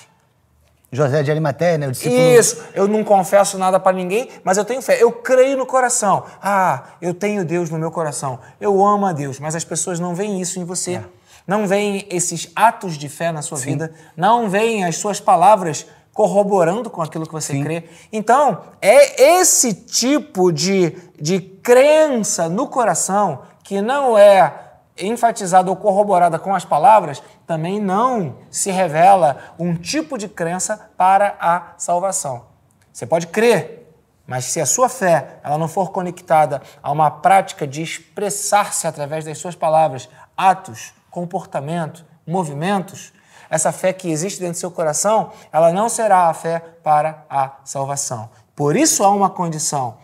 José 0.92 1.22
de 1.22 1.30
Arimateia, 1.30 1.78
né? 1.78 1.88
O 1.88 1.92
discípulo... 1.92 2.20
Isso, 2.20 2.62
eu 2.74 2.86
não 2.86 3.02
confesso 3.02 3.58
nada 3.58 3.80
pra 3.80 3.90
ninguém, 3.92 4.28
mas 4.44 4.56
eu 4.58 4.64
tenho 4.64 4.80
fé. 4.82 5.02
Eu 5.02 5.10
creio 5.10 5.56
no 5.56 5.66
coração. 5.66 6.24
Ah, 6.40 6.82
eu 7.00 7.12
tenho 7.14 7.44
Deus 7.44 7.70
no 7.70 7.78
meu 7.78 7.90
coração. 7.90 8.38
Eu 8.60 8.84
amo 8.84 9.06
a 9.06 9.12
Deus, 9.12 9.40
mas 9.40 9.56
as 9.56 9.64
pessoas 9.64 9.98
não 9.98 10.14
veem 10.14 10.40
isso 10.40 10.60
em 10.60 10.64
você. 10.64 10.94
É. 10.96 11.02
Não 11.46 11.66
veem 11.66 12.06
esses 12.10 12.50
atos 12.54 12.96
de 12.98 13.08
fé 13.08 13.32
na 13.32 13.40
sua 13.40 13.56
vida. 13.58 13.92
Não 14.16 14.48
veem 14.48 14.84
as 14.84 14.96
suas 14.96 15.20
palavras 15.20 15.86
corroborando 16.16 16.88
com 16.88 17.02
aquilo 17.02 17.26
que 17.26 17.32
você 17.32 17.62
crê. 17.62 17.84
Então, 18.10 18.62
é 18.80 19.38
esse 19.38 19.74
tipo 19.74 20.50
de, 20.50 20.96
de 21.20 21.38
crença 21.38 22.48
no 22.48 22.66
coração 22.66 23.42
que 23.62 23.82
não 23.82 24.16
é 24.16 24.62
enfatizada 24.98 25.68
ou 25.68 25.76
corroborada 25.76 26.38
com 26.38 26.54
as 26.54 26.64
palavras, 26.64 27.22
também 27.46 27.78
não 27.78 28.38
se 28.50 28.70
revela 28.70 29.36
um 29.58 29.76
tipo 29.76 30.16
de 30.16 30.26
crença 30.26 30.88
para 30.96 31.36
a 31.38 31.74
salvação. 31.76 32.46
Você 32.90 33.04
pode 33.04 33.26
crer, 33.26 33.94
mas 34.26 34.46
se 34.46 34.58
a 34.58 34.64
sua 34.64 34.88
fé 34.88 35.38
ela 35.44 35.58
não 35.58 35.68
for 35.68 35.90
conectada 35.90 36.62
a 36.82 36.90
uma 36.90 37.10
prática 37.10 37.66
de 37.66 37.82
expressar-se 37.82 38.86
através 38.86 39.22
das 39.22 39.36
suas 39.36 39.54
palavras, 39.54 40.08
atos, 40.34 40.94
comportamento, 41.10 42.06
movimentos, 42.26 43.12
essa 43.50 43.72
fé 43.72 43.92
que 43.92 44.10
existe 44.10 44.40
dentro 44.40 44.54
do 44.54 44.60
seu 44.60 44.70
coração, 44.70 45.32
ela 45.52 45.72
não 45.72 45.88
será 45.88 46.28
a 46.28 46.34
fé 46.34 46.60
para 46.82 47.24
a 47.28 47.52
salvação. 47.64 48.28
Por 48.54 48.76
isso 48.76 49.04
há 49.04 49.10
uma 49.10 49.30
condição: 49.30 49.98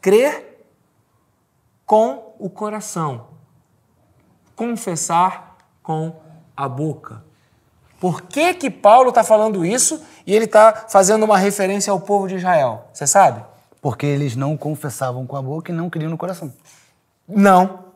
crer 0.00 0.66
com 1.86 2.34
o 2.38 2.48
coração 2.48 3.32
confessar 4.62 5.56
com 5.82 6.14
a 6.56 6.68
boca. 6.68 7.22
Por 8.00 8.22
que 8.22 8.54
que 8.54 8.70
Paulo 8.70 9.08
está 9.08 9.24
falando 9.24 9.64
isso 9.64 10.00
e 10.26 10.34
ele 10.34 10.44
está 10.44 10.86
fazendo 10.88 11.24
uma 11.24 11.38
referência 11.38 11.90
ao 11.90 12.00
povo 12.00 12.28
de 12.28 12.36
Israel? 12.36 12.86
Você 12.92 13.06
sabe? 13.06 13.44
Porque 13.80 14.06
eles 14.06 14.36
não 14.36 14.56
confessavam 14.56 15.26
com 15.26 15.36
a 15.36 15.42
boca 15.42 15.72
e 15.72 15.74
não 15.74 15.90
criam 15.90 16.10
no 16.10 16.16
coração. 16.16 16.52
Não. 17.26 17.91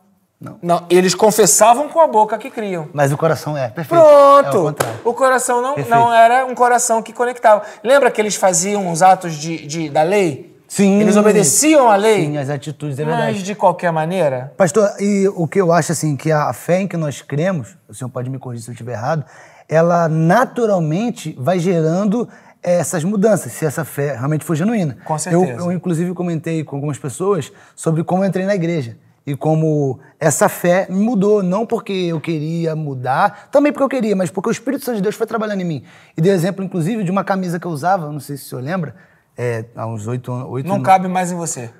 Não. 0.62 0.84
Eles 0.90 1.14
confessavam 1.14 1.88
com 1.88 1.98
a 2.00 2.06
boca 2.06 2.36
que 2.36 2.50
criam. 2.50 2.88
Mas 2.92 3.10
o 3.10 3.16
coração 3.16 3.56
é, 3.56 3.68
perfeito. 3.68 4.02
É 4.02 4.06
o 4.06 4.42
Pronto! 4.42 4.62
contrário. 4.66 5.00
o 5.04 5.14
coração 5.14 5.62
não, 5.62 5.74
Perfeito. 5.74 5.98
não 5.98 6.12
era 6.12 6.44
um 6.44 6.54
coração 6.54 7.02
que 7.02 7.12
conectava. 7.12 7.62
Lembra 7.82 8.10
que 8.10 8.20
eles 8.20 8.34
faziam 8.36 8.92
os 8.92 9.00
atos 9.02 9.34
de, 9.34 9.66
de- 9.66 9.88
da 9.88 10.02
lei? 10.02 10.54
Sim. 10.68 11.00
Eles 11.00 11.16
obedeciam 11.16 11.88
a 11.88 11.96
lei? 11.96 12.26
Sim, 12.26 12.36
as 12.38 12.50
atitudes, 12.50 12.98
é 12.98 13.04
verdade. 13.04 13.32
mas 13.34 13.42
de 13.42 13.54
qualquer 13.54 13.90
maneira. 13.92 14.52
Pastor, 14.58 14.90
e 15.00 15.26
o 15.34 15.46
que 15.48 15.60
eu 15.60 15.72
acho 15.72 15.92
assim, 15.92 16.16
que 16.16 16.30
a 16.30 16.52
fé 16.52 16.80
em 16.80 16.88
que 16.88 16.96
nós 16.96 17.22
cremos, 17.22 17.76
o 17.88 17.94
senhor 17.94 18.10
pode 18.10 18.28
me 18.28 18.38
corrigir 18.38 18.64
se 18.64 18.70
eu 18.70 18.72
estiver 18.72 18.92
errado, 18.92 19.24
ela 19.68 20.06
naturalmente 20.08 21.34
vai 21.38 21.58
gerando 21.58 22.28
essas 22.62 23.04
mudanças, 23.04 23.52
se 23.52 23.64
essa 23.64 23.84
fé 23.84 24.14
realmente 24.16 24.44
for 24.44 24.56
genuína. 24.56 24.98
Com 25.04 25.16
certeza. 25.16 25.52
Eu, 25.52 25.66
eu, 25.66 25.72
inclusive, 25.72 26.12
comentei 26.14 26.64
com 26.64 26.74
algumas 26.76 26.98
pessoas 26.98 27.52
sobre 27.76 28.02
como 28.02 28.24
eu 28.24 28.28
entrei 28.28 28.44
na 28.44 28.54
igreja. 28.54 28.98
E 29.26 29.34
como 29.34 29.98
essa 30.20 30.48
fé 30.48 30.86
me 30.88 31.02
mudou, 31.02 31.42
não 31.42 31.66
porque 31.66 31.92
eu 31.92 32.20
queria 32.20 32.76
mudar, 32.76 33.48
também 33.50 33.72
porque 33.72 33.82
eu 33.82 33.88
queria, 33.88 34.14
mas 34.14 34.30
porque 34.30 34.48
o 34.48 34.52
Espírito 34.52 34.84
Santo 34.84 34.96
de 34.96 35.02
Deus 35.02 35.16
foi 35.16 35.26
trabalhando 35.26 35.62
em 35.62 35.64
mim. 35.64 35.82
E 36.16 36.20
dei 36.20 36.30
exemplo, 36.30 36.64
inclusive, 36.64 37.02
de 37.02 37.10
uma 37.10 37.24
camisa 37.24 37.58
que 37.58 37.66
eu 37.66 37.72
usava, 37.72 38.12
não 38.12 38.20
sei 38.20 38.36
se 38.36 38.44
o 38.44 38.46
senhor 38.46 38.62
lembra, 38.62 38.94
é, 39.36 39.64
há 39.74 39.84
uns 39.84 40.06
oito 40.06 40.32
anos. 40.32 40.64
Não 40.64 40.80
cabe 40.80 41.08
mais 41.08 41.32
em 41.32 41.34
você. 41.34 41.70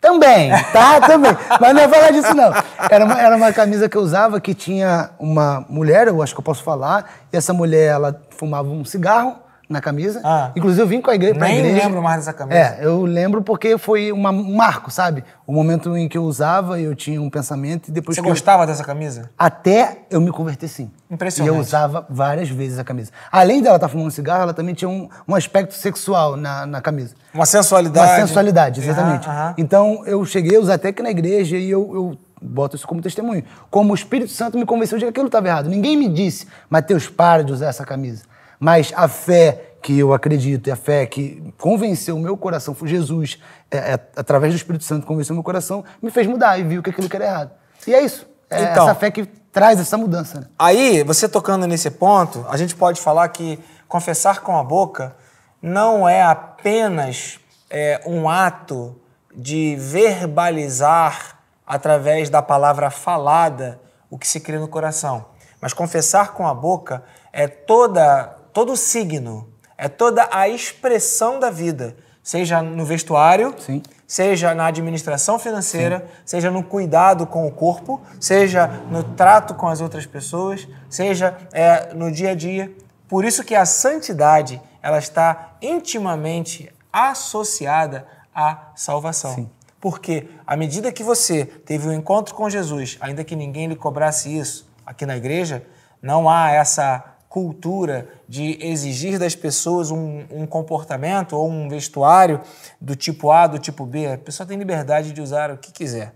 Também, 0.00 0.50
tá? 0.72 1.00
Também. 1.00 1.30
Mas 1.60 1.74
não 1.74 1.82
é 1.82 1.88
falar 1.88 2.10
disso, 2.10 2.34
não. 2.34 2.52
Era 2.90 3.04
uma, 3.04 3.20
era 3.20 3.36
uma 3.36 3.52
camisa 3.52 3.88
que 3.88 3.96
eu 3.96 4.02
usava 4.02 4.40
que 4.40 4.52
tinha 4.52 5.10
uma 5.16 5.64
mulher, 5.68 6.08
eu 6.08 6.20
acho 6.20 6.34
que 6.34 6.40
eu 6.40 6.44
posso 6.44 6.64
falar, 6.64 7.08
e 7.32 7.36
essa 7.36 7.52
mulher, 7.52 7.92
ela 7.92 8.20
fumava 8.30 8.68
um 8.68 8.84
cigarro 8.84 9.45
na 9.68 9.80
camisa. 9.80 10.20
Ah. 10.24 10.52
Inclusive, 10.54 10.82
eu 10.82 10.86
vim 10.86 11.00
com 11.00 11.10
a 11.10 11.14
igreja 11.14 11.34
Nem 11.40 11.58
igreja. 11.58 11.84
lembro 11.86 12.02
mais 12.02 12.18
dessa 12.18 12.32
camisa. 12.32 12.58
É, 12.58 12.78
eu 12.82 13.02
lembro 13.02 13.42
porque 13.42 13.76
foi 13.76 14.12
uma- 14.12 14.30
um 14.30 14.54
marco, 14.54 14.90
sabe? 14.90 15.24
O 15.46 15.52
momento 15.52 15.96
em 15.96 16.08
que 16.08 16.16
eu 16.16 16.22
usava, 16.24 16.80
eu 16.80 16.94
tinha 16.94 17.20
um 17.20 17.28
pensamento 17.28 17.88
e 17.88 17.90
depois 17.92 18.14
Você 18.16 18.22
que 18.22 18.28
eu- 18.28 18.32
gostava 18.32 18.66
dessa 18.66 18.84
camisa? 18.84 19.28
até 19.36 20.02
eu 20.10 20.20
me 20.20 20.30
converter, 20.30 20.68
sim. 20.68 20.90
Impressionante. 21.10 21.52
E 21.52 21.56
eu 21.56 21.60
usava 21.60 22.06
várias 22.08 22.48
vezes 22.48 22.78
a 22.78 22.84
camisa. 22.84 23.10
Além 23.30 23.60
dela 23.62 23.76
estar 23.76 23.88
fumando 23.88 24.10
cigarro, 24.10 24.42
ela 24.42 24.54
também 24.54 24.74
tinha 24.74 24.88
um, 24.88 25.08
um 25.26 25.34
aspecto 25.34 25.74
sexual 25.74 26.36
na, 26.36 26.64
na 26.66 26.80
camisa. 26.80 27.14
Uma 27.34 27.46
sensualidade. 27.46 28.10
Uma 28.12 28.16
sensualidade, 28.26 28.80
exatamente. 28.80 29.28
Aham, 29.28 29.36
aham. 29.46 29.54
Então, 29.58 30.02
eu 30.06 30.24
cheguei 30.24 30.56
a 30.56 30.60
usar 30.60 30.74
até 30.74 30.88
aqui 30.88 31.02
na 31.02 31.10
igreja 31.10 31.56
e 31.56 31.68
eu, 31.70 31.90
eu 31.94 32.18
boto 32.40 32.76
isso 32.76 32.86
como 32.86 33.00
testemunho. 33.00 33.42
Como 33.70 33.92
o 33.92 33.94
Espírito 33.94 34.30
Santo 34.30 34.58
me 34.58 34.64
convenceu 34.66 34.98
de 34.98 35.04
que 35.04 35.10
aquilo 35.10 35.26
estava 35.26 35.48
errado. 35.48 35.68
Ninguém 35.68 35.96
me 35.96 36.08
disse, 36.08 36.46
Mateus, 36.70 37.08
para 37.08 37.42
de 37.42 37.52
usar 37.52 37.66
essa 37.66 37.84
camisa. 37.84 38.24
Mas 38.58 38.92
a 38.96 39.08
fé 39.08 39.76
que 39.82 39.98
eu 39.98 40.12
acredito 40.12 40.68
e 40.68 40.72
a 40.72 40.76
fé 40.76 41.06
que 41.06 41.52
convenceu 41.58 42.16
o 42.16 42.20
meu 42.20 42.36
coração, 42.36 42.74
foi 42.74 42.88
Jesus, 42.88 43.38
é, 43.70 43.76
é, 43.76 44.00
através 44.16 44.52
do 44.52 44.56
Espírito 44.56 44.84
Santo, 44.84 45.06
convenceu 45.06 45.32
o 45.32 45.36
meu 45.36 45.44
coração, 45.44 45.84
me 46.02 46.10
fez 46.10 46.26
mudar 46.26 46.58
e 46.58 46.64
viu 46.64 46.82
que 46.82 46.90
aquilo 46.90 47.08
que 47.08 47.16
era 47.16 47.24
errado. 47.24 47.50
E 47.86 47.94
é 47.94 48.02
isso. 48.02 48.26
É 48.50 48.64
Então. 48.64 48.84
essa 48.84 48.94
fé 48.94 49.10
que 49.10 49.26
traz 49.26 49.78
essa 49.78 49.96
mudança. 49.96 50.40
Né? 50.40 50.46
Aí, 50.58 51.04
você 51.04 51.28
tocando 51.28 51.66
nesse 51.66 51.90
ponto, 51.90 52.44
a 52.48 52.56
gente 52.56 52.74
pode 52.74 53.00
falar 53.00 53.28
que 53.28 53.58
confessar 53.86 54.40
com 54.40 54.56
a 54.56 54.64
boca 54.64 55.14
não 55.62 56.08
é 56.08 56.22
apenas 56.22 57.38
é, 57.70 58.00
um 58.04 58.28
ato 58.28 59.00
de 59.34 59.76
verbalizar 59.76 61.38
através 61.66 62.30
da 62.30 62.42
palavra 62.42 62.90
falada 62.90 63.80
o 64.10 64.18
que 64.18 64.26
se 64.26 64.40
crê 64.40 64.58
no 64.58 64.68
coração. 64.68 65.26
Mas 65.60 65.72
confessar 65.72 66.32
com 66.32 66.46
a 66.46 66.54
boca 66.54 67.02
é 67.32 67.46
toda 67.48 68.36
todo 68.56 68.72
o 68.72 68.76
signo, 68.78 69.46
é 69.76 69.86
toda 69.86 70.30
a 70.32 70.48
expressão 70.48 71.38
da 71.38 71.50
vida, 71.50 71.94
seja 72.22 72.62
no 72.62 72.86
vestuário, 72.86 73.54
Sim. 73.58 73.82
seja 74.06 74.54
na 74.54 74.64
administração 74.68 75.38
financeira, 75.38 76.08
seja 76.24 76.50
no 76.50 76.62
cuidado 76.62 77.26
com 77.26 77.46
o 77.46 77.50
corpo, 77.50 78.00
seja 78.18 78.66
no 78.90 79.04
trato 79.04 79.52
com 79.52 79.68
as 79.68 79.82
outras 79.82 80.06
pessoas, 80.06 80.66
seja 80.88 81.36
é, 81.52 81.92
no 81.92 82.10
dia 82.10 82.30
a 82.30 82.34
dia. 82.34 82.74
Por 83.06 83.26
isso 83.26 83.44
que 83.44 83.54
a 83.54 83.66
santidade 83.66 84.58
ela 84.80 84.96
está 84.96 85.58
intimamente 85.60 86.72
associada 86.90 88.06
à 88.34 88.70
salvação. 88.74 89.50
Porque 89.78 90.30
à 90.46 90.56
medida 90.56 90.90
que 90.90 91.02
você 91.02 91.44
teve 91.44 91.86
um 91.86 91.92
encontro 91.92 92.34
com 92.34 92.48
Jesus, 92.48 92.96
ainda 93.02 93.22
que 93.22 93.36
ninguém 93.36 93.66
lhe 93.66 93.76
cobrasse 93.76 94.34
isso, 94.34 94.66
aqui 94.86 95.04
na 95.04 95.14
igreja 95.14 95.62
não 96.00 96.26
há 96.26 96.52
essa 96.52 97.15
cultura 97.36 98.08
de 98.26 98.56
exigir 98.66 99.18
das 99.18 99.34
pessoas 99.36 99.90
um, 99.90 100.24
um 100.30 100.46
comportamento 100.46 101.34
ou 101.36 101.50
um 101.50 101.68
vestuário 101.68 102.40
do 102.80 102.96
tipo 102.96 103.30
A, 103.30 103.46
do 103.46 103.58
tipo 103.58 103.84
B. 103.84 104.10
A 104.10 104.16
pessoa 104.16 104.46
tem 104.46 104.56
liberdade 104.56 105.12
de 105.12 105.20
usar 105.20 105.50
o 105.50 105.58
que 105.58 105.70
quiser. 105.70 106.14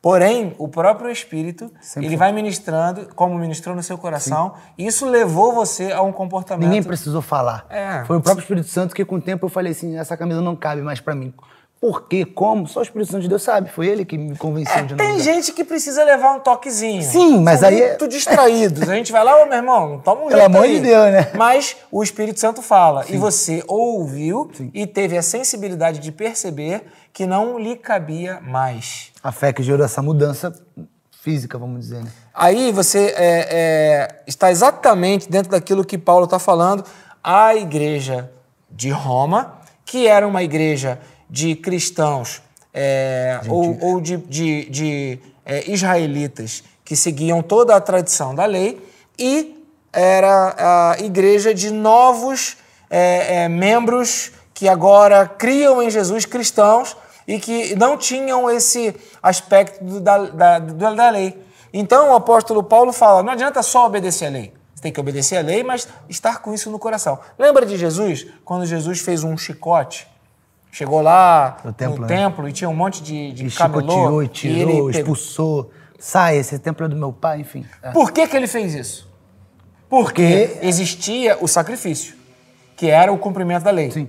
Porém, 0.00 0.54
o 0.56 0.66
próprio 0.68 1.10
Espírito, 1.10 1.70
Sempre 1.78 2.08
ele 2.08 2.16
vai 2.16 2.32
ministrando, 2.32 3.14
como 3.14 3.38
ministrou 3.38 3.76
no 3.76 3.82
seu 3.82 3.98
coração, 3.98 4.54
e 4.78 4.86
isso 4.86 5.06
levou 5.06 5.52
você 5.52 5.92
a 5.92 6.00
um 6.00 6.10
comportamento. 6.10 6.66
Ninguém 6.66 6.82
precisou 6.82 7.20
falar. 7.20 7.66
É. 7.68 8.02
Foi 8.06 8.16
o 8.16 8.22
próprio 8.22 8.42
Espírito 8.42 8.68
Santo 8.68 8.94
que, 8.94 9.04
com 9.04 9.16
o 9.16 9.20
tempo, 9.20 9.44
eu 9.44 9.50
falei 9.50 9.72
assim: 9.72 9.98
essa 9.98 10.16
camisa 10.16 10.40
não 10.40 10.56
cabe 10.56 10.80
mais 10.80 11.00
pra 11.00 11.14
mim. 11.14 11.34
Por 11.82 12.06
quê? 12.06 12.24
Como? 12.24 12.68
Só 12.68 12.78
o 12.78 12.82
Espírito 12.84 13.10
Santo 13.10 13.22
de 13.22 13.28
Deus 13.28 13.42
sabe. 13.42 13.68
Foi 13.68 13.88
ele 13.88 14.04
que 14.04 14.16
me 14.16 14.36
convenceu 14.36 14.72
É, 14.76 14.82
de 14.84 14.90
não 14.94 14.98
tem 14.98 15.16
usar. 15.16 15.24
gente 15.32 15.50
que 15.52 15.64
precisa 15.64 16.04
levar 16.04 16.36
um 16.36 16.38
toquezinho. 16.38 17.02
Sim, 17.02 17.40
mas 17.40 17.58
São 17.58 17.70
aí 17.70 17.82
é- 17.82 17.88
muito 17.88 18.06
distraídos. 18.06 18.88
A 18.88 18.94
gente 18.94 19.10
vai 19.10 19.24
lá, 19.24 19.42
ô 19.42 19.46
meu 19.46 19.56
irmão, 19.56 20.00
toma 20.04 20.22
um 20.22 20.28
Pelo 20.28 20.44
amor 20.44 20.62
aí. 20.62 20.76
de 20.76 20.80
Deus, 20.86 21.10
né? 21.12 21.32
Mas 21.34 21.76
o 21.90 22.00
Espírito 22.00 22.38
Santo 22.38 22.62
fala 22.62 23.04
e 23.08 23.16
você 23.16 23.64
ouviu 23.66 24.48
e 24.72 24.86
teve 24.86 25.18
a 25.18 25.22
sensibilidade 25.22 25.98
de 25.98 26.12
perceber 26.12 26.84
que 27.12 27.26
não 27.26 27.58
lhe 27.58 27.74
cabia 27.74 28.38
mais. 28.40 29.10
A 29.20 29.32
fé 29.32 29.52
que 29.52 29.60
gerou 29.64 29.84
essa 29.84 30.00
mudança 30.00 30.54
física, 31.20 31.58
vamos 31.58 31.80
dizer, 31.80 32.04
né? 32.04 32.10
Aí 32.32 32.70
você 32.70 33.12
é, 33.16 33.48
é, 33.50 34.22
está 34.24 34.52
exatamente 34.52 35.28
dentro 35.28 35.50
daquilo 35.50 35.84
que 35.84 35.98
Paulo 35.98 36.26
está 36.26 36.38
falando. 36.38 36.84
A 37.24 37.56
igreja 37.56 38.30
de 38.70 38.90
Roma, 38.90 39.58
que 39.84 40.06
era 40.06 40.26
uma 40.26 40.44
igreja 40.44 40.98
de 41.32 41.56
cristãos 41.56 42.42
é, 42.74 43.40
ou, 43.48 43.78
ou 43.80 44.00
de, 44.02 44.18
de- 44.18 44.66
de, 44.68 45.18
é, 45.46 45.70
israelitas 45.70 46.62
que 46.84 46.94
seguiam 46.94 47.42
toda 47.42 47.74
a 47.74 47.80
tradição 47.80 48.34
da 48.34 48.44
lei, 48.44 48.86
e 49.18 49.58
era 49.92 50.92
a 50.92 50.96
igreja 51.00 51.54
de 51.54 51.70
novos 51.70 52.58
é, 52.90 53.44
é, 53.44 53.48
membros 53.48 54.32
que 54.52 54.68
agora 54.68 55.26
criam 55.26 55.82
em 55.82 55.90
Jesus 55.90 56.26
cristãos 56.26 56.94
e 57.26 57.38
que 57.38 57.74
não 57.76 57.96
tinham 57.96 58.50
esse 58.50 58.94
aspecto 59.22 60.00
da, 60.00 60.18
da, 60.18 60.58
da 60.58 61.10
lei. 61.10 61.42
Então 61.72 62.10
o 62.10 62.14
apóstolo 62.14 62.62
Paulo 62.62 62.92
fala: 62.92 63.22
não 63.22 63.32
adianta 63.32 63.62
só 63.62 63.86
obedecer 63.86 64.26
a 64.26 64.30
lei. 64.30 64.52
Você 64.74 64.82
tem 64.82 64.92
que 64.92 65.00
obedecer 65.00 65.38
a 65.38 65.42
lei, 65.42 65.62
mas 65.62 65.88
estar 66.10 66.42
com 66.42 66.52
isso 66.52 66.70
no 66.70 66.78
coração. 66.78 67.18
Lembra 67.38 67.64
de 67.64 67.76
Jesus, 67.78 68.26
quando 68.44 68.66
Jesus 68.66 69.00
fez 69.00 69.24
um 69.24 69.36
chicote? 69.38 70.11
Chegou 70.72 71.02
lá 71.02 71.58
No 71.62 71.70
no 71.70 71.74
templo, 71.74 72.06
templo, 72.06 72.42
né? 72.44 72.48
e 72.50 72.52
tinha 72.52 72.68
um 72.70 72.74
monte 72.74 73.02
de, 73.02 73.30
de 73.32 73.46
E 73.46 73.50
camelô. 73.50 74.26
tirou, 74.26 74.66
pegou- 74.72 74.90
expulsou. 74.90 75.70
Sai, 75.98 76.38
esse 76.38 76.58
templo 76.58 76.86
é 76.86 76.88
do 76.88 76.96
meu 76.96 77.12
pai, 77.12 77.40
enfim. 77.40 77.64
É. 77.82 77.90
Por 77.90 78.10
que, 78.10 78.26
que 78.26 78.34
ele 78.34 78.46
fez 78.48 78.74
isso? 78.74 79.08
Porque 79.88 80.58
existia 80.62 81.36
o 81.40 81.46
sacrifício, 81.46 82.14
que 82.74 82.88
era 82.88 83.12
o 83.12 83.18
cumprimento 83.18 83.62
da 83.64 83.70
lei. 83.70 83.90
Sim. 83.90 84.08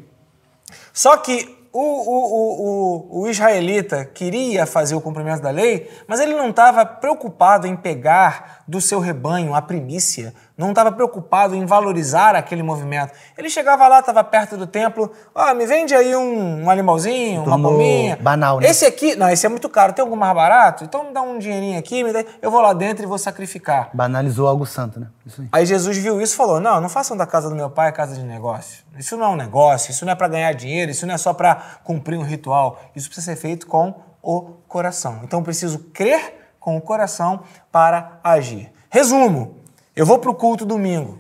Só 0.94 1.18
que 1.18 1.54
o, 1.74 1.80
o, 1.82 2.16
o, 2.16 3.20
o, 3.20 3.22
o 3.24 3.28
israelita 3.28 4.06
queria 4.06 4.66
fazer 4.66 4.96
o 4.96 5.02
cumprimento 5.02 5.42
da 5.42 5.50
lei, 5.50 5.90
mas 6.08 6.20
ele 6.22 6.34
não 6.34 6.50
estava 6.52 6.86
preocupado 6.86 7.68
em 7.68 7.76
pegar 7.76 8.64
do 8.68 8.80
seu 8.80 9.00
rebanho 9.00 9.54
a 9.54 9.62
primícia, 9.62 10.34
não 10.64 10.72
estava 10.72 10.92
preocupado 10.92 11.56
em 11.56 11.66
valorizar 11.66 12.36
aquele 12.36 12.64
movimento. 12.64 13.12
Ele 13.38 13.50
chegava 13.50 13.88
lá, 13.88 14.00
estava 14.00 14.24
perto 14.24 14.58
do 14.58 14.66
templo, 14.68 15.12
ah, 15.34 15.54
me 15.54 15.66
vende 15.66 15.94
aí 15.96 16.16
um, 16.16 16.64
um 16.64 16.70
animalzinho, 16.70 17.44
uma 17.44 17.60
pombinha. 17.62 18.18
banal, 18.22 18.60
né? 18.60 18.68
Esse 18.68 18.86
aqui, 18.86 19.16
não, 19.16 19.30
esse 19.30 19.46
é 19.46 19.50
muito 19.50 19.70
caro, 19.70 19.94
tem 19.94 20.04
algum 20.04 20.16
mais 20.16 20.34
barato? 20.36 20.84
Então 20.84 21.06
me 21.06 21.14
dá 21.14 21.22
um 21.22 21.38
dinheirinho 21.38 21.78
aqui, 21.80 22.04
dá- 22.12 22.24
eu 22.42 22.52
vou 22.52 22.62
lá 22.62 22.74
dentro 22.74 23.04
e 23.04 23.08
vou 23.08 23.18
sacrificar. 23.18 23.90
Banalizou 23.94 24.48
algo 24.48 24.66
santo, 24.66 25.00
né? 25.00 25.08
Isso 25.26 25.42
aí. 25.42 25.48
Aí 25.52 25.66
Jesus 25.66 25.98
viu 25.98 26.22
isso 26.22 26.34
e 26.34 26.38
falou: 26.38 26.60
Não, 26.60 26.80
não 26.82 26.90
façam 26.90 27.16
da 27.16 27.26
casa 27.26 27.50
do 27.50 27.56
meu 27.56 27.70
pai 27.70 27.92
casa 27.92 28.16
de 28.16 28.24
negócio. 28.24 28.84
Isso 28.98 29.16
não 29.18 29.26
é 29.26 29.30
um 29.30 29.36
negócio, 29.36 29.92
isso 29.92 30.06
não 30.06 30.12
é 30.14 30.16
para 30.16 30.28
ganhar 30.28 30.52
dinheiro, 30.54 30.92
isso 30.92 31.06
não 31.06 31.14
é 31.14 31.18
só 31.18 31.34
para 31.34 31.56
cumprir 31.84 32.18
um 32.18 32.24
ritual. 32.24 32.80
Isso 32.96 33.08
precisa 33.08 33.34
ser 33.34 33.40
feito 33.40 33.68
com 33.68 33.94
o 34.22 34.42
coração. 34.68 35.20
Então 35.24 35.40
eu 35.40 35.44
preciso 35.44 35.80
crer 35.94 36.54
com 36.60 36.78
o 36.78 36.82
coração 36.82 37.42
para 37.72 38.20
agir. 38.24 38.72
Resumo: 38.90 39.58
eu 39.96 40.06
vou 40.06 40.20
para 40.20 40.30
o 40.30 40.36
culto 40.36 40.66
domingo, 40.66 41.20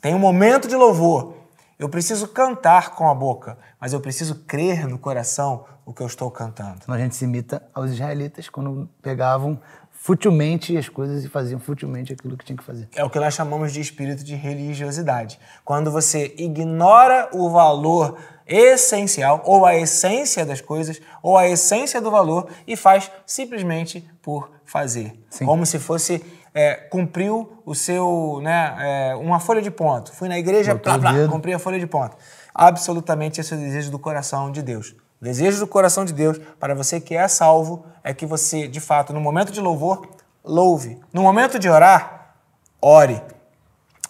tem 0.00 0.14
um 0.14 0.18
momento 0.18 0.68
de 0.68 0.76
louvor. 0.76 1.34
Eu 1.78 1.88
preciso 1.88 2.28
cantar 2.28 2.90
com 2.90 3.08
a 3.08 3.14
boca, 3.14 3.58
mas 3.80 3.92
eu 3.92 4.00
preciso 4.00 4.36
crer 4.44 4.86
no 4.86 4.98
coração 4.98 5.64
o 5.84 5.92
que 5.92 6.00
eu 6.02 6.06
estou 6.06 6.30
cantando. 6.30 6.78
Então 6.82 6.94
a 6.94 6.98
gente 6.98 7.16
se 7.16 7.24
imita 7.24 7.62
aos 7.74 7.90
israelitas 7.90 8.48
quando 8.48 8.88
pegavam 9.02 9.58
futilmente 9.90 10.76
as 10.76 10.88
coisas 10.88 11.24
e 11.24 11.28
faziam 11.28 11.60
futilmente 11.60 12.12
aquilo 12.12 12.36
que 12.36 12.44
tinha 12.44 12.56
que 12.56 12.64
fazer. 12.64 12.88
É 12.94 13.04
o 13.04 13.10
que 13.10 13.20
nós 13.20 13.34
chamamos 13.34 13.72
de 13.72 13.80
espírito 13.80 14.24
de 14.24 14.34
religiosidade. 14.34 15.38
Quando 15.64 15.90
você 15.90 16.34
ignora 16.36 17.28
o 17.32 17.48
valor 17.48 18.18
essencial, 18.46 19.42
ou 19.44 19.64
a 19.64 19.76
essência 19.76 20.44
das 20.44 20.60
coisas, 20.60 21.00
ou 21.22 21.38
a 21.38 21.48
essência 21.48 22.00
do 22.00 22.10
valor, 22.10 22.48
e 22.66 22.76
faz 22.76 23.10
simplesmente 23.24 24.04
por 24.20 24.50
fazer. 24.64 25.18
Sim. 25.30 25.46
Como 25.46 25.64
se 25.64 25.78
fosse. 25.78 26.24
É, 26.54 26.74
cumpriu 26.74 27.62
o 27.64 27.74
seu. 27.74 28.40
Né, 28.42 28.76
é, 28.78 29.14
uma 29.16 29.40
folha 29.40 29.62
de 29.62 29.70
ponto. 29.70 30.12
Fui 30.12 30.28
na 30.28 30.38
igreja, 30.38 30.74
blá, 30.74 30.96
dedo. 30.96 31.30
cumpri 31.30 31.52
a 31.54 31.58
folha 31.58 31.78
de 31.78 31.86
ponto. 31.86 32.16
Absolutamente 32.54 33.40
esse 33.40 33.52
é 33.54 33.56
o 33.56 33.60
desejo 33.60 33.90
do 33.90 33.98
coração 33.98 34.50
de 34.50 34.62
Deus. 34.62 34.94
O 35.20 35.24
desejo 35.24 35.60
do 35.60 35.66
coração 35.66 36.04
de 36.04 36.12
Deus 36.12 36.38
para 36.58 36.74
você 36.74 37.00
que 37.00 37.14
é 37.14 37.26
salvo 37.28 37.86
é 38.02 38.12
que 38.12 38.26
você, 38.26 38.66
de 38.66 38.80
fato, 38.80 39.12
no 39.12 39.20
momento 39.20 39.52
de 39.52 39.60
louvor, 39.60 40.06
louve. 40.44 41.00
No 41.12 41.22
momento 41.22 41.58
de 41.58 41.68
orar, 41.68 42.34
ore. 42.80 43.22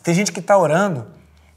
Tem 0.02 0.14
gente 0.14 0.32
que 0.32 0.40
está 0.40 0.56
orando 0.58 1.06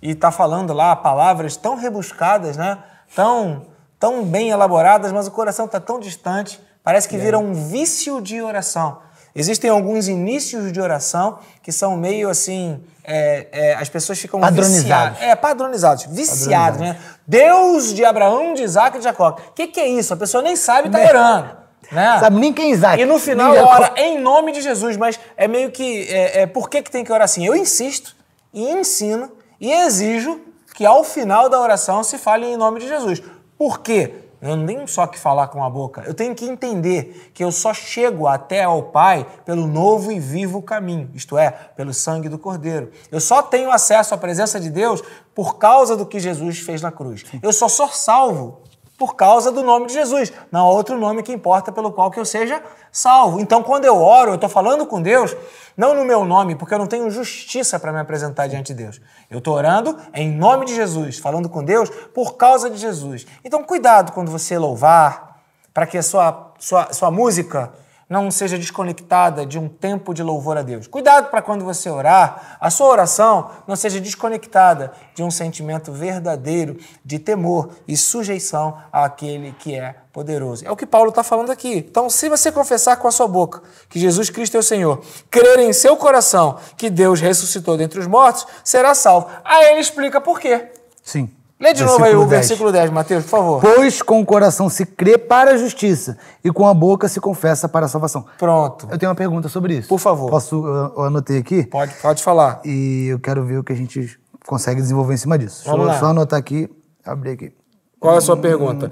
e 0.02 0.12
está 0.12 0.30
falando 0.30 0.74
lá 0.74 0.96
palavras 0.96 1.58
tão 1.58 1.76
rebuscadas, 1.76 2.58
né? 2.58 2.78
Tão, 3.16 3.66
tão 4.00 4.24
bem 4.24 4.50
elaboradas, 4.50 5.12
mas 5.12 5.26
o 5.26 5.32
coração 5.32 5.66
está 5.66 5.80
tão 5.80 6.00
distante, 6.00 6.60
parece 6.84 7.08
que 7.08 7.18
vira 7.18 7.40
um 7.40 7.54
vício 7.54 8.22
de 8.22 8.42
oração. 8.42 9.00
Existem 9.36 9.70
alguns 9.70 10.08
inícios 10.08 10.72
de 10.72 10.80
oração 10.80 11.40
que 11.62 11.72
são 11.72 11.98
meio 11.98 12.30
assim. 12.30 12.82
é, 13.04 13.48
é, 13.52 13.74
as 13.76 13.90
pessoas 13.90 14.18
ficam 14.18 14.40
Padronizados. 14.40 14.82
viciadas. 14.82 15.22
É, 15.22 15.36
padronizados, 15.36 16.06
viciados, 16.06 16.80
né? 16.80 16.98
Deus 17.28 17.94
de 17.94 18.06
Abraão, 18.06 18.54
de 18.54 18.64
Isaac 18.64 18.96
e 18.96 19.00
de 19.00 19.04
Jacó. 19.04 19.38
O 19.50 19.52
que, 19.52 19.68
que 19.68 19.80
é 19.80 19.88
isso? 19.88 20.14
A 20.14 20.18
pessoa 20.18 20.42
nem 20.42 20.56
sabe 20.56 20.88
e 20.88 20.92
está 20.92 21.00
orando. 21.10 21.50
Né? 21.92 22.18
Sabe 22.20 22.40
nem 22.40 22.54
quem 22.54 22.72
é 22.72 22.74
Isaac. 22.74 23.02
E 23.02 23.06
no 23.06 23.20
final 23.20 23.54
ora 23.56 23.94
em 23.98 24.20
nome 24.20 24.52
de 24.54 24.62
Jesus, 24.62 24.98
mas 24.98 25.20
é 25.36 25.48
meio 25.48 25.70
que. 25.70 26.08
É, 26.10 26.42
é, 26.42 26.46
por 26.48 26.70
que, 26.70 26.82
que 26.82 26.90
tem 26.90 27.04
que 27.04 27.12
orar 27.12 27.26
assim? 27.26 27.46
Eu 27.46 27.56
insisto 27.56 28.16
e 28.54 28.64
ensino 28.72 29.32
e 29.60 29.72
exijo 29.72 30.40
que 30.74 30.86
ao 30.86 31.04
final 31.04 31.50
da 31.50 31.60
oração 31.60 32.04
se 32.04 32.18
fale 32.18 32.46
em 32.46 32.58
nome 32.58 32.80
de 32.80 32.88
Jesus. 32.88 33.22
Por 33.58 33.82
quê? 33.82 34.14
Eu 34.42 34.56
não 34.56 34.66
tenho 34.66 34.88
só 34.88 35.08
que 35.08 35.18
falar 35.18 35.48
com 35.48 35.64
a 35.64 35.70
boca, 35.70 36.04
eu 36.06 36.14
tenho 36.14 36.36
que 36.36 36.46
entender 36.46 37.32
que 37.34 37.44
eu 37.44 37.52
só 37.52 37.74
chego 37.74 38.28
até 38.28 38.64
ao 38.64 38.84
Pai 38.84 39.26
pelo 39.46 39.68
novo 39.68 40.12
e 40.12 40.20
vivo 40.20 40.62
caminho, 40.62 41.10
isto 41.14 41.38
é, 41.38 41.52
pelo 41.52 41.94
sangue 41.94 42.30
do 42.30 42.38
Cordeiro. 42.38 42.92
Eu 43.12 43.20
só 43.20 43.42
tenho 43.42 43.72
acesso 43.72 44.14
à 44.14 44.18
presença 44.18 44.60
de 44.60 44.70
Deus 44.70 45.02
por 45.34 45.58
causa 45.58 45.96
do 45.96 46.06
que 46.06 46.20
Jesus 46.20 46.60
fez 46.60 46.82
na 46.82 46.92
cruz. 46.92 47.24
Eu 47.42 47.52
só 47.52 47.68
sou 47.68 47.90
salvo 47.90 48.62
por 48.98 49.16
causa 49.16 49.52
do 49.52 49.62
nome 49.62 49.88
de 49.88 49.94
Jesus. 49.94 50.32
Não 50.52 50.62
há 50.62 50.70
outro 50.72 50.98
nome 50.98 51.22
que 51.22 51.34
importa 51.34 51.72
pelo 51.72 51.92
qual 51.92 52.10
que 52.10 52.20
eu 52.20 52.26
seja 52.26 52.62
salvo. 52.92 53.40
Então, 53.40 53.62
quando 53.62 53.86
eu 53.86 54.02
oro, 54.02 54.32
eu 54.32 54.36
estou 54.36 54.50
falando 54.50 54.86
com 54.86 55.02
Deus, 55.02 55.36
não 55.76 55.94
no 55.94 56.06
meu 56.06 56.24
nome, 56.24 56.56
porque 56.56 56.74
eu 56.74 56.80
não 56.80 56.88
tenho 56.88 57.10
justiça 57.12 57.78
para 57.78 57.92
me 57.92 58.00
apresentar 58.00 58.48
diante 58.48 58.74
de 58.74 58.84
Deus. 58.84 59.02
Eu 59.30 59.40
estou 59.40 59.54
orando 59.54 59.98
em 60.14 60.32
nome 60.32 60.66
de 60.66 60.74
Jesus, 60.74 61.20
falando 61.20 61.50
com 61.50 61.64
Deus 61.64 61.90
por 62.14 62.38
causa 62.38 62.70
de 62.70 62.78
Jesus. 62.78 63.26
Então, 63.44 63.64
cuidado 63.64 64.14
quando 64.14 64.32
você 64.32 64.58
louvar, 64.58 65.42
para 65.74 65.86
que 65.86 65.98
a 65.98 66.04
sua, 66.04 66.54
sua, 66.58 66.94
sua 66.94 67.12
música 67.12 67.74
não 68.08 68.30
seja 68.30 68.58
desconectada 68.58 69.46
de 69.46 69.58
um 69.58 69.68
tempo 69.68 70.14
de 70.14 70.22
louvor 70.22 70.58
a 70.58 70.62
Deus. 70.62 70.88
Cuidado 70.88 71.30
para 71.30 71.42
quando 71.42 71.66
você 71.66 71.90
orar, 71.90 72.58
a 72.60 72.70
sua 72.70 72.88
oração 72.88 73.50
não 73.68 73.76
seja 73.76 74.00
desconectada 74.00 74.92
de 75.16 75.24
um 75.24 75.32
sentimento 75.32 75.92
verdadeiro 75.92 76.78
de 77.04 77.18
temor 77.18 77.70
e 77.88 77.98
sujeição 77.98 78.78
àquele 78.92 79.54
que 79.54 79.76
é 79.76 79.96
poderoso. 80.14 80.66
É 80.66 80.72
o 80.72 80.76
que 80.76 80.86
Paulo 80.86 81.10
está 81.10 81.24
falando 81.24 81.52
aqui. 81.52 81.78
Então, 81.78 82.10
se 82.10 82.30
você 82.30 82.52
confessar 82.52 82.98
com 82.98 83.08
a 83.08 83.12
sua 83.12 83.28
boca 83.28 83.64
que 83.90 84.00
Jesus 84.00 84.30
Cristo 84.30 84.56
é 84.56 84.60
o 84.60 84.64
Senhor, 84.64 85.04
crer 85.30 85.60
em 85.60 85.74
seu 85.74 85.98
coração 85.98 86.58
que 86.78 86.90
Deus 86.90 87.20
ressuscitou 87.20 87.76
dentre 87.76 88.00
os 88.00 88.08
mortos, 88.08 88.46
será 88.64 88.94
salvo. 88.94 89.28
Aí 89.44 89.72
ele 89.72 89.80
explica 89.80 90.22
por 90.22 90.40
quê. 90.40 90.72
Sim. 91.04 91.30
Lê 91.60 91.74
de 91.74 91.84
novo 91.86 92.04
aí 92.04 92.14
o 92.14 92.20
10. 92.26 92.30
versículo 92.30 92.72
10, 92.72 92.90
Mateus, 92.92 93.24
por 93.24 93.30
favor. 93.30 93.62
Pois 93.62 94.02
com 94.02 94.20
o 94.20 94.26
coração 94.26 94.68
se 94.70 94.86
crê 94.86 95.18
para 95.18 95.52
a 95.52 95.58
justiça 95.58 96.18
e 96.44 96.52
com 96.52 96.68
a 96.68 96.74
boca 96.74 97.08
se 97.08 97.22
confessa 97.22 97.70
para 97.70 97.86
a 97.86 97.90
salvação. 97.90 98.26
Pronto. 98.38 98.88
Eu 98.92 98.98
tenho 98.98 99.10
uma 99.10 99.16
pergunta 99.16 99.48
sobre 99.48 99.78
isso. 99.78 99.88
Por 99.88 100.00
favor. 100.00 100.30
Posso, 100.30 100.66
eu, 100.68 101.04
anotei 101.04 101.38
aqui 101.38 101.64
Pode, 101.64 101.94
pode 102.02 102.22
falar. 102.22 102.60
e 102.66 103.08
eu 103.10 103.20
quero 103.20 103.46
ver 103.46 103.58
o 103.60 103.64
que 103.64 103.72
a 103.72 103.76
gente 103.76 104.20
consegue 104.46 104.82
desenvolver 104.82 105.14
em 105.14 105.18
cima 105.18 105.38
disso. 105.38 105.64
Vamos 105.66 105.86
Deixa 105.86 105.92
eu 105.92 105.94
lá. 105.94 106.00
só 106.00 106.06
anotar 106.12 106.38
aqui, 106.38 106.70
abrir 107.06 107.32
aqui. 107.32 107.54
Qual 108.02 108.14
é 108.16 108.18
a 108.18 108.22
sua 108.22 108.36
pergunta? 108.36 108.92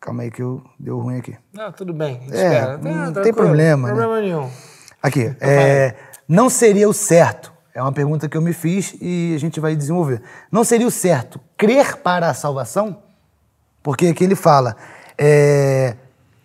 Calma 0.00 0.24
aí 0.24 0.30
que 0.32 0.42
eu 0.42 0.60
deu 0.78 0.98
ruim 0.98 1.16
aqui. 1.18 1.36
Não, 1.52 1.70
tudo 1.72 1.92
bem. 1.94 2.20
É, 2.30 2.34
espera. 2.34 2.78
não 2.78 3.12
Tá, 3.12 3.20
tem 3.22 3.32
problema, 3.32 3.88
né? 3.88 3.94
Problema 3.94 4.20
nenhum. 4.20 4.50
Aqui, 5.02 5.34
é, 5.40 5.94
não 6.28 6.50
seria 6.50 6.88
o 6.88 6.92
certo. 6.92 7.52
É 7.76 7.82
uma 7.82 7.92
pergunta 7.92 8.26
que 8.26 8.34
eu 8.34 8.40
me 8.40 8.54
fiz 8.54 8.94
e 9.02 9.34
a 9.36 9.38
gente 9.38 9.60
vai 9.60 9.76
desenvolver. 9.76 10.22
Não 10.50 10.64
seria 10.64 10.86
o 10.86 10.90
certo 10.90 11.38
crer 11.58 11.98
para 11.98 12.30
a 12.30 12.32
salvação? 12.32 13.02
Porque 13.82 14.06
aqui 14.06 14.24
ele 14.24 14.34
fala, 14.34 14.74
é, 15.18 15.94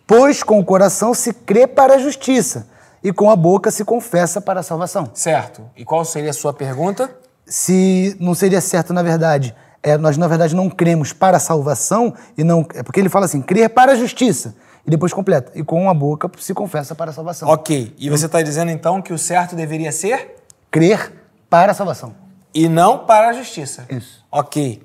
pois 0.05 0.43
com 0.43 0.59
o 0.59 0.65
coração 0.65 1.13
se 1.13 1.31
crê 1.31 1.65
para 1.65 1.95
a 1.95 1.97
justiça 1.99 2.67
e 3.01 3.13
com 3.13 3.31
a 3.31 3.35
boca 3.37 3.71
se 3.71 3.85
confessa 3.85 4.41
para 4.41 4.59
a 4.59 4.63
salvação. 4.63 5.09
Certo. 5.13 5.63
E 5.77 5.85
qual 5.85 6.03
seria 6.03 6.31
a 6.31 6.33
sua 6.33 6.51
pergunta? 6.51 7.09
Se 7.45 8.13
não 8.19 8.35
seria 8.35 8.59
certo, 8.59 8.91
na 8.91 9.01
verdade, 9.01 9.55
é, 9.81 9.97
nós 9.97 10.17
na 10.17 10.27
verdade 10.27 10.53
não 10.53 10.69
cremos 10.69 11.13
para 11.13 11.37
a 11.37 11.39
salvação 11.39 12.13
e 12.37 12.43
não 12.43 12.67
é 12.75 12.83
porque 12.83 12.99
ele 12.99 13.07
fala 13.07 13.23
assim, 13.23 13.41
crer 13.41 13.69
para 13.69 13.93
a 13.93 13.95
justiça 13.95 14.53
e 14.85 14.89
depois 14.91 15.13
completa 15.13 15.49
e 15.55 15.63
com 15.63 15.89
a 15.89 15.93
boca 15.93 16.29
se 16.39 16.53
confessa 16.53 16.93
para 16.93 17.11
a 17.11 17.13
salvação. 17.13 17.47
Ok. 17.47 17.95
E 17.97 18.09
você 18.09 18.25
está 18.25 18.41
dizendo 18.41 18.69
então 18.69 19.01
que 19.01 19.13
o 19.13 19.17
certo 19.17 19.55
deveria 19.55 19.93
ser 19.93 20.41
Crer 20.71 21.11
para 21.51 21.73
a 21.73 21.75
salvação. 21.75 22.15
e 22.53 22.67
não 22.69 22.99
para 23.05 23.27
a 23.29 23.33
justiça. 23.33 23.85
Isso. 23.89 24.25
Ok. 24.31 24.81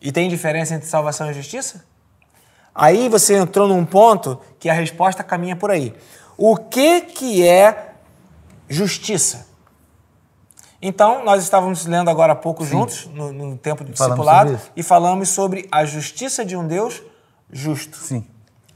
E 0.00 0.10
tem 0.10 0.28
diferença 0.28 0.74
entre 0.74 0.88
salvação 0.88 1.30
e 1.30 1.34
justiça? 1.34 1.84
Aí 2.74 3.08
você 3.08 3.36
entrou 3.36 3.68
num 3.68 3.84
ponto 3.84 4.40
que 4.58 4.68
a 4.68 4.72
resposta 4.72 5.22
caminha 5.22 5.56
por 5.56 5.70
aí. 5.70 5.94
O 6.36 6.56
que 6.56 7.02
que 7.02 7.46
é 7.46 7.94
justiça? 8.68 9.46
Então, 10.80 11.24
nós 11.24 11.42
estávamos 11.42 11.86
lendo 11.86 12.10
agora 12.10 12.32
há 12.34 12.36
pouco 12.36 12.64
juntos, 12.64 13.06
no, 13.12 13.32
no 13.32 13.56
tempo 13.56 13.82
do 13.82 13.96
Falamos 13.96 14.16
discipulado, 14.16 14.60
e 14.76 14.82
falamos 14.82 15.28
sobre 15.30 15.66
a 15.72 15.84
justiça 15.84 16.44
de 16.44 16.54
um 16.56 16.66
Deus 16.66 17.02
justo. 17.50 17.96
Sim. 17.96 18.26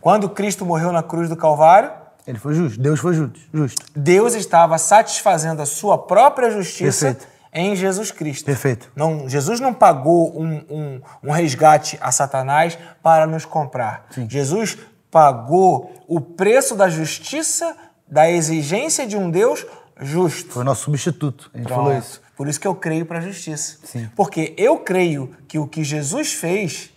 Quando 0.01 0.29
Cristo 0.31 0.65
morreu 0.65 0.93
na 0.93 1.03
cruz 1.03 1.29
do 1.29 1.37
Calvário, 1.37 1.93
Ele 2.27 2.39
foi 2.39 2.55
justo. 2.55 2.81
Deus 2.81 3.01
foi 3.01 3.15
justo. 3.15 3.39
justo. 3.53 3.85
Deus 3.95 4.35
estava 4.35 4.79
satisfazendo 4.79 5.61
a 5.63 5.67
sua 5.67 5.97
própria 5.99 6.51
justiça 6.51 7.07
Perfeito. 7.07 7.29
em 7.53 7.75
Jesus 7.77 8.11
Cristo. 8.11 8.45
Perfeito. 8.45 8.91
Não, 8.95 9.29
Jesus 9.29 9.59
não 9.61 9.73
pagou 9.75 10.39
um, 10.41 10.65
um- 10.71 11.01
um 11.25 11.31
resgate 11.33 11.99
a 12.01 12.13
Satanás 12.13 12.79
para 13.03 13.27
nos 13.27 13.45
comprar. 13.45 14.07
Jesus 14.29 14.79
pagou 15.11 15.93
o 16.07 16.21
preço 16.21 16.75
da 16.77 16.89
justiça, 16.89 17.77
da 18.09 18.31
exigência 18.31 19.07
de 19.07 19.17
um 19.17 19.31
Deus 19.31 19.67
justo. 20.01 20.53
Foi 20.53 20.63
o 20.63 20.65
nosso 20.65 20.85
substituto. 20.85 21.51
A 21.53 21.59
gente 21.59 21.69
falou 21.69 21.87
Pronto. 21.91 22.03
isso. 22.03 22.21
Por 22.37 22.49
isso 22.49 22.59
que 22.61 22.67
eu 22.67 22.75
creio 22.75 23.05
para 23.05 23.19
a 23.19 23.21
justiça. 23.21 23.79
Sim. 23.85 24.09
Porque 24.17 24.55
eu 24.57 24.79
creio 24.79 25.35
que 25.47 25.59
o 25.59 25.67
que 25.67 25.85
Jesus 25.85 26.33
fez 26.33 26.91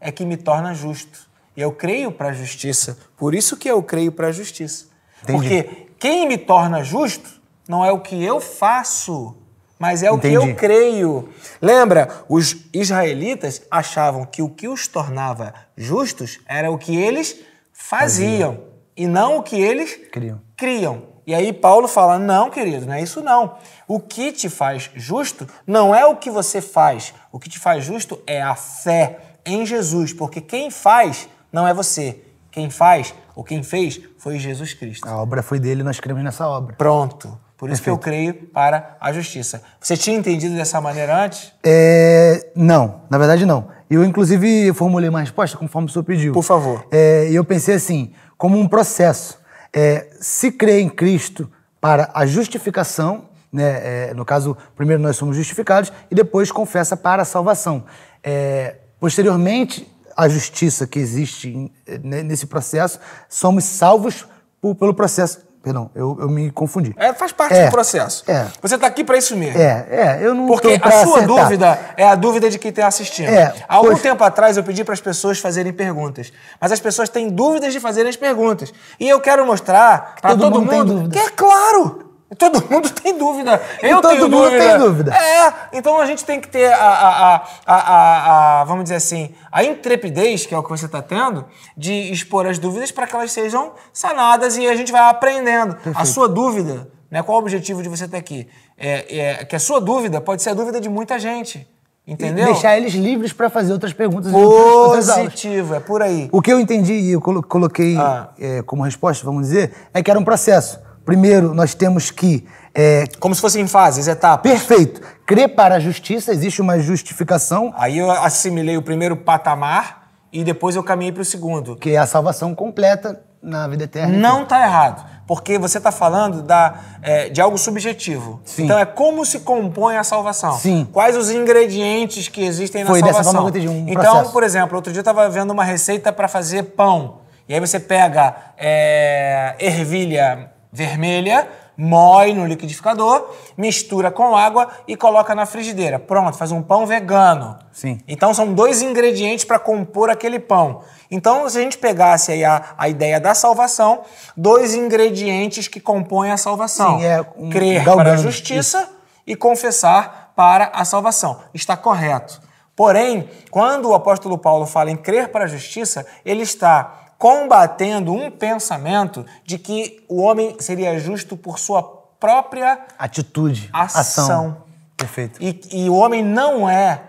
é 0.00 0.10
que 0.12 0.26
me 0.26 0.36
torna 0.36 0.74
justo. 0.74 1.29
Eu 1.62 1.72
creio 1.72 2.10
para 2.12 2.28
a 2.28 2.32
justiça. 2.32 2.98
Por 3.16 3.34
isso 3.34 3.56
que 3.56 3.68
eu 3.68 3.82
creio 3.82 4.12
para 4.12 4.28
a 4.28 4.32
justiça. 4.32 4.86
Entendi. 5.22 5.38
Porque 5.38 5.86
quem 5.98 6.26
me 6.26 6.38
torna 6.38 6.82
justo 6.82 7.40
não 7.68 7.84
é 7.84 7.92
o 7.92 8.00
que 8.00 8.22
eu 8.22 8.40
faço, 8.40 9.36
mas 9.78 10.02
é 10.02 10.10
o 10.10 10.18
que 10.18 10.28
Entendi. 10.28 10.50
eu 10.50 10.56
creio. 10.56 11.28
Lembra, 11.60 12.24
os 12.28 12.66
israelitas 12.72 13.62
achavam 13.70 14.24
que 14.24 14.42
o 14.42 14.48
que 14.48 14.68
os 14.68 14.86
tornava 14.88 15.54
justos 15.76 16.40
era 16.46 16.70
o 16.70 16.78
que 16.78 16.96
eles 16.96 17.36
faziam 17.72 18.64
e 18.96 19.06
não 19.06 19.38
o 19.38 19.42
que 19.42 19.60
eles 19.60 19.98
Criam. 20.10 20.40
criam. 20.56 21.10
E 21.26 21.34
aí 21.34 21.52
Paulo 21.52 21.86
fala: 21.86 22.18
não, 22.18 22.50
querido, 22.50 22.86
não 22.86 22.94
é 22.94 23.02
isso 23.02 23.22
não. 23.22 23.56
O 23.86 24.00
que 24.00 24.32
te 24.32 24.48
faz 24.48 24.90
justo 24.94 25.46
não 25.66 25.94
é 25.94 26.04
o 26.04 26.16
que 26.16 26.30
você 26.30 26.60
faz. 26.60 27.14
O 27.30 27.38
que 27.38 27.48
te 27.48 27.58
faz 27.58 27.84
justo 27.84 28.20
é 28.26 28.42
a 28.42 28.54
fé 28.54 29.18
em 29.46 29.64
Jesus. 29.64 30.12
Porque 30.12 30.40
quem 30.40 30.70
faz 30.70 31.28
não 31.52 31.66
é 31.66 31.74
você. 31.74 32.22
Quem 32.50 32.68
faz 32.68 33.14
ou 33.34 33.44
quem 33.44 33.62
fez 33.62 34.00
foi 34.18 34.38
Jesus 34.38 34.74
Cristo. 34.74 35.08
A 35.08 35.16
obra 35.16 35.42
foi 35.42 35.58
dele, 35.60 35.82
nós 35.82 36.00
cremos 36.00 36.22
nessa 36.22 36.48
obra. 36.48 36.74
Pronto. 36.76 37.38
Por 37.56 37.68
isso 37.68 37.82
que 37.82 37.90
eu 37.90 37.98
creio 37.98 38.32
para 38.32 38.96
a 38.98 39.12
justiça. 39.12 39.62
Você 39.78 39.94
tinha 39.94 40.16
entendido 40.16 40.54
dessa 40.54 40.80
maneira 40.80 41.24
antes? 41.24 41.52
É, 41.62 42.50
não, 42.56 43.02
na 43.10 43.18
verdade 43.18 43.44
não. 43.44 43.68
Eu, 43.90 44.02
inclusive, 44.02 44.72
formulei 44.72 45.10
uma 45.10 45.20
resposta 45.20 45.58
conforme 45.58 45.88
o 45.88 45.92
senhor 45.92 46.04
pediu. 46.04 46.32
Por 46.32 46.42
favor. 46.42 46.86
É, 46.90 47.28
E 47.30 47.34
eu 47.34 47.44
pensei 47.44 47.74
assim, 47.74 48.12
como 48.38 48.58
um 48.58 48.66
processo. 48.66 49.38
É, 49.72 50.08
se 50.20 50.50
crê 50.52 50.80
em 50.80 50.88
Cristo 50.88 51.50
para 51.80 52.10
a 52.14 52.24
justificação, 52.24 53.28
né, 53.52 54.08
é, 54.10 54.14
no 54.14 54.24
caso, 54.24 54.56
primeiro 54.74 55.02
nós 55.02 55.16
somos 55.16 55.36
justificados 55.36 55.92
e 56.10 56.14
depois 56.14 56.50
confessa 56.50 56.96
para 56.96 57.22
a 57.22 57.24
salvação. 57.26 57.84
É, 58.24 58.76
posteriormente, 58.98 59.86
a 60.20 60.28
justiça 60.28 60.86
que 60.86 60.98
existe 60.98 61.70
né, 62.02 62.22
nesse 62.22 62.46
processo, 62.46 62.98
somos 63.28 63.64
salvos 63.64 64.26
por- 64.60 64.74
pelo 64.74 64.94
processo. 64.94 65.48
Perdão, 65.62 65.90
eu, 65.94 66.16
eu 66.18 66.28
me 66.30 66.50
confundi. 66.50 66.94
É, 66.96 67.12
faz 67.12 67.32
parte 67.32 67.54
É, 67.54 67.66
do 67.66 67.70
processo. 67.70 68.24
é. 68.26 68.46
Você 68.62 68.76
está 68.76 68.86
aqui 68.86 69.04
para 69.04 69.18
isso 69.18 69.36
mesmo. 69.36 69.60
É, 69.60 69.86
é, 69.90 70.18
eu 70.22 70.34
não 70.34 70.46
Porque 70.46 70.80
a 70.82 70.90
sua 71.04 71.18
acertar. 71.18 71.26
dúvida 71.26 71.78
é 71.98 72.06
a 72.08 72.14
dúvida 72.14 72.48
de 72.48 72.58
quem 72.58 72.70
está 72.70 72.86
assistindo. 72.86 73.28
É, 73.28 73.52
Há 73.68 73.74
algum 73.76 73.88
pois- 73.90 74.00
tempo 74.00 74.24
atrás 74.24 74.56
eu 74.56 74.64
pedi 74.64 74.84
para 74.84 74.94
as 74.94 75.02
pessoas 75.02 75.38
fazerem 75.38 75.70
perguntas, 75.70 76.32
mas 76.58 76.72
as 76.72 76.80
pessoas 76.80 77.10
têm 77.10 77.28
dúvidas 77.28 77.74
de 77.74 77.80
fazerem 77.80 78.08
as 78.08 78.16
perguntas. 78.16 78.72
E 78.98 79.06
eu 79.06 79.20
quero 79.20 79.44
mostrar 79.44 80.16
para 80.22 80.30
todo 80.30 80.50
todo, 80.50 80.62
mundo 80.62 80.94
mundo 80.96 81.10
que 81.10 81.18
é 81.18 81.28
claro. 81.28 82.09
Todo 82.38 82.62
mundo 82.70 82.88
tem 83.02 83.16
dúvida. 83.18 83.60
Eu 83.82 84.00
todo 84.00 84.10
tenho 84.12 84.28
mundo 84.28 84.44
dúvida. 84.44 84.68
tem 84.68 84.78
dúvida. 84.78 85.14
É, 85.16 85.52
então 85.72 85.98
a 86.00 86.06
gente 86.06 86.24
tem 86.24 86.40
que 86.40 86.48
ter 86.48 86.72
a, 86.72 86.76
a, 86.76 87.34
a, 87.36 87.42
a, 87.66 88.60
a- 88.60 88.64
vamos 88.64 88.84
dizer 88.84 88.96
assim, 88.96 89.34
a 89.50 89.64
intrepidez, 89.64 90.46
que 90.46 90.54
é 90.54 90.58
o 90.58 90.62
que 90.62 90.70
você 90.70 90.86
está 90.86 91.02
tendo, 91.02 91.44
de 91.76 91.92
expor 92.12 92.46
as 92.46 92.58
dúvidas 92.58 92.90
para 92.92 93.06
que 93.06 93.14
elas 93.16 93.32
sejam 93.32 93.72
sanadas 93.92 94.56
e 94.56 94.66
a 94.68 94.76
gente 94.76 94.92
vai 94.92 95.00
aprendendo. 95.10 95.76
A 95.94 96.04
sua 96.04 96.28
dúvida, 96.28 96.88
né, 97.10 97.22
qual 97.22 97.38
o 97.38 97.40
objetivo 97.40 97.82
de 97.82 97.88
você 97.88 98.04
estar 98.04 98.18
aqui? 98.18 98.46
É, 98.78 99.18
é 99.40 99.44
que 99.44 99.56
a 99.56 99.60
sua 99.60 99.80
dúvida 99.80 100.20
pode 100.20 100.42
ser 100.42 100.50
a 100.50 100.54
dúvida 100.54 100.80
de 100.80 100.88
muita 100.88 101.18
gente. 101.18 101.66
E 102.06 102.12
Entendeu? 102.12 102.46
Deixar 102.46 102.76
eles 102.76 102.94
livres 102.94 103.32
para 103.32 103.50
fazer 103.50 103.72
outras 103.72 103.92
perguntas. 103.92 104.32
Positivo, 104.32 105.74
é 105.74 105.80
por 105.80 106.02
aí. 106.02 106.28
O 106.32 106.40
que 106.40 106.52
eu 106.52 106.58
entendi 106.58 106.94
e 106.94 107.12
eu 107.12 107.20
colo- 107.20 107.42
coloquei 107.42 107.96
Ah. 107.98 108.28
é, 108.38 108.62
como 108.62 108.82
resposta, 108.82 109.24
vamos 109.24 109.42
dizer, 109.48 109.72
é 109.92 110.02
que 110.02 110.10
era 110.10 110.18
um 110.18 110.24
processo. 110.24 110.80
Primeiro, 111.10 111.52
nós 111.52 111.74
temos 111.74 112.12
que. 112.12 112.46
é, 112.72 113.04
Como 113.18 113.34
se 113.34 113.40
fossem 113.40 113.66
fases, 113.66 114.06
etapas. 114.06 114.48
perfeito. 114.48 115.00
Crer 115.26 115.48
para 115.56 115.74
a 115.74 115.80
justiça, 115.80 116.30
existe 116.30 116.62
uma 116.62 116.78
justificação, 116.78 117.72
Aí 117.76 117.98
eu 117.98 118.08
assimilei 118.08 118.76
o 118.76 118.82
primeiro 118.82 119.16
patamar 119.16 120.08
e 120.32 120.44
depois 120.44 120.76
eu 120.76 120.82
caminhei 120.84 121.10
para 121.12 121.22
o 121.22 121.24
segundo. 121.24 121.74
que 121.74 121.90
é 121.90 121.96
a 121.98 122.06
salvação 122.06 122.54
completa 122.54 123.20
na 123.42 123.66
vida 123.66 123.82
eterna. 123.84 124.16
Não 124.16 124.44
está 124.44 124.62
errado, 124.62 125.04
porque 125.26 125.58
você 125.58 125.78
está 125.78 125.90
falando 125.90 126.42
da, 126.42 126.74
é, 127.02 127.28
de 127.28 127.40
algo 127.40 127.58
subjetivo. 127.58 128.40
Sim. 128.44 128.64
Então 128.66 128.78
é 128.78 128.84
como 128.84 129.26
se 129.26 129.40
compõe 129.40 129.96
a 129.96 130.04
salvação. 130.04 130.52
Sim. 130.58 130.86
Quais 130.92 131.16
os 131.16 131.28
ingredientes 131.28 132.28
que 132.28 132.44
existem 132.44 132.84
na 132.84 132.90
Foi 132.90 133.00
dessa 133.02 133.14
salvação. 133.14 133.32
forma 133.32 133.50
que 133.50 133.58
eu 133.58 133.62
entendi, 133.64 133.82
um 133.84 133.92
então, 133.92 134.12
processo. 134.12 134.32
por 134.32 134.44
exemplo, 134.44 134.76
outro 134.76 134.92
dia 134.92 135.00
eu 135.00 135.02
estava 135.02 135.28
vendo 135.28 135.50
uma 135.50 135.64
receita 135.64 136.12
para 136.12 136.28
fazer 136.28 136.62
pão. 136.62 137.18
E 137.48 137.54
aí 137.54 137.58
você 137.58 137.80
pega 137.80 138.32
é, 138.56 139.56
ervilha 139.58 140.52
vermelha, 140.72 141.48
moe 141.76 142.34
no 142.34 142.46
liquidificador, 142.46 143.30
mistura 143.56 144.10
com 144.10 144.36
água 144.36 144.68
e 144.86 144.96
coloca 144.96 145.34
na 145.34 145.46
frigideira. 145.46 145.98
Pronto, 145.98 146.36
faz 146.36 146.52
um 146.52 146.62
pão 146.62 146.86
vegano. 146.86 147.58
Sim. 147.72 147.98
Então 148.06 148.34
são 148.34 148.52
dois 148.52 148.82
ingredientes 148.82 149.44
para 149.44 149.58
compor 149.58 150.10
aquele 150.10 150.38
pão. 150.38 150.82
Então, 151.10 151.48
se 151.48 151.58
a 151.58 151.62
gente 151.62 151.78
pegasse 151.78 152.30
aí 152.30 152.44
a, 152.44 152.74
a 152.78 152.88
ideia 152.88 153.18
da 153.18 153.34
salvação, 153.34 154.02
dois 154.36 154.74
ingredientes 154.74 155.66
que 155.66 155.80
compõem 155.80 156.30
a 156.30 156.36
salvação: 156.36 156.98
Sim, 156.98 157.04
é 157.04 157.24
um 157.36 157.50
crer 157.50 157.82
galgando, 157.82 157.96
para 157.96 158.12
a 158.12 158.16
justiça 158.16 158.88
e 159.26 159.34
confessar 159.34 160.32
para 160.36 160.70
a 160.72 160.84
salvação. 160.84 161.40
Está 161.52 161.76
correto. 161.76 162.40
Porém, 162.76 163.28
quando 163.50 163.90
o 163.90 163.94
apóstolo 163.94 164.38
Paulo 164.38 164.66
fala 164.66 164.90
em 164.90 164.96
crer 164.96 165.28
para 165.28 165.44
a 165.44 165.48
justiça, 165.48 166.06
ele 166.24 166.42
está 166.42 167.09
combatendo 167.20 168.14
um 168.14 168.30
pensamento 168.30 169.26
de 169.44 169.58
que 169.58 170.02
o 170.08 170.22
homem 170.22 170.56
seria 170.58 170.98
justo 170.98 171.36
por 171.36 171.58
sua 171.58 171.82
própria 172.18 172.80
Atitude, 172.98 173.68
Ação. 173.74 174.00
ação. 174.00 174.56
Perfeito. 174.96 175.38
e, 175.38 175.60
e 175.70 175.90
o 175.90 175.96
homem 175.96 176.24
não 176.24 176.66
é, 176.66 177.02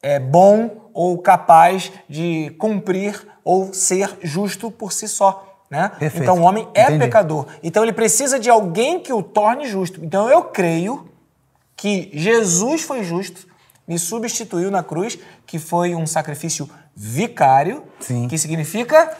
é 0.00 0.20
bom 0.20 0.88
ou 0.94 1.18
capaz 1.18 1.90
de 2.08 2.54
cumprir 2.56 3.26
ou 3.42 3.74
ser 3.74 4.16
justo 4.22 4.70
por 4.70 4.92
si 4.92 5.08
só. 5.08 5.44
Né? 5.68 5.88
Perfeito. 5.98 6.22
Então 6.22 6.38
o 6.38 6.42
homem 6.42 6.68
é 6.72 6.84
Entendi. 6.84 7.00
pecador. 7.00 7.46
Então 7.60 7.82
ele 7.82 7.92
precisa 7.92 8.38
de 8.38 8.48
alguém 8.48 9.00
que 9.00 9.12
o 9.12 9.24
torne 9.24 9.66
justo. 9.66 10.04
Então 10.04 10.30
eu 10.30 10.44
creio 10.44 11.08
que 11.76 12.10
Jesus 12.12 12.82
foi 12.82 13.02
justo, 13.02 13.44
me 13.88 13.98
substituiu 13.98 14.70
na 14.70 14.84
cruz, 14.84 15.18
que 15.44 15.58
foi 15.58 15.96
um 15.96 16.06
sacrifício 16.06 16.70
vicário, 16.94 17.82
Sim. 17.98 18.28
que 18.28 18.38
significa 18.38 19.16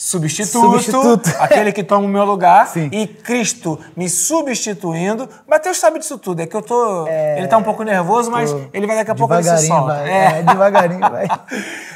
substituto, 0.00 0.62
Substituto. 0.62 1.30
aquele 1.38 1.72
que 1.72 1.84
toma 1.84 2.06
o 2.06 2.08
meu 2.08 2.24
lugar, 2.24 2.68
Sim. 2.68 2.88
e 2.90 3.06
Cristo 3.06 3.78
me 3.94 4.08
substituindo. 4.08 5.28
Mateus 5.46 5.76
sabe 5.76 5.98
disso 5.98 6.16
tudo, 6.16 6.40
é 6.40 6.46
que 6.46 6.56
eu 6.56 6.62
tô. 6.62 7.06
Ele 7.06 7.46
tá 7.46 7.58
um 7.58 7.62
pouco 7.62 7.82
nervoso, 7.82 8.30
mas 8.30 8.50
ele 8.72 8.86
vai 8.86 8.96
daqui 8.96 9.10
a 9.10 9.14
pouco 9.14 9.34
ele 9.34 9.42
se 9.42 9.66
solta. 9.66 9.92
vai. 9.94 10.10
É. 10.10 10.38
É, 10.38 10.42
devagarinho 10.42 11.00
vai. 11.10 11.28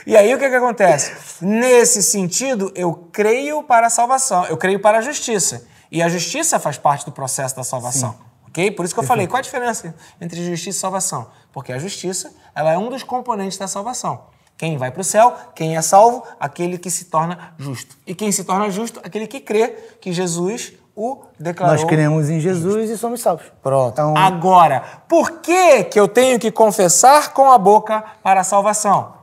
E 0.07 0.14
aí 0.14 0.35
o 0.35 0.38
que, 0.38 0.51
que 0.51 0.55
acontece? 0.55 1.12
Nesse 1.40 2.03
sentido, 2.03 2.71
eu 2.75 3.09
creio 3.11 3.62
para 3.62 3.87
a 3.87 3.90
salvação, 3.90 4.45
eu 4.47 4.59
creio 4.59 4.81
para 4.81 4.99
a 4.99 5.01
justiça. 5.01 5.67
E 5.90 6.03
a 6.03 6.09
justiça 6.09 6.59
faz 6.59 6.77
parte 6.77 7.07
do 7.07 7.12
processo 7.12 7.57
da 7.57 7.64
salvação. 7.64 8.14
Ok? 8.49 8.71
Por 8.73 8.85
isso 8.85 8.93
que 8.93 9.01
eu 9.01 9.05
falei, 9.05 9.27
qual 9.27 9.38
a 9.38 9.43
diferença 9.43 9.95
entre 10.21 10.45
justiça 10.45 10.77
e 10.77 10.81
salvação? 10.81 11.27
Porque 11.53 11.73
a 11.73 11.79
justiça 11.79 12.35
ela 12.55 12.71
é 12.71 12.77
um 12.77 12.90
dos 12.90 13.03
componentes 13.03 13.57
da 13.57 13.67
salvação. 13.67 14.34
Quem 14.57 14.77
vai 14.77 14.90
para 14.90 15.01
o 15.01 15.05
céu, 15.05 15.35
quem 15.55 15.77
é 15.77 15.83
salvo, 15.83 16.23
aquele 16.38 16.79
que 16.79 16.90
se 16.90 17.07
torna 17.07 17.55
justo. 17.59 17.97
E 18.07 18.14
quem 18.14 18.31
se 18.31 18.45
torna 18.45 18.71
justo, 18.71 19.01
aquele 19.03 19.27
que 19.27 19.40
crê 19.40 19.69
que 20.01 20.12
Jesus 20.12 20.75
o 20.97 21.23
declarou. 21.38 21.77
Nós 21.77 21.85
cremos 21.85 22.31
em 22.31 22.38
Jesus 22.38 22.88
e 22.88 22.97
somos 22.97 23.21
salvos. 23.21 23.47
Pronto. 23.62 23.93
Então, 23.93 24.17
Agora, 24.17 24.83
por 25.09 25.40
que, 25.40 25.85
que 25.85 25.99
eu 25.99 26.07
tenho 26.07 26.38
que 26.38 26.53
confessar 26.53 27.33
com 27.33 27.51
a 27.51 27.59
boca 27.59 28.05
para 28.23 28.40
a 28.40 28.45
salvação? 28.45 29.14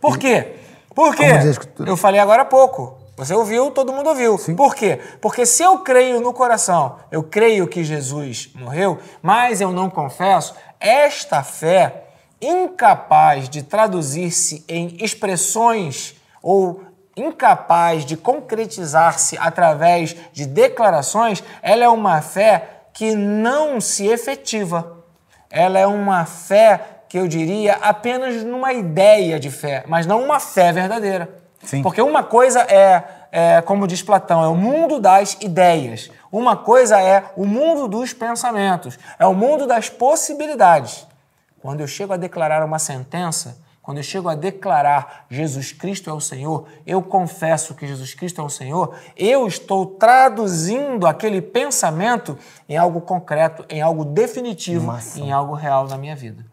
Por 0.00 0.16
quê? 0.16 0.56
Por 0.94 1.14
quê? 1.14 1.26
Eu 1.86 1.96
falei 1.96 2.20
agora 2.20 2.42
há 2.42 2.46
pouco. 2.46 2.98
Você 3.16 3.34
ouviu, 3.34 3.70
todo 3.70 3.92
mundo 3.92 4.08
ouviu. 4.08 4.38
Por 4.56 4.74
quê? 4.74 4.98
Porque 5.20 5.44
se 5.44 5.62
eu 5.62 5.80
creio 5.80 6.20
no 6.20 6.32
coração, 6.32 6.96
eu 7.12 7.22
creio 7.22 7.68
que 7.68 7.84
Jesus 7.84 8.50
morreu, 8.54 8.98
mas 9.20 9.60
eu 9.60 9.70
não 9.72 9.90
confesso, 9.90 10.54
esta 10.80 11.42
fé, 11.42 12.06
incapaz 12.40 13.48
de 13.48 13.62
traduzir-se 13.62 14.64
em 14.68 14.96
expressões 15.00 16.14
ou 16.42 16.82
incapaz 17.16 18.04
de 18.04 18.16
concretizar-se 18.16 19.36
através 19.38 20.16
de 20.32 20.46
declarações, 20.46 21.42
ela 21.62 21.84
é 21.84 21.88
uma 21.88 22.22
fé 22.22 22.80
que 22.92 23.14
não 23.14 23.80
se 23.80 24.06
efetiva. 24.06 24.98
Ela 25.50 25.78
é 25.78 25.86
uma 25.86 26.24
fé 26.24 26.80
que 27.08 27.18
eu 27.18 27.26
diria 27.26 27.74
apenas 27.82 28.44
numa 28.44 28.72
ideia 28.72 29.38
de 29.38 29.50
fé, 29.50 29.84
mas 29.86 30.06
não 30.06 30.22
uma 30.22 30.38
fé 30.38 30.72
verdadeira. 30.72 31.28
Sim. 31.62 31.82
Porque 31.82 32.00
uma 32.00 32.22
coisa 32.22 32.60
é, 32.60 33.02
é, 33.32 33.60
como 33.62 33.86
diz 33.86 34.02
Platão, 34.02 34.42
é 34.42 34.48
o 34.48 34.54
mundo 34.54 34.98
das 34.98 35.36
ideias. 35.40 36.10
Uma 36.32 36.56
coisa 36.56 37.00
é 37.00 37.24
o 37.36 37.44
mundo 37.44 37.88
dos 37.88 38.12
pensamentos, 38.12 38.98
é 39.18 39.26
o 39.26 39.34
mundo 39.34 39.66
das 39.66 39.88
possibilidades. 39.88 41.06
Quando 41.60 41.80
eu 41.80 41.86
chego 41.86 42.12
a 42.12 42.16
declarar 42.16 42.64
uma 42.64 42.78
sentença, 42.78 43.60
quando 43.82 43.98
eu 43.98 44.02
chego 44.02 44.28
a 44.28 44.34
declarar 44.34 45.26
Jesus 45.28 45.72
Cristo 45.72 46.08
é 46.10 46.12
o 46.12 46.20
Senhor, 46.20 46.66
eu 46.86 47.02
confesso 47.02 47.74
que 47.74 47.86
Jesus 47.86 48.14
Cristo 48.14 48.40
é 48.40 48.44
o 48.44 48.50
Senhor, 48.50 48.94
eu 49.16 49.46
estou 49.46 49.86
traduzindo 49.86 51.06
aquele 51.06 51.42
pensamento 51.42 52.38
em 52.68 52.76
algo 52.76 53.00
concreto, 53.00 53.64
em 53.68 53.80
algo 53.80 54.04
definitivo, 54.04 54.94
em 55.16 55.32
algo 55.32 55.54
real 55.54 55.88
na 55.88 55.98
minha 55.98 56.14
vida. 56.14 56.44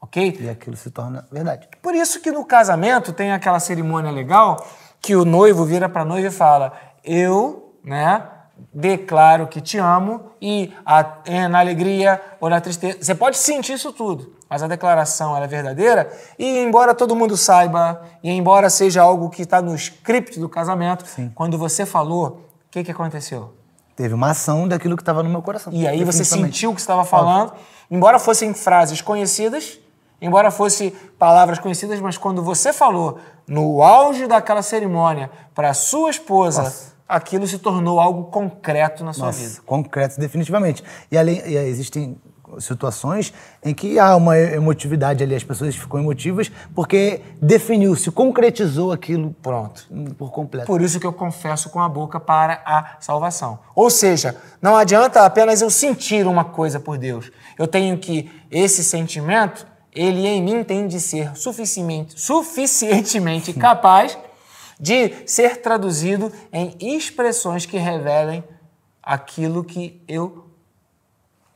Ok? 0.00 0.36
E 0.40 0.50
aquilo 0.50 0.76
se 0.76 0.90
torna 0.90 1.26
verdade. 1.30 1.68
Por 1.80 1.94
isso 1.94 2.20
que 2.20 2.32
no 2.32 2.44
casamento 2.44 3.12
tem 3.12 3.32
aquela 3.32 3.60
cerimônia 3.60 4.10
legal 4.10 4.66
que 5.00 5.16
o 5.16 5.24
noivo 5.24 5.64
vira 5.64 5.88
para 5.88 6.02
a 6.02 6.04
noiva 6.04 6.28
e 6.28 6.30
fala: 6.30 6.72
Eu, 7.04 7.74
né, 7.84 8.28
declaro 8.72 9.46
que 9.46 9.60
te 9.60 9.78
amo 9.78 10.20
e 10.40 10.72
a- 10.84 11.18
é, 11.24 11.48
na 11.48 11.60
alegria 11.60 12.20
ou 12.40 12.48
na 12.50 12.60
tristeza. 12.60 12.98
Você 13.00 13.14
pode 13.14 13.36
sentir 13.38 13.74
isso 13.74 13.92
tudo, 13.92 14.34
mas 14.48 14.62
a 14.62 14.66
declaração 14.66 15.36
é 15.36 15.46
verdadeira 15.46 16.10
e 16.38 16.58
embora 16.58 16.94
todo 16.94 17.14
mundo 17.16 17.36
saiba 17.36 18.02
e 18.22 18.30
embora 18.30 18.68
seja 18.70 19.02
algo 19.02 19.30
que 19.30 19.42
está 19.42 19.62
no 19.62 19.74
script 19.74 20.38
do 20.38 20.48
casamento, 20.48 21.04
quando 21.34 21.56
você 21.58 21.86
falou, 21.86 22.40
o 22.66 22.70
que, 22.70 22.84
que 22.84 22.90
aconteceu? 22.90 23.52
Teve 23.96 24.14
uma 24.14 24.30
ação 24.30 24.66
daquilo 24.66 24.96
que 24.96 25.02
estava 25.02 25.22
no 25.22 25.28
meu 25.28 25.42
coração. 25.42 25.72
E 25.72 25.86
aí 25.86 26.02
você 26.04 26.24
sentiu 26.24 26.70
o 26.70 26.74
que 26.74 26.80
estava 26.80 27.04
falando, 27.04 27.52
embora 27.90 28.18
fossem 28.18 28.54
frases 28.54 29.00
conhecidas, 29.02 29.78
embora 30.20 30.50
fossem 30.50 30.90
palavras 31.18 31.58
conhecidas, 31.58 32.00
mas 32.00 32.16
quando 32.16 32.42
você 32.42 32.72
falou 32.72 33.18
no 33.46 33.82
auge 33.82 34.26
daquela 34.26 34.62
cerimônia 34.62 35.30
para 35.54 35.70
a 35.70 35.74
sua 35.74 36.10
esposa, 36.10 36.62
Nossa. 36.62 36.91
Aquilo 37.12 37.46
se 37.46 37.58
tornou 37.58 38.00
algo 38.00 38.24
concreto 38.24 39.04
na 39.04 39.12
sua 39.12 39.26
Nossa, 39.26 39.38
vida. 39.38 39.60
concretos, 39.66 40.16
definitivamente. 40.16 40.82
E, 41.10 41.18
além, 41.18 41.42
e 41.46 41.56
existem 41.56 42.16
situações 42.58 43.32
em 43.64 43.72
que 43.72 43.98
há 43.98 44.14
uma 44.16 44.38
emotividade 44.38 45.22
ali, 45.22 45.34
as 45.34 45.44
pessoas 45.44 45.74
ficam 45.74 46.00
emotivas 46.00 46.50
porque 46.74 47.20
definiu, 47.40 47.94
se 47.96 48.10
concretizou 48.10 48.92
aquilo 48.92 49.34
Pronto. 49.42 49.88
por 50.18 50.30
completo. 50.30 50.66
Por 50.66 50.82
isso 50.82 51.00
que 51.00 51.06
eu 51.06 51.12
confesso 51.12 51.70
com 51.70 51.80
a 51.80 51.88
boca 51.88 52.20
para 52.20 52.62
a 52.64 52.96
salvação. 53.00 53.58
Ou 53.74 53.88
seja, 53.90 54.36
não 54.60 54.76
adianta 54.76 55.24
apenas 55.24 55.62
eu 55.62 55.70
sentir 55.70 56.26
uma 56.26 56.44
coisa 56.44 56.78
por 56.78 56.98
Deus. 56.98 57.30
Eu 57.58 57.66
tenho 57.66 57.96
que 57.98 58.30
esse 58.50 58.84
sentimento, 58.84 59.66
ele 59.94 60.26
em 60.26 60.42
mim 60.42 60.64
tem 60.64 60.86
de 60.86 61.00
ser 61.00 61.34
suficientemente, 61.36 62.20
suficientemente 62.20 63.52
capaz 63.54 64.18
de 64.82 65.22
ser 65.30 65.62
traduzido 65.62 66.32
em 66.52 66.76
expressões 66.80 67.64
que 67.64 67.78
revelem 67.78 68.42
aquilo 69.00 69.62
que 69.62 70.02
eu 70.08 70.50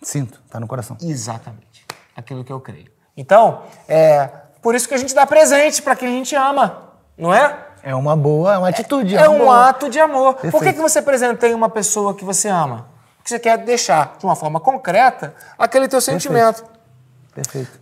Sinto, 0.01 0.41
tá 0.49 0.61
no 0.61 0.69
coração. 0.69 0.97
exatamente, 1.03 1.85
aquilo 2.17 2.45
que 2.45 2.53
eu 2.53 2.61
creio. 2.61 2.93
Então, 3.17 3.63
é 3.89 4.31
por 4.63 4.77
isso 4.77 4.87
que 4.87 4.95
a 4.95 4.97
gente 4.97 5.13
dá 5.13 5.27
presente 5.27 5.83
para 5.83 5.97
quem 5.97 6.07
a 6.07 6.13
gente 6.13 6.37
ama, 6.37 6.93
não 7.19 7.35
é? 7.35 7.67
É 7.83 7.95
uma 7.97 8.15
boa, 8.15 8.55
é 8.55 8.59
uma 8.59 8.69
atitude. 8.69 9.17
É 9.17 9.29
uma 9.29 9.37
um 9.37 9.39
boa. 9.39 9.69
ato 9.71 9.91
de 9.91 9.99
amor. 9.99 10.35
Por 10.35 10.43
que, 10.43 10.51
Perfeito. 10.51 10.77
que 10.77 10.83
você 10.83 11.03
presenteia 11.03 11.57
uma 11.57 11.69
pessoa 11.69 12.15
que 12.15 12.25
você 12.25 12.49
ama? 12.49 12.87
Porque 13.17 13.31
você 13.31 13.41
quer 13.41 13.59
deixar, 13.59 14.17
de 14.19 14.25
uma 14.25 14.37
forma 14.37 14.61
concreta, 14.61 15.35
aquele 15.59 15.89
teu 15.89 16.01
sentimento. 16.01 16.63
Perfeito. 16.63 16.76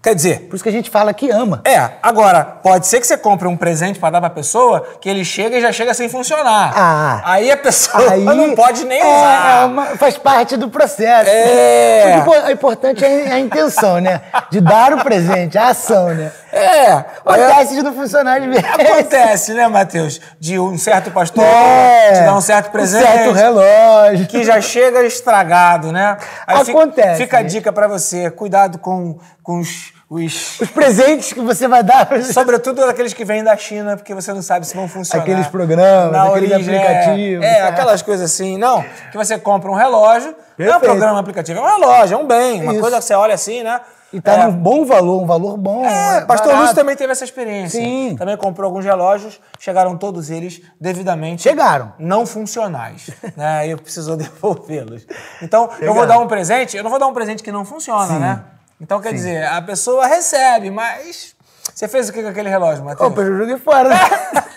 Quer 0.02 0.14
dizer, 0.14 0.40
Por 0.48 0.54
isso 0.56 0.62
que 0.64 0.68
a 0.68 0.72
gente 0.72 0.90
fala 0.90 1.12
que 1.14 1.30
ama. 1.30 1.60
é, 1.64 1.90
agora, 2.02 2.44
pode 2.44 2.86
ser 2.86 3.00
que 3.00 3.06
você 3.06 3.16
compre 3.16 3.46
um 3.46 3.56
presente 3.56 3.98
para 3.98 4.10
dar 4.10 4.20
pra 4.20 4.30
pessoa 4.30 4.84
que 5.00 5.08
ele 5.08 5.24
chega 5.24 5.56
e 5.56 5.60
já 5.60 5.72
chega 5.72 5.94
sem 5.94 6.08
funcionar. 6.08 6.72
Ah. 6.76 7.22
Aí 7.24 7.50
a 7.50 7.56
pessoa 7.56 8.12
Aí 8.12 8.22
não 8.24 8.54
pode 8.54 8.84
nem 8.84 9.00
é, 9.00 9.04
usar. 9.06 9.62
é 9.62 9.64
uma- 9.66 9.86
faz 9.96 10.16
parte 10.18 10.56
do 10.56 10.68
processo. 10.68 11.30
É. 11.30 12.22
O 12.46 12.50
importante 12.50 13.04
é 13.04 13.32
a 13.32 13.38
intenção, 13.38 14.00
né? 14.00 14.20
De 14.50 14.60
dar 14.60 14.92
o 14.92 15.02
presente, 15.04 15.56
a 15.58 15.68
ação, 15.68 16.08
né? 16.14 16.32
É, 16.54 16.92
Acontece 17.24 17.74
de 17.74 17.82
não 17.82 17.92
funcionar 17.92 18.38
de 18.40 18.48
vez. 18.48 18.64
acontece, 18.64 19.52
né, 19.54 19.66
Matheus? 19.68 20.20
De 20.38 20.58
um 20.58 20.78
certo 20.78 21.10
pastor 21.10 21.42
É, 21.44 22.12
te 22.12 22.20
dar 22.24 22.36
um 22.36 22.40
certo 22.40 22.70
presente. 22.70 23.04
certo 23.04 23.32
relógio. 23.32 24.26
que 24.26 24.44
já 24.44 24.60
chega 24.60 25.02
estragado, 25.04 25.90
né? 25.92 26.16
Aí 26.46 26.58
fica- 26.64 26.78
Acontece, 26.78 27.22
Fica, 27.22 27.38
a 27.38 27.42
né? 27.42 27.48
dica 27.48 27.72
pra 27.72 27.88
você, 27.88 28.30
cuidado 28.30 28.78
com, 28.78 29.18
com 29.42 29.58
os, 29.58 29.92
os- 30.08 30.60
Os 30.60 30.70
presentes 30.70 31.32
que 31.32 31.40
você 31.40 31.66
vai 31.66 31.82
dar. 31.82 32.08
Sobretudo 32.32 32.84
aqueles 32.84 33.12
que 33.12 33.24
vêm 33.24 33.42
da 33.42 33.56
China, 33.56 33.96
porque 33.96 34.14
você 34.14 34.32
não 34.32 34.42
sabe 34.42 34.66
se 34.66 34.76
vão 34.76 34.86
funcionar. 34.88 35.22
Aqueles 35.24 35.46
programas, 35.48 36.12
Na 36.12 36.24
aqueles 36.28 36.52
origem, 36.52 36.74
é- 36.76 36.78
aplicativos, 36.78 37.44
É, 37.46 37.54
tá? 37.62 37.68
aquelas 37.68 38.02
coisas 38.02 38.30
assim. 38.30 38.56
Não, 38.58 38.84
que 39.10 39.16
você 39.16 39.36
compra 39.38 39.70
um 39.70 39.74
relógio, 39.74 40.28
não 40.58 40.66
é 40.66 40.68
um 40.68 40.72
Perfeito. 40.72 40.80
programa 40.84 41.18
aplicativo, 41.20 41.58
é 41.58 41.62
um 41.62 41.80
relógio, 41.80 42.14
é 42.14 42.18
um 42.18 42.26
bem, 42.26 42.62
uma 42.62 42.72
Isso. 42.72 42.80
coisa 42.80 42.98
que 42.98 43.04
você 43.04 43.14
olha 43.14 43.34
assim, 43.34 43.62
né? 43.64 43.80
E 44.14 44.20
tá 44.20 44.32
É. 44.32 44.46
num 44.46 44.52
bom 44.52 44.84
valor, 44.84 45.22
um 45.22 45.26
valor 45.26 45.56
bom. 45.56 45.84
É, 45.84 46.18
é 46.18 46.20
Pastor 46.22 46.46
barato. 46.46 46.60
Lúcio 46.62 46.74
também 46.76 46.94
teve 46.94 47.10
essa 47.12 47.24
experiência. 47.24 47.80
Sim. 47.80 48.14
Também 48.16 48.36
comprou 48.36 48.66
alguns 48.66 48.84
relógios, 48.84 49.40
chegaram 49.58 49.96
todos 49.98 50.30
eles 50.30 50.62
devidamente. 50.80 51.42
Chegaram. 51.42 51.92
Não 51.98 52.24
funcionais. 52.24 53.10
né? 53.36 53.68
E 53.68 53.76
precisou 53.76 54.16
devolvê-los. 54.16 55.04
Então, 55.42 55.64
eu 55.80 55.92
vou 55.92 56.02
Chegaram. 56.02 56.06
dar 56.06 56.18
um 56.20 56.28
presente, 56.28 56.76
eu 56.76 56.82
não 56.84 56.90
vou 56.90 56.98
dar 57.00 57.08
um 57.08 57.12
presente 57.12 57.42
que 57.42 57.50
não 57.50 57.64
funciona, 57.64 58.06
Sim. 58.06 58.18
né? 58.20 58.40
Então, 58.80 59.00
quer 59.00 59.12
dizer, 59.12 59.44
a 59.46 59.60
pessoa 59.62 60.06
recebe, 60.06 60.70
mas. 60.70 61.34
Você 61.74 61.88
fez 61.88 62.08
o 62.08 62.12
que 62.12 62.22
com 62.22 62.28
aquele 62.28 62.48
relógio, 62.48 62.84
Matheus? 62.84 63.10
Opa, 63.10 63.22
eu 63.22 63.38
joguei 63.38 63.56
fora. 63.58 63.90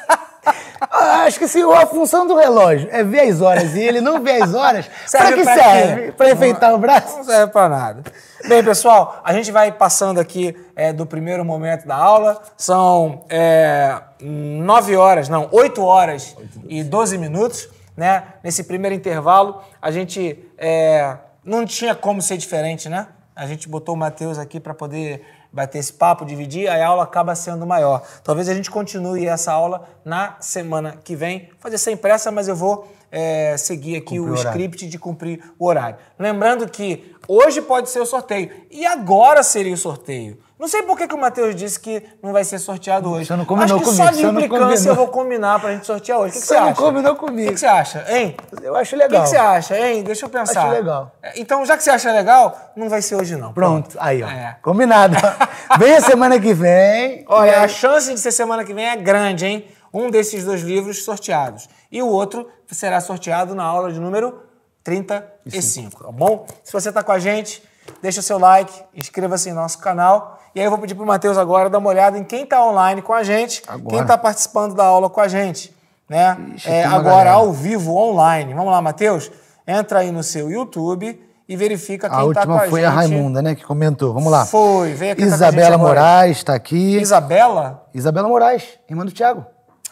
Ah, 0.99 1.23
Acho 1.23 1.37
que 1.37 1.47
se 1.47 1.61
a 1.61 1.85
função 1.85 2.25
do 2.25 2.35
relógio 2.35 2.89
é 2.91 3.03
ver 3.03 3.29
as 3.29 3.41
horas 3.41 3.75
e 3.75 3.81
ele 3.81 4.01
não 4.01 4.21
vê 4.23 4.41
as 4.41 4.53
horas, 4.53 4.89
Serve 5.05 5.27
pra 5.27 5.37
que 5.37 5.43
pra 5.43 5.55
serve? 5.55 6.11
Pra 6.13 6.31
enfeitar 6.31 6.73
o 6.73 6.77
braço? 6.77 7.17
Não 7.17 7.23
serve 7.23 7.51
pra 7.51 7.69
nada. 7.69 8.03
Bem, 8.47 8.63
pessoal, 8.63 9.21
a 9.23 9.33
gente 9.33 9.51
vai 9.51 9.71
passando 9.71 10.19
aqui 10.19 10.55
é, 10.75 10.91
do 10.91 11.05
primeiro 11.05 11.45
momento 11.45 11.87
da 11.87 11.95
aula. 11.95 12.41
São 12.55 13.25
é, 13.29 13.99
9 14.21 14.95
horas, 14.95 15.29
não, 15.29 15.47
8 15.51 15.83
horas 15.83 16.35
e 16.67 16.83
12 16.83 17.17
minutos. 17.17 17.69
Né? 17.95 18.23
Nesse 18.43 18.63
primeiro 18.63 18.95
intervalo, 18.95 19.61
a 19.81 19.89
gente 19.89 20.37
é, 20.57 21.17
não 21.43 21.65
tinha 21.65 21.95
como 21.95 22.21
ser 22.21 22.37
diferente, 22.37 22.87
né? 22.87 23.07
A 23.35 23.47
gente 23.47 23.67
botou 23.67 23.95
o 23.95 23.97
Matheus 23.97 24.37
aqui 24.37 24.59
para 24.59 24.73
poder 24.73 25.23
bater 25.51 25.79
esse 25.79 25.93
papo, 25.93 26.25
dividir, 26.25 26.69
aí 26.69 26.81
a 26.81 26.87
aula 26.87 27.03
acaba 27.03 27.35
sendo 27.35 27.65
maior. 27.65 28.01
Talvez 28.23 28.49
a 28.49 28.53
gente 28.53 28.69
continue 28.69 29.27
essa 29.27 29.51
aula 29.51 29.87
na 30.03 30.37
semana 30.39 30.97
que 31.03 31.15
vem. 31.15 31.49
Fazer 31.59 31.77
sem 31.77 31.97
pressa, 31.97 32.31
mas 32.31 32.47
eu 32.47 32.55
vou 32.55 32.87
é, 33.11 33.55
seguir 33.57 33.97
aqui 33.97 34.17
Cumprir 34.17 34.31
o 34.31 34.35
script 34.35 34.87
de 34.87 34.99
cumprir 34.99 35.43
o 35.57 35.65
horário. 35.65 35.97
Lembrando 36.19 36.69
que 36.69 37.15
hoje 37.27 37.61
pode 37.61 37.89
ser 37.89 37.99
o 37.99 38.05
sorteio 38.05 38.51
e 38.69 38.85
agora 38.85 39.43
seria 39.43 39.73
o 39.73 39.77
sorteio. 39.77 40.37
Não 40.59 40.67
sei 40.67 40.81
por 40.81 40.97
que, 40.97 41.07
que 41.07 41.13
o 41.13 41.17
Matheus 41.19 41.55
disse 41.55 41.79
que 41.79 42.01
não 42.21 42.33
vai 42.33 42.43
ser 42.43 42.57
sorteado 42.57 43.11
hoje. 43.11 43.27
Você 43.27 43.35
não 43.35 43.45
combinou 43.45 43.75
Acho 43.77 43.85
que 43.85 43.91
comigo, 43.91 44.03
só 44.03 44.09
de 44.09 44.15
você 44.17 44.23
não 44.23 44.31
implicância 44.31 44.67
combinou. 44.67 44.89
eu 44.89 44.95
vou 44.95 45.07
combinar 45.07 45.59
pra 45.59 45.71
gente 45.73 45.85
sortear 45.85 46.17
hoje. 46.19 46.29
O 46.29 46.33
que, 46.33 46.39
que 46.39 46.45
Você 46.47 46.53
você 46.55 46.59
não 46.59 46.67
acha? 46.69 46.81
combinou 46.81 47.13
O 47.13 47.15
comigo. 47.15 47.47
que, 47.49 47.53
que 47.53 47.59
você 47.59 47.65
acha, 47.67 48.05
hein? 48.09 48.35
Eu 48.63 48.75
acho 48.75 48.95
O 48.95 48.99
que, 48.99 49.03
legal. 49.05 49.27
você 49.27 49.37
acha, 49.37 49.77
hein? 49.79 50.01
Deixa 50.03 50.25
eu 50.25 50.29
pensar. 50.29 50.63
Acho 50.63 50.71
legal. 50.71 51.11
É, 51.21 51.39
Então, 51.39 51.63
já 51.63 51.77
que 51.77 51.83
você 51.83 51.91
acha 51.91 52.11
legal, 52.11 52.57
não 52.75 52.89
vai 52.89 53.03
ser 53.03 53.15
hoje 53.15 53.35
não. 53.35 53.53
Pronto, 53.53 53.95
aí, 53.99 54.23
ó. 54.23 54.27
É. 54.27 54.57
Combinado. 54.63 55.15
Vem 55.77 55.93
a 55.95 56.01
semana 56.01 56.39
que 56.39 56.53
vem. 56.55 57.23
Olha, 57.27 57.61
a 57.61 57.67
chance 57.67 58.11
de 58.11 58.19
ser 58.19 58.31
semana 58.31 58.63
que 58.63 58.73
vem 58.73 58.85
é 58.87 58.95
grande, 58.95 59.45
hein? 59.45 59.67
Um 59.93 60.09
desses 60.09 60.43
dois 60.43 60.61
livros 60.61 61.03
sorteados. 61.03 61.69
E 61.91 62.01
o 62.01 62.07
outro 62.07 62.47
será 62.71 62.99
sorteado 62.99 63.53
na 63.53 63.63
aula 63.63 63.91
de 63.91 63.99
número 63.99 64.41
35, 64.83 66.03
tá 66.05 66.11
bom? 66.11 66.45
Se 66.63 66.71
você 66.73 66.91
tá 66.91 67.03
com 67.03 67.11
a 67.11 67.19
gente, 67.19 67.61
deixa 68.01 68.19
o 68.21 68.23
seu 68.23 68.39
like, 68.39 68.73
inscreva-se 68.95 69.49
em 69.49 69.53
nosso 69.53 69.77
canal. 69.79 70.36
E 70.57 70.59
aí 70.59 70.65
eu 70.65 70.71
vou 70.71 70.79
pedir 70.79 70.95
pro 70.95 71.05
Matheus 71.05 71.37
agora 71.37 71.69
dar 71.69 71.77
uma 71.77 71.89
olhada 71.89 72.17
em 72.17 72.23
quem 72.23 72.43
tá 72.43 72.65
online 72.65 72.99
com 73.03 73.13
a 73.13 73.21
gente, 73.21 73.61
Agora. 73.67 73.95
quem 73.95 74.03
tá 74.03 74.17
participando 74.17 74.73
da 74.73 74.83
aula 74.85 75.07
com 75.07 75.21
a 75.21 75.27
gente, 75.27 75.71
né? 76.09 76.35
Ixi, 76.55 76.67
É, 76.67 76.83
agora 76.83 77.03
galera. 77.03 77.31
ao 77.33 77.53
vivo, 77.53 77.95
online. 77.95 78.55
Vamos 78.55 78.71
lá, 78.71 78.81
Matheus? 78.81 79.29
Entra 79.67 79.99
aí 79.99 80.11
no 80.11 80.23
seu 80.23 80.49
YouTube 80.49 81.21
e 81.47 81.55
verifica 81.55 82.09
quem 82.09 82.17
A 82.17 82.17
tá 82.17 82.23
com 82.23 82.27
última 82.29 82.55
a 82.55 82.69
foi 82.71 82.81
gente. 82.81 82.89
a 82.89 82.89
Raimunda, 82.89 83.39
né, 83.43 83.53
que 83.53 83.63
comentou. 83.63 84.11
Vamos 84.15 84.31
lá. 84.31 84.47
Foi, 84.47 84.93
veio 84.95 85.11
aqui 85.13 85.21
tá 85.21 85.27
a 85.27 85.29
gente 85.29 85.35
Isabela 85.35 85.75
agora. 85.75 85.89
Moraes 86.01 86.37
está 86.37 86.55
aqui. 86.55 86.97
Isabela? 86.97 87.85
Isabela 87.93 88.27
Moraes, 88.27 88.63
irmã 88.89 89.05
do 89.05 89.11
Thiago. 89.11 89.45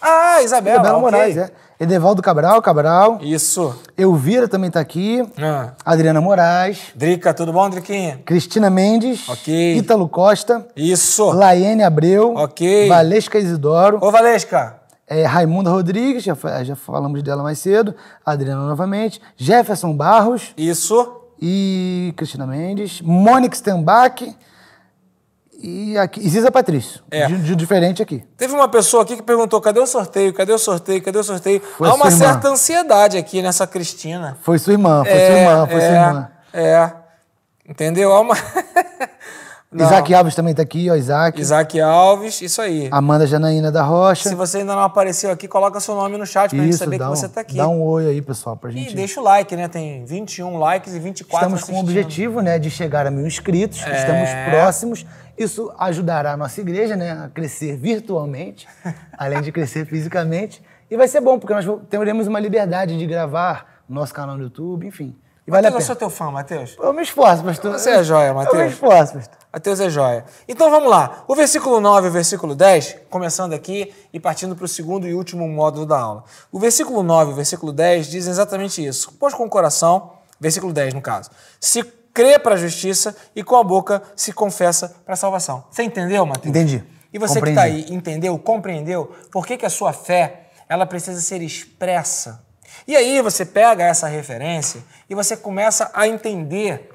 Ah, 0.07 0.41
Isabela. 0.43 0.75
Isabela. 0.81 0.99
Moraes, 0.99 1.35
é. 1.35 1.49
Edevaldo 1.79 2.21
Cabral, 2.21 2.61
Cabral. 2.61 3.17
Isso. 3.21 3.75
Elvira 3.97 4.47
também 4.47 4.67
está 4.67 4.79
aqui. 4.79 5.27
Ah. 5.37 5.73
Adriana 5.83 6.21
Moraes. 6.21 6.79
Drica, 6.95 7.33
tudo 7.33 7.51
bom, 7.51 7.67
Driquinha? 7.69 8.21
Cristina 8.23 8.69
Mendes. 8.69 9.27
Ok. 9.27 9.75
Ítalo 9.77 10.07
Costa. 10.07 10.67
Isso. 10.75 11.31
Laiane 11.31 11.83
Abreu. 11.83 12.35
Ok. 12.35 12.87
Valesca 12.87 13.39
Isidoro. 13.39 13.97
Ô, 13.99 14.11
Valesca. 14.11 14.79
É, 15.07 15.25
Raimunda 15.25 15.69
Rodrigues, 15.69 16.23
já, 16.23 16.35
já 16.63 16.75
falamos 16.75 17.21
dela 17.23 17.41
mais 17.43 17.59
cedo. 17.59 17.95
Adriana 18.25 18.65
novamente. 18.67 19.19
Jefferson 19.35 19.93
Barros. 19.93 20.53
Isso. 20.55 21.21
E 21.41 22.13
Cristina 22.15 22.45
Mendes. 22.45 23.01
Mônica 23.01 23.55
Stenbach. 23.55 24.23
E 25.67 25.97
aqui, 25.97 26.19
e 26.19 26.29
Ziza 26.29 26.51
Patrício. 26.51 27.01
É. 27.09 27.25
De, 27.25 27.37
de 27.41 27.55
diferente 27.55 27.99
aqui. 28.03 28.23
Teve 28.37 28.53
uma 28.53 28.67
pessoa 28.67 29.01
aqui 29.01 29.15
que 29.15 29.23
perguntou: 29.23 29.59
cadê 29.59 29.79
o 29.79 29.87
sorteio? 29.87 30.31
Cadê 30.31 30.53
o 30.53 30.59
sorteio? 30.59 31.01
Cadê 31.01 31.17
o 31.17 31.23
sorteio? 31.23 31.59
Foi 31.75 31.87
Há 31.87 31.91
a 31.91 31.95
uma 31.95 32.05
irmã. 32.05 32.17
certa 32.17 32.49
ansiedade 32.49 33.17
aqui 33.17 33.41
nessa 33.41 33.65
Cristina. 33.65 34.37
Foi 34.43 34.59
sua 34.59 34.73
irmã, 34.73 35.03
foi 35.03 35.11
sua 35.11 35.19
irmã, 35.39 35.67
foi 35.67 35.75
é, 35.77 35.79
sua 35.79 35.97
irmã. 36.07 36.29
É. 36.53 36.91
Entendeu? 37.67 38.13
Há 38.13 38.21
uma. 38.21 38.35
Não. 39.71 39.85
Isaac 39.85 40.13
Alves 40.13 40.33
também 40.35 40.53
tá 40.55 40.61
aqui, 40.61 40.89
ó, 40.89 40.95
Isaac. 40.95 41.41
Isaac 41.41 41.81
Alves, 41.81 42.41
isso 42.41 42.61
aí. 42.61 42.87
Amanda 42.91 43.27
Janaína 43.27 43.69
da 43.69 43.83
Rocha. 43.83 44.29
Se 44.29 44.33
você 44.35 44.59
ainda 44.59 44.73
não 44.73 44.83
apareceu 44.83 45.29
aqui, 45.29 45.49
coloca 45.49 45.81
seu 45.81 45.95
nome 45.95 46.17
no 46.17 46.25
chat 46.25 46.51
pra 46.51 46.59
gente 46.59 46.69
Isso, 46.69 46.79
saber 46.79 46.97
que 46.97 47.03
um, 47.03 47.09
você 47.09 47.27
tá 47.27 47.41
aqui. 47.41 47.57
dá 47.57 47.67
um 47.67 47.81
oi 47.81 48.07
aí, 48.07 48.21
pessoal, 48.21 48.55
pra 48.55 48.69
E 48.69 48.73
gente. 48.73 48.95
deixa 48.95 49.19
o 49.19 49.23
like, 49.23 49.53
né? 49.53 49.67
Tem 49.67 50.05
21 50.05 50.57
likes 50.59 50.93
e 50.93 50.99
24 50.99 51.35
Estamos 51.35 51.63
com 51.65 51.73
o 51.73 51.75
assistindo. 51.75 51.89
objetivo, 51.89 52.41
né, 52.41 52.57
de 52.57 52.69
chegar 52.71 53.05
a 53.05 53.11
mil 53.11 53.27
inscritos. 53.27 53.81
É. 53.85 53.97
Estamos 53.97 54.29
próximos. 54.49 55.05
Isso 55.37 55.73
ajudará 55.77 56.33
a 56.33 56.37
nossa 56.37 56.61
igreja, 56.61 56.95
né, 56.95 57.11
a 57.11 57.29
crescer 57.29 57.77
virtualmente, 57.77 58.67
além 59.17 59.41
de 59.41 59.51
crescer 59.51 59.85
fisicamente. 59.85 60.63
E 60.89 60.95
vai 60.95 61.07
ser 61.07 61.21
bom, 61.21 61.37
porque 61.39 61.53
nós 61.53 61.65
teremos 61.89 62.27
uma 62.27 62.39
liberdade 62.39 62.97
de 62.97 63.05
gravar 63.05 63.83
no 63.87 63.95
nosso 63.95 64.13
canal 64.13 64.37
no 64.37 64.43
YouTube, 64.43 64.87
enfim. 64.87 65.15
E 65.47 65.51
vale 65.51 65.67
a 65.67 65.69
Matheus, 65.69 65.83
eu 65.83 65.87
sou 65.87 65.95
teu 65.95 66.09
fã, 66.09 66.31
Matheus. 66.31 66.75
Eu 66.79 66.91
me 66.91 67.03
esforço, 67.03 67.43
pastor. 67.43 67.73
Você 67.73 67.91
é 67.91 68.03
joia, 68.03 68.27
Eu 68.29 68.55
me 68.55 68.67
esforço, 68.67 69.13
pastor. 69.13 69.37
Mateus 69.55 69.79
é 69.79 69.89
joia. 69.89 70.25
Então 70.49 70.69
vamos 70.69 70.89
lá. 70.89 71.23
O 71.29 71.35
versículo 71.35 71.79
9 71.79 72.07
e 72.07 72.09
o 72.09 72.13
versículo 72.13 72.55
10, 72.55 72.97
começando 73.09 73.53
aqui 73.53 73.93
e 74.11 74.19
partindo 74.19 74.53
para 74.53 74.65
o 74.65 74.67
segundo 74.67 75.07
e 75.07 75.13
último 75.13 75.47
módulo 75.47 75.85
da 75.85 75.97
aula. 75.97 76.23
O 76.51 76.59
versículo 76.59 77.01
9 77.01 77.29
e 77.29 77.33
o 77.33 77.35
versículo 77.37 77.71
10 77.71 78.07
dizem 78.07 78.31
exatamente 78.31 78.85
isso. 78.85 79.15
Pois 79.17 79.33
com 79.33 79.45
o 79.45 79.49
coração, 79.49 80.11
versículo 80.41 80.73
10 80.73 80.93
no 80.93 81.01
caso, 81.01 81.29
se 81.57 81.83
crê 82.15 82.39
para 82.39 82.55
a 82.55 82.57
justiça 82.57 83.13
e 83.35 83.43
com 83.43 83.57
a 83.57 83.63
boca 83.63 84.01
se 84.15 84.31
confessa 84.31 84.95
para 85.03 85.13
a 85.13 85.17
salvação. 85.17 85.65
Você 85.69 85.83
entendeu, 85.83 86.25
Mateus? 86.25 86.47
Entendi. 86.47 86.81
E 87.11 87.19
você 87.19 87.33
que 87.33 87.45
Compreendi. 87.47 87.79
está 87.79 87.91
aí, 87.91 87.95
entendeu, 87.95 88.39
compreendeu 88.39 89.15
por 89.29 89.45
que, 89.45 89.57
que 89.57 89.65
a 89.65 89.69
sua 89.69 89.91
fé 89.91 90.47
ela 90.69 90.85
precisa 90.85 91.19
ser 91.19 91.41
expressa? 91.41 92.43
E 92.87 92.95
aí 92.95 93.21
você 93.21 93.45
pega 93.45 93.83
essa 93.83 94.07
referência 94.07 94.81
e 95.09 95.13
você 95.13 95.35
começa 95.35 95.91
a 95.93 96.07
entender 96.07 96.89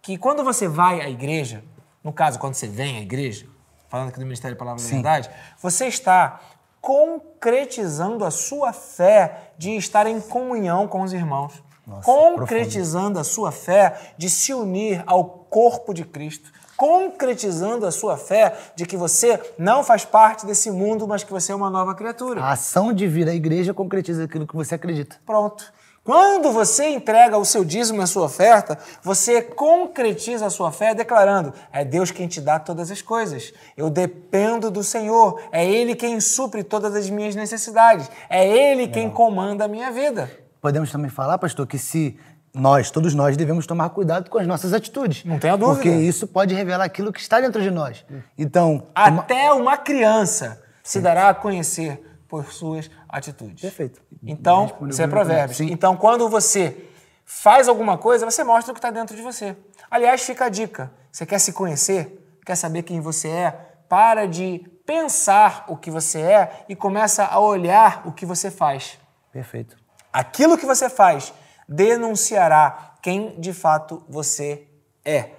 que 0.00 0.16
quando 0.16 0.42
você 0.42 0.66
vai 0.66 1.02
à 1.02 1.08
igreja, 1.08 1.62
no 2.02 2.12
caso, 2.12 2.38
quando 2.38 2.54
você 2.54 2.66
vem 2.66 2.96
à 2.96 3.00
igreja, 3.02 3.46
falando 3.88 4.08
aqui 4.08 4.18
do 4.18 4.24
Ministério 4.24 4.56
da 4.56 4.58
Palavra 4.58 4.82
da 4.82 4.88
Verdade, 4.88 5.30
você 5.60 5.86
está 5.86 6.40
concretizando 6.80 8.24
a 8.24 8.30
sua 8.30 8.72
fé 8.72 9.52
de 9.58 9.76
estar 9.76 10.06
em 10.06 10.20
comunhão 10.20 10.88
com 10.88 11.02
os 11.02 11.12
irmãos. 11.12 11.62
Concretizando 12.04 13.18
a 13.18 13.24
sua 13.24 13.50
fé 13.50 14.14
de 14.16 14.30
se 14.30 14.52
unir 14.52 15.02
ao 15.06 15.24
corpo 15.24 15.92
de 15.92 16.04
Cristo. 16.04 16.50
Concretizando 16.76 17.86
a 17.86 17.92
sua 17.92 18.16
fé 18.16 18.56
de 18.74 18.86
que 18.86 18.96
você 18.96 19.40
não 19.56 19.84
faz 19.84 20.04
parte 20.04 20.44
desse 20.46 20.70
mundo, 20.70 21.06
mas 21.06 21.22
que 21.22 21.30
você 21.30 21.52
é 21.52 21.54
uma 21.54 21.70
nova 21.70 21.94
criatura. 21.94 22.42
A 22.42 22.52
ação 22.52 22.92
de 22.92 23.06
vir 23.06 23.28
à 23.28 23.34
igreja 23.34 23.72
concretiza 23.72 24.24
aquilo 24.24 24.46
que 24.46 24.56
você 24.56 24.74
acredita. 24.74 25.16
Pronto. 25.24 25.72
Quando 26.04 26.50
você 26.50 26.88
entrega 26.88 27.38
o 27.38 27.44
seu 27.44 27.64
dízimo 27.64 28.00
e 28.00 28.02
a 28.02 28.08
sua 28.08 28.24
oferta, 28.24 28.76
você 29.04 29.40
concretiza 29.40 30.46
a 30.46 30.50
sua 30.50 30.72
fé 30.72 30.92
declarando: 30.92 31.54
é 31.72 31.84
Deus 31.84 32.10
quem 32.10 32.26
te 32.26 32.40
dá 32.40 32.58
todas 32.58 32.90
as 32.90 33.00
coisas. 33.00 33.52
Eu 33.76 33.88
dependo 33.88 34.68
do 34.68 34.82
Senhor. 34.82 35.40
É 35.52 35.64
Ele 35.64 35.94
quem 35.94 36.18
supre 36.20 36.64
todas 36.64 36.96
as 36.96 37.08
minhas 37.08 37.36
necessidades. 37.36 38.10
É 38.28 38.44
Ele 38.44 38.88
quem 38.88 39.08
comanda 39.08 39.66
a 39.66 39.68
minha 39.68 39.92
vida. 39.92 40.41
Podemos 40.62 40.92
também 40.92 41.10
falar, 41.10 41.36
pastor, 41.38 41.66
que 41.66 41.76
se 41.76 42.16
nós, 42.54 42.88
todos 42.90 43.14
nós, 43.14 43.36
devemos 43.36 43.66
tomar 43.66 43.90
cuidado 43.90 44.30
com 44.30 44.38
as 44.38 44.46
nossas 44.46 44.72
atitudes. 44.72 45.24
Não 45.24 45.38
tenha 45.38 45.56
dúvida. 45.56 45.74
Porque 45.82 45.90
isso 45.90 46.26
pode 46.28 46.54
revelar 46.54 46.84
aquilo 46.84 47.12
que 47.12 47.18
está 47.20 47.40
dentro 47.40 47.60
de 47.60 47.70
nós. 47.70 48.04
Então, 48.38 48.86
uma- 48.96 49.20
Até 49.20 49.52
uma 49.52 49.76
criança 49.76 50.62
se 50.84 51.00
dará 51.00 51.28
a 51.30 51.34
conhecer 51.34 52.00
por 52.28 52.52
suas 52.52 52.88
atitudes. 53.08 53.60
Perfeito. 53.60 54.00
Então, 54.22 54.62
Respondeu 54.62 54.88
isso 54.90 55.02
é 55.02 55.06
provérbios. 55.08 55.60
Então, 55.60 55.96
quando 55.96 56.28
você 56.28 56.88
faz 57.24 57.66
alguma 57.68 57.98
coisa, 57.98 58.24
você 58.24 58.44
mostra 58.44 58.70
o 58.70 58.74
que 58.74 58.78
está 58.78 58.92
dentro 58.92 59.16
de 59.16 59.22
você. 59.22 59.56
Aliás, 59.90 60.22
fica 60.22 60.44
a 60.44 60.48
dica. 60.48 60.92
Você 61.10 61.26
quer 61.26 61.40
se 61.40 61.52
conhecer? 61.52 62.38
Quer 62.46 62.54
saber 62.54 62.84
quem 62.84 63.00
você 63.00 63.28
é? 63.28 63.68
para 63.88 64.26
de 64.26 64.60
pensar 64.86 65.66
o 65.68 65.76
que 65.76 65.90
você 65.90 66.18
é 66.22 66.64
e 66.66 66.74
começa 66.74 67.26
a 67.26 67.38
olhar 67.38 68.00
o 68.06 68.12
que 68.12 68.24
você 68.24 68.50
faz. 68.50 68.98
Perfeito. 69.30 69.76
Aquilo 70.12 70.58
que 70.58 70.66
você 70.66 70.90
faz 70.90 71.32
denunciará 71.68 72.96
quem 73.00 73.40
de 73.40 73.52
fato 73.52 74.04
você 74.08 74.66
é. 75.04 75.30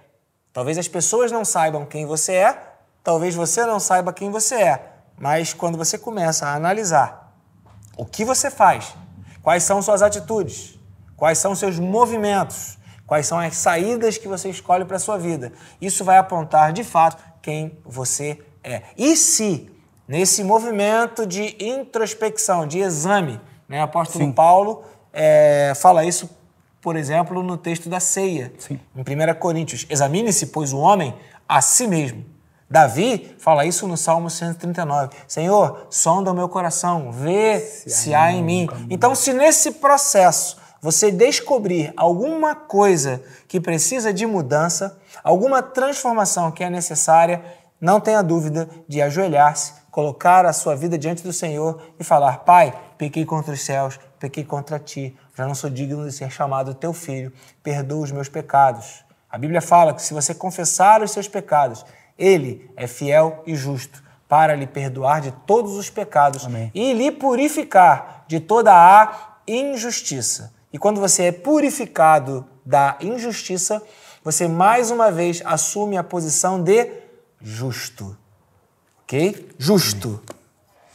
Talvez 0.51 0.77
as 0.77 0.87
pessoas 0.87 1.31
não 1.31 1.45
saibam 1.45 1.85
quem 1.85 2.05
você 2.05 2.33
é, 2.33 2.73
talvez 3.03 3.35
você 3.35 3.65
não 3.65 3.79
saiba 3.79 4.13
quem 4.13 4.29
você 4.29 4.55
é, 4.55 4.93
mas 5.17 5.53
quando 5.53 5.77
você 5.77 5.97
começa 5.97 6.45
a 6.45 6.53
analisar 6.53 7.33
o 7.97 8.05
que 8.05 8.25
você 8.25 8.49
faz, 8.49 8.95
quais 9.41 9.63
são 9.63 9.81
suas 9.81 10.01
atitudes, 10.01 10.79
quais 11.15 11.37
são 11.37 11.55
seus 11.55 11.79
movimentos, 11.79 12.77
quais 13.05 13.27
são 13.27 13.39
as 13.39 13.55
saídas 13.55 14.17
que 14.17 14.27
você 14.27 14.49
escolhe 14.49 14.85
para 14.85 14.97
a 14.97 14.99
sua 14.99 15.17
vida, 15.17 15.51
isso 15.81 16.03
vai 16.03 16.17
apontar 16.17 16.71
de 16.71 16.83
fato 16.83 17.23
quem 17.41 17.77
você 17.83 18.39
é. 18.63 18.83
E 18.97 19.15
se 19.15 19.69
nesse 20.07 20.43
movimento 20.43 21.25
de 21.25 21.55
introspecção, 21.59 22.67
de 22.67 22.79
exame, 22.79 23.39
né, 23.67 23.81
o 23.81 23.83
apóstolo 23.83 24.25
Sim. 24.25 24.31
Paulo 24.31 24.83
é, 25.11 25.73
fala 25.75 26.05
isso 26.05 26.29
por 26.83 26.97
exemplo, 26.97 27.41
no 27.41 27.55
texto 27.55 27.87
da 27.87 28.01
ceia, 28.01 28.51
Sim. 28.59 28.77
em 28.93 29.01
1 29.01 29.39
Coríntios. 29.39 29.87
Examine-se, 29.89 30.47
pois, 30.47 30.73
o 30.73 30.79
homem 30.79 31.15
a 31.47 31.61
si 31.61 31.87
mesmo. 31.87 32.25
Davi 32.69 33.35
fala 33.39 33.65
isso 33.65 33.87
no 33.87 33.95
Salmo 33.95 34.29
139. 34.29 35.15
Senhor, 35.25 35.87
sonda 35.89 36.31
o 36.31 36.33
meu 36.33 36.49
coração, 36.49 37.09
vê 37.09 37.59
se, 37.59 37.89
se 37.89 38.13
há 38.13 38.33
em 38.33 38.43
mim. 38.43 38.67
Então, 38.89 39.15
se 39.15 39.31
nesse 39.31 39.71
processo 39.71 40.57
você 40.81 41.09
descobrir 41.09 41.93
alguma 41.95 42.53
coisa 42.53 43.23
que 43.47 43.61
precisa 43.61 44.11
de 44.11 44.25
mudança, 44.25 44.97
alguma 45.23 45.61
transformação 45.61 46.51
que 46.51 46.65
é 46.65 46.69
necessária, 46.69 47.41
não 47.79 48.01
tenha 48.01 48.21
dúvida 48.21 48.67
de 48.89 49.01
ajoelhar-se, 49.01 49.73
colocar 49.93 50.43
a 50.43 50.51
sua 50.51 50.75
vida 50.75 50.97
diante 50.97 51.21
do 51.21 51.31
Senhor 51.31 51.79
e 51.99 52.03
falar: 52.03 52.39
Pai, 52.39 52.73
pequei 52.97 53.23
contra 53.23 53.53
os 53.53 53.61
céus, 53.61 53.99
pequei 54.19 54.43
contra 54.43 54.79
ti, 54.79 55.15
já 55.37 55.47
não 55.47 55.53
sou 55.53 55.69
digno 55.69 56.03
de 56.03 56.11
ser 56.11 56.31
chamado 56.31 56.73
teu 56.73 56.91
filho, 56.93 57.31
perdoa 57.61 58.03
os 58.03 58.11
meus 58.11 58.27
pecados. 58.27 59.05
A 59.29 59.37
Bíblia 59.37 59.61
fala 59.61 59.93
que 59.93 60.01
se 60.01 60.13
você 60.13 60.33
confessar 60.33 61.03
os 61.03 61.11
seus 61.11 61.27
pecados, 61.27 61.85
ele 62.17 62.71
é 62.75 62.87
fiel 62.87 63.43
e 63.45 63.55
justo 63.55 64.03
para 64.27 64.55
lhe 64.55 64.65
perdoar 64.65 65.21
de 65.21 65.31
todos 65.45 65.73
os 65.73 65.91
pecados 65.91 66.45
Amém. 66.47 66.71
e 66.73 66.91
lhe 66.93 67.11
purificar 67.11 68.25
de 68.27 68.39
toda 68.39 68.73
a 68.73 69.37
injustiça. 69.47 70.53
E 70.71 70.79
quando 70.79 70.99
você 70.99 71.25
é 71.25 71.31
purificado 71.31 72.47
da 72.65 72.97
injustiça, 72.99 73.79
você 74.23 74.47
mais 74.47 74.89
uma 74.89 75.11
vez 75.11 75.43
assume 75.45 75.97
a 75.97 76.03
posição 76.03 76.63
de 76.63 76.89
justo. 77.39 78.17
Justo. 79.59 80.19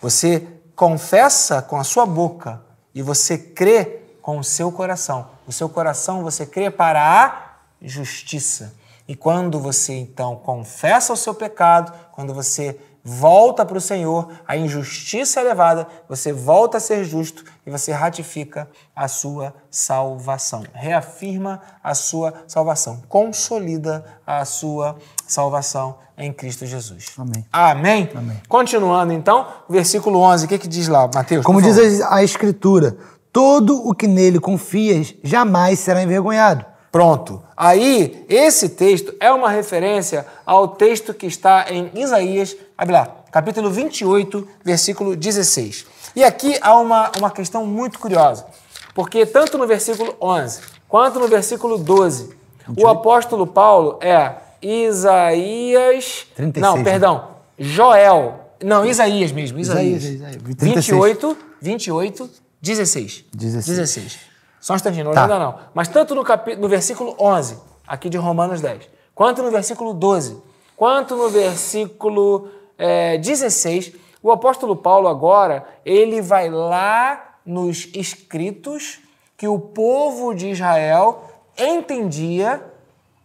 Você 0.02 0.44
confessa 0.74 1.62
com 1.62 1.76
a 1.76 1.84
sua 1.84 2.04
boca 2.04 2.60
e 2.92 3.00
você 3.00 3.38
crê 3.38 4.00
com 4.20 4.38
o 4.38 4.44
seu 4.44 4.72
coração. 4.72 5.30
O 5.46 5.52
seu 5.52 5.68
coração 5.68 6.24
você 6.24 6.44
crê 6.44 6.68
para 6.68 7.00
a 7.00 7.58
justiça. 7.80 8.74
E 9.06 9.14
quando 9.14 9.60
você 9.60 9.94
então 9.94 10.34
confessa 10.34 11.12
o 11.12 11.16
seu 11.16 11.32
pecado, 11.32 11.92
quando 12.12 12.34
você 12.34 12.78
volta 13.08 13.64
para 13.64 13.78
o 13.78 13.80
Senhor, 13.80 14.28
a 14.46 14.54
injustiça 14.54 15.40
é 15.40 15.42
levada, 15.42 15.86
você 16.06 16.30
volta 16.30 16.76
a 16.76 16.80
ser 16.80 17.04
justo 17.04 17.42
e 17.66 17.70
você 17.70 17.90
ratifica 17.90 18.68
a 18.94 19.08
sua 19.08 19.54
salvação. 19.70 20.62
Reafirma 20.74 21.62
a 21.82 21.94
sua 21.94 22.34
salvação. 22.46 23.02
Consolida 23.08 24.04
a 24.26 24.44
sua 24.44 24.96
salvação 25.26 25.96
em 26.18 26.32
Cristo 26.32 26.66
Jesus. 26.66 27.06
Amém. 27.16 27.46
Amém? 27.50 28.10
Amém. 28.14 28.42
Continuando 28.46 29.12
então, 29.14 29.46
versículo 29.68 30.18
11, 30.20 30.44
o 30.44 30.48
que, 30.48 30.58
que 30.58 30.68
diz 30.68 30.86
lá, 30.86 31.08
Mateus? 31.12 31.44
Como 31.46 31.62
diz 31.62 32.02
a 32.02 32.22
Escritura, 32.22 32.98
todo 33.32 33.88
o 33.88 33.94
que 33.94 34.06
nele 34.06 34.38
confias 34.38 35.14
jamais 35.24 35.78
será 35.78 36.02
envergonhado. 36.02 36.66
Pronto. 36.90 37.42
Aí, 37.56 38.24
esse 38.28 38.70
texto 38.70 39.14
é 39.20 39.30
uma 39.30 39.50
referência 39.50 40.26
ao 40.46 40.68
texto 40.68 41.12
que 41.12 41.26
está 41.26 41.66
em 41.70 41.90
Isaías, 41.94 42.56
abre 42.78 42.94
lá, 42.94 43.16
capítulo 43.32 43.70
28, 43.70 44.48
versículo 44.64 45.16
16. 45.16 45.84
E 46.14 46.22
aqui 46.22 46.56
há 46.62 46.78
uma, 46.78 47.10
uma 47.18 47.30
questão 47.30 47.66
muito 47.66 47.98
curiosa, 47.98 48.46
porque 48.94 49.26
tanto 49.26 49.58
no 49.58 49.66
versículo 49.66 50.14
11 50.20 50.60
quanto 50.86 51.18
no 51.18 51.26
versículo 51.26 51.76
12, 51.76 52.34
28. 52.68 52.80
o 52.80 52.88
apóstolo 52.88 53.46
Paulo 53.48 53.98
é 54.00 54.36
Isaías. 54.62 56.26
36, 56.36 56.62
não, 56.62 56.76
né? 56.78 56.84
perdão, 56.84 57.28
Joel. 57.58 58.46
Não, 58.62 58.84
Isaías 58.84 59.32
mesmo, 59.32 59.58
Isaías. 59.58 60.04
Isaías, 60.04 60.36
Isaías 60.36 60.42
28, 60.42 61.36
28, 61.60 62.30
16. 62.60 63.24
16. 63.32 63.66
16. 63.66 64.18
Só 64.60 64.72
um 64.72 64.76
instantinho, 64.76 65.04
não 65.04 65.12
tá. 65.12 65.22
ainda 65.22 65.38
não. 65.38 65.58
Mas 65.74 65.88
tanto 65.88 66.14
no, 66.14 66.24
no 66.58 66.68
versículo 66.68 67.16
11, 67.18 67.56
aqui 67.86 68.08
de 68.08 68.16
Romanos 68.16 68.60
10, 68.60 68.88
quanto 69.14 69.42
no 69.42 69.50
versículo 69.50 69.94
12, 69.94 70.36
quanto 70.76 71.14
no 71.14 71.28
versículo 71.28 72.48
é, 72.78 73.18
16, 73.18 73.92
o 74.22 74.30
apóstolo 74.30 74.76
Paulo 74.76 75.08
agora, 75.08 75.66
ele 75.84 76.22
vai 76.22 76.48
lá 76.48 77.38
nos 77.44 77.88
escritos 77.94 79.00
que 79.36 79.48
o 79.48 79.58
povo 79.58 80.34
de 80.34 80.48
Israel 80.50 81.24
entendia 81.56 82.62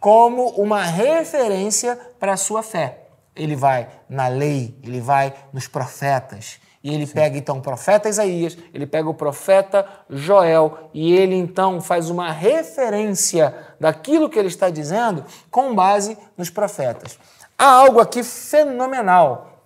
como 0.00 0.48
uma 0.50 0.82
referência 0.82 1.96
para 2.18 2.34
a 2.34 2.36
sua 2.36 2.62
fé. 2.62 3.06
Ele 3.34 3.56
vai 3.56 3.88
na 4.08 4.28
lei, 4.28 4.76
ele 4.82 5.00
vai 5.00 5.32
nos 5.52 5.66
profetas, 5.66 6.60
e 6.84 6.94
ele 6.94 7.06
Sim. 7.06 7.14
pega 7.14 7.38
então 7.38 7.56
o 7.56 7.62
profeta 7.62 8.10
Isaías, 8.10 8.58
ele 8.74 8.86
pega 8.86 9.08
o 9.08 9.14
profeta 9.14 9.88
Joel 10.10 10.90
e 10.92 11.14
ele 11.14 11.34
então 11.34 11.80
faz 11.80 12.10
uma 12.10 12.30
referência 12.30 13.54
daquilo 13.80 14.28
que 14.28 14.38
ele 14.38 14.48
está 14.48 14.68
dizendo 14.68 15.24
com 15.50 15.74
base 15.74 16.18
nos 16.36 16.50
profetas. 16.50 17.18
Há 17.58 17.66
algo 17.66 18.00
aqui 18.00 18.22
fenomenal, 18.22 19.60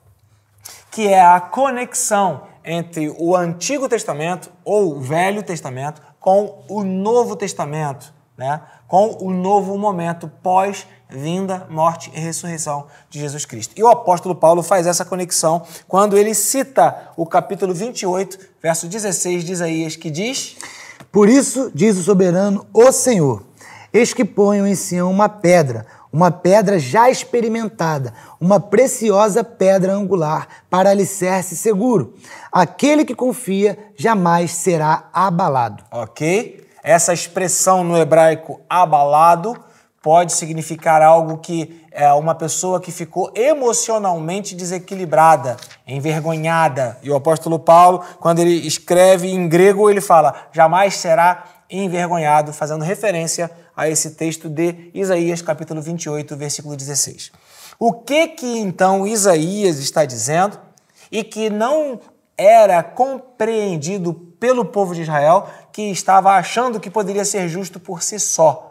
que 0.91 1.09
é 1.09 1.21
a 1.21 1.41
conexão 1.41 2.43
entre 2.65 3.15
o 3.19 3.35
Antigo 3.35 3.89
Testamento 3.89 4.51
ou 4.65 4.97
o 4.97 5.01
Velho 5.01 5.43
Testamento 5.43 6.03
com 6.21 6.65
o 6.69 6.85
Novo 6.85 7.35
Testamento, 7.35 8.13
né? 8.37 8.61
com 8.87 9.19
o 9.21 9.31
novo 9.31 9.77
momento 9.77 10.31
pós 10.43 10.87
vinda, 11.11 11.67
morte 11.71 12.11
e 12.15 12.19
ressurreição 12.21 12.87
de 13.09 13.21
Jesus 13.21 13.45
Cristo. 13.45 13.75
E 13.77 13.83
o 13.83 13.89
apóstolo 13.89 14.35
Paulo 14.35 14.63
faz 14.63 14.87
essa 14.87 15.05
conexão 15.05 15.63
quando 15.87 16.17
ele 16.17 16.35
cita 16.35 17.11
o 17.17 17.27
capítulo 17.27 17.75
28, 17.75 18.39
verso 18.63 18.87
16 18.87 19.45
de 19.45 19.53
Isaías, 19.53 19.97
que 19.97 20.11
diz: 20.11 20.57
Por 21.13 21.29
isso 21.29 21.71
diz 21.75 21.97
o 21.97 22.03
soberano, 22.03 22.67
o 22.73 22.91
Senhor: 22.93 23.43
Eis 23.93 24.13
que 24.13 24.25
ponho 24.25 24.67
em 24.67 24.75
Sião 24.75 25.11
uma 25.11 25.29
pedra, 25.29 25.87
uma 26.13 26.31
pedra 26.31 26.79
já 26.79 27.11
experimentada, 27.11 28.13
uma 28.41 28.59
preciosa 28.59 29.45
pedra 29.45 29.93
angular 29.93 30.49
para 30.71 30.91
alicerce 30.91 31.57
seguro. 31.57 32.15
Aquele 32.51 33.05
que 33.05 33.15
confia 33.15 33.79
jamais 33.97 34.53
será 34.53 35.09
abalado. 35.13 35.85
Ok? 35.91 36.67
Essa 36.83 37.13
expressão 37.13 37.85
no 37.85 37.97
hebraico 37.97 38.61
abalado 38.69 39.57
pode 40.03 40.33
significar 40.33 41.03
algo 41.03 41.39
que 41.39 41.85
é 41.91 42.13
uma 42.13 42.35
pessoa 42.35 42.81
que 42.81 42.93
ficou 42.93 43.33
emocionalmente 43.35 44.55
desequilibrada, 44.55 45.57
envergonhada. 45.87 46.97
E 47.03 47.11
o 47.11 47.17
apóstolo 47.17 47.59
Paulo, 47.59 48.03
quando 48.21 48.39
ele 48.39 48.67
escreve 48.67 49.29
em 49.29 49.49
grego, 49.49 49.91
ele 49.91 50.01
fala: 50.01 50.35
jamais 50.53 50.95
será 50.97 51.45
envergonhado, 51.71 52.53
fazendo 52.53 52.85
referência 52.85 53.51
a 53.77 53.89
esse 53.89 54.13
texto 54.13 54.49
de 54.49 54.91
Isaías, 54.95 55.43
capítulo 55.43 55.83
28, 55.83 56.37
versículo 56.37 56.77
16. 56.77 57.31
O 57.79 57.93
que 57.93 58.29
que 58.29 58.59
então 58.59 59.07
Isaías 59.07 59.79
está 59.79 60.05
dizendo 60.05 60.59
e 61.11 61.23
que 61.23 61.51
não 61.51 62.01
era 62.37 62.83
compreendido 62.83 64.15
pelo 64.15 64.65
povo 64.65 64.95
de 64.95 65.03
Israel, 65.03 65.49
que 65.73 65.83
estava 65.91 66.33
achando 66.33 66.81
que 66.81 66.91
poderia 66.91 67.25
ser 67.25 67.49
justo 67.49 67.79
por 67.79 68.03
si 68.03 68.19
só? 68.19 68.65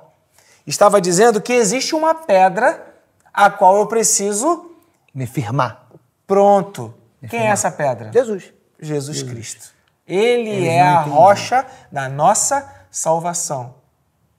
estava 0.67 0.99
dizendo 0.99 1.41
que 1.41 1.53
existe 1.53 1.95
uma 1.95 2.13
pedra 2.13 2.85
a 3.33 3.49
qual 3.49 3.77
eu 3.77 3.87
preciso 3.87 4.71
me 5.13 5.25
firmar. 5.25 5.87
Pronto. 6.27 6.93
Me 7.21 7.29
Quem 7.29 7.39
é 7.39 7.41
firmar. 7.43 7.49
é 7.49 7.53
essa 7.53 7.71
pedra? 7.71 8.11
Jesus. 8.11 8.53
Jesus, 8.79 9.17
Jesus. 9.17 9.31
Cristo. 9.31 9.77
Ele 10.05 10.49
Eles 10.49 10.67
é 10.69 10.81
a 10.81 11.01
rocha 11.01 11.65
da 11.91 12.07
nossa 12.07 12.76
salvação. 12.97 13.75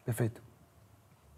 Perfeito. 0.04 0.42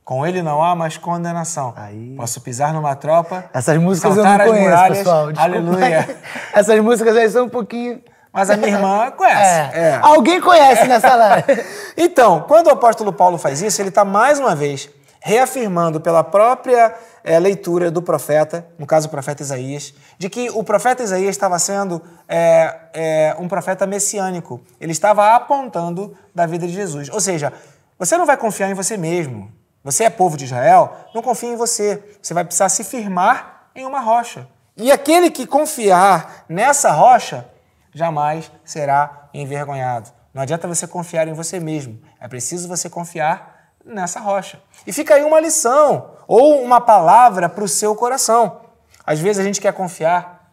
Com 0.02 0.26
ele 0.26 0.42
não 0.42 0.62
há 0.62 0.74
mais 0.74 0.96
condenação. 0.96 1.74
Aí. 1.76 2.14
Posso 2.16 2.40
pisar 2.40 2.72
numa 2.72 2.96
tropa. 2.96 3.44
Essas 3.52 3.76
músicas 3.76 4.16
eu 4.16 4.24
não 4.24 4.38
conheço, 4.38 4.64
muralhas, 4.64 4.98
pessoal. 4.98 5.32
Desculpa. 5.32 5.42
Aleluia. 5.42 6.22
Essas 6.54 6.80
músicas 6.80 7.16
aí 7.16 7.28
são 7.28 7.44
um 7.44 7.48
pouquinho 7.48 8.00
mas 8.32 8.48
a 8.48 8.56
minha 8.56 8.70
irmã 8.70 9.10
conhece. 9.18 9.76
É. 9.76 9.80
É. 9.80 9.98
Alguém 10.00 10.40
conhece 10.40 10.86
nessa 10.86 11.14
live. 11.14 11.64
então, 11.96 12.42
quando 12.46 12.68
o 12.68 12.70
apóstolo 12.70 13.12
Paulo 13.12 13.36
faz 13.36 13.60
isso, 13.60 13.82
ele 13.82 13.88
está 13.88 14.04
mais 14.04 14.38
uma 14.38 14.54
vez 14.54 14.88
reafirmando 15.20 16.00
pela 16.00 16.24
própria 16.24 16.94
é, 17.22 17.38
leitura 17.38 17.90
do 17.90 18.02
profeta, 18.02 18.66
no 18.78 18.86
caso 18.86 19.08
o 19.08 19.10
profeta 19.10 19.42
Isaías, 19.42 19.94
de 20.18 20.28
que 20.28 20.50
o 20.50 20.64
profeta 20.64 21.02
Isaías 21.02 21.30
estava 21.30 21.58
sendo 21.58 22.02
é, 22.28 22.78
é, 22.92 23.36
um 23.38 23.48
profeta 23.48 23.86
messiânico. 23.86 24.60
Ele 24.80 24.92
estava 24.92 25.34
apontando 25.34 26.16
da 26.34 26.46
vida 26.46 26.66
de 26.66 26.72
Jesus. 26.72 27.08
Ou 27.10 27.20
seja, 27.20 27.52
você 27.98 28.16
não 28.16 28.26
vai 28.26 28.36
confiar 28.36 28.70
em 28.70 28.74
você 28.74 28.96
mesmo. 28.96 29.52
Você 29.82 30.04
é 30.04 30.10
povo 30.10 30.36
de 30.36 30.44
Israel, 30.44 30.94
não 31.14 31.22
confia 31.22 31.50
em 31.50 31.56
você. 31.56 32.02
Você 32.20 32.34
vai 32.34 32.44
precisar 32.44 32.68
se 32.68 32.84
firmar 32.84 33.70
em 33.74 33.86
uma 33.86 34.00
rocha. 34.00 34.46
E 34.76 34.90
aquele 34.92 35.30
que 35.30 35.46
confiar 35.46 36.44
nessa 36.48 36.90
rocha 36.92 37.46
jamais 37.92 38.50
será 38.64 39.28
envergonhado. 39.32 40.10
Não 40.32 40.42
adianta 40.42 40.68
você 40.68 40.86
confiar 40.86 41.26
em 41.28 41.32
você 41.32 41.58
mesmo. 41.58 42.00
É 42.20 42.28
preciso 42.28 42.68
você 42.68 42.88
confiar 42.88 43.72
nessa 43.84 44.20
rocha. 44.20 44.60
E 44.86 44.92
fica 44.92 45.14
aí 45.14 45.24
uma 45.24 45.40
lição 45.40 46.09
ou 46.32 46.62
uma 46.62 46.80
palavra 46.80 47.48
para 47.48 47.64
o 47.64 47.66
seu 47.66 47.92
coração. 47.96 48.60
Às 49.04 49.18
vezes 49.18 49.40
a 49.40 49.44
gente 49.44 49.60
quer 49.60 49.72
confiar 49.72 50.52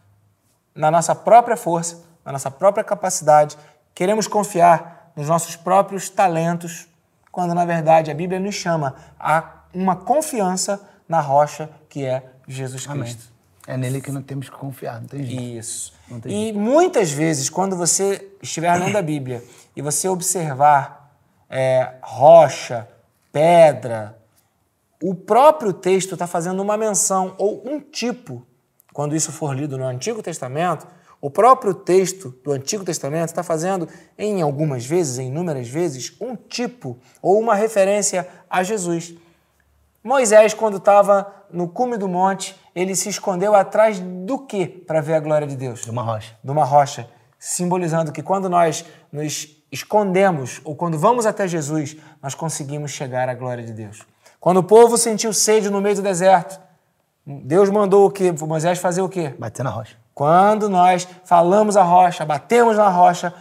na 0.74 0.90
nossa 0.90 1.14
própria 1.14 1.56
força, 1.56 2.02
na 2.24 2.32
nossa 2.32 2.50
própria 2.50 2.82
capacidade, 2.82 3.56
queremos 3.94 4.26
confiar 4.26 5.12
nos 5.14 5.28
nossos 5.28 5.54
próprios 5.54 6.10
talentos, 6.10 6.88
quando 7.30 7.54
na 7.54 7.64
verdade 7.64 8.10
a 8.10 8.14
Bíblia 8.14 8.40
nos 8.40 8.56
chama 8.56 8.96
a 9.20 9.52
uma 9.72 9.94
confiança 9.94 10.80
na 11.08 11.20
rocha 11.20 11.70
que 11.88 12.04
é 12.04 12.24
Jesus 12.48 12.84
Cristo. 12.84 13.30
Amém. 13.64 13.76
É 13.76 13.76
nele 13.76 14.00
que 14.00 14.10
não 14.10 14.22
temos 14.22 14.50
que 14.50 14.56
confiar, 14.56 15.00
não 15.00 15.06
tem 15.06 15.22
jeito. 15.22 15.42
Isso. 15.42 15.92
Tem 16.22 16.32
e 16.32 16.44
jeito. 16.46 16.58
muitas 16.58 17.12
vezes, 17.12 17.48
quando 17.48 17.76
você 17.76 18.28
estiver 18.42 18.74
lendo 18.74 18.98
a 18.98 19.02
Bíblia 19.02 19.44
e 19.76 19.80
você 19.82 20.08
observar 20.08 21.14
é, 21.48 21.94
rocha, 22.02 22.88
pedra. 23.30 24.18
O 25.02 25.14
próprio 25.14 25.72
texto 25.72 26.14
está 26.14 26.26
fazendo 26.26 26.60
uma 26.60 26.76
menção 26.76 27.34
ou 27.38 27.62
um 27.64 27.80
tipo, 27.80 28.44
quando 28.92 29.14
isso 29.14 29.30
for 29.30 29.54
lido 29.54 29.78
no 29.78 29.84
Antigo 29.84 30.22
Testamento, 30.22 30.86
o 31.20 31.30
próprio 31.30 31.74
texto 31.74 32.30
do 32.44 32.52
Antigo 32.52 32.84
Testamento 32.84 33.28
está 33.28 33.42
fazendo, 33.42 33.88
em 34.16 34.40
algumas 34.42 34.86
vezes, 34.86 35.18
em 35.18 35.28
inúmeras 35.28 35.68
vezes, 35.68 36.16
um 36.20 36.36
tipo 36.36 36.98
ou 37.22 37.38
uma 37.38 37.54
referência 37.54 38.28
a 38.48 38.62
Jesus. 38.62 39.14
Moisés, 40.02 40.54
quando 40.54 40.78
estava 40.78 41.32
no 41.50 41.68
cume 41.68 41.96
do 41.96 42.08
monte, 42.08 42.56
ele 42.74 42.94
se 42.94 43.08
escondeu 43.08 43.54
atrás 43.54 44.00
do 44.00 44.38
que 44.38 44.66
para 44.66 45.00
ver 45.00 45.14
a 45.14 45.20
glória 45.20 45.46
de 45.46 45.56
Deus? 45.56 45.82
De 45.82 45.90
uma 45.90 46.02
rocha. 46.02 46.36
De 46.42 46.50
uma 46.50 46.64
rocha, 46.64 47.08
simbolizando 47.38 48.12
que 48.12 48.22
quando 48.22 48.48
nós 48.48 48.84
nos 49.12 49.56
escondemos 49.70 50.60
ou 50.64 50.76
quando 50.76 50.98
vamos 50.98 51.26
até 51.26 51.46
Jesus, 51.46 51.96
nós 52.22 52.34
conseguimos 52.34 52.92
chegar 52.92 53.28
à 53.28 53.34
glória 53.34 53.64
de 53.64 53.72
Deus. 53.72 54.06
Quando 54.40 54.58
o 54.58 54.62
povo 54.62 54.96
sentiu 54.96 55.32
sede 55.32 55.68
no 55.68 55.80
meio 55.80 55.96
do 55.96 56.02
deserto, 56.02 56.60
Deus 57.26 57.68
mandou 57.68 58.06
o 58.06 58.10
quê? 58.10 58.32
Moisés 58.32 58.78
fazer 58.78 59.02
o 59.02 59.08
quê? 59.08 59.34
Bater 59.38 59.62
na 59.62 59.70
rocha. 59.70 59.96
Quando 60.14 60.68
nós 60.68 61.06
falamos 61.24 61.76
a 61.76 61.82
rocha, 61.82 62.24
batemos 62.24 62.76
na 62.76 62.88
rocha, 62.88 63.32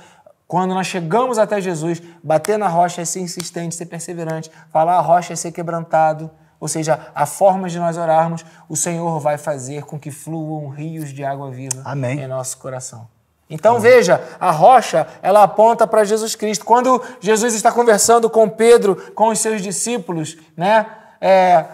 quando 0.48 0.74
nós 0.74 0.88
chegamos 0.88 1.38
até 1.38 1.60
Jesus, 1.60 2.02
bater 2.24 2.58
na 2.58 2.68
rocha 2.68 3.02
é 3.02 3.06
ser 3.06 3.20
insistente, 3.20 3.76
ser 3.76 3.86
perseverante, 3.86 4.52
falar 4.72 4.98
a 4.98 5.02
rocha 5.02 5.34
é 5.34 5.36
ser 5.36 5.52
quebrantado, 5.52 6.30
ou 6.60 6.68
seja, 6.68 7.12
a 7.14 7.26
forma 7.26 7.70
de 7.70 7.78
nós 7.78 7.98
orarmos, 7.98 8.45
o 8.68 8.76
Senhor 8.76 9.20
vai 9.20 9.38
fazer 9.38 9.84
com 9.84 10.00
que 10.00 10.10
fluam 10.10 10.70
rios 10.70 11.14
de 11.14 11.24
água 11.24 11.52
viva 11.52 11.82
Amém. 11.86 12.20
em 12.20 12.28
nosso 12.28 12.58
coração. 12.58 13.08
Então 13.50 13.80
veja, 13.80 14.22
a 14.39 14.52
rocha, 14.52 15.08
ela 15.22 15.43
aponta 15.43 15.88
para 15.88 16.04
Jesus 16.04 16.36
Cristo. 16.36 16.66
Quando 16.66 17.02
Jesus 17.20 17.54
está 17.54 17.72
conversando 17.72 18.30
com 18.30 18.50
Pedro, 18.50 18.95
com 19.16 19.30
os 19.30 19.39
seus 19.39 19.62
discípulos, 19.62 20.38
né? 20.56 20.86
É, 21.20 21.66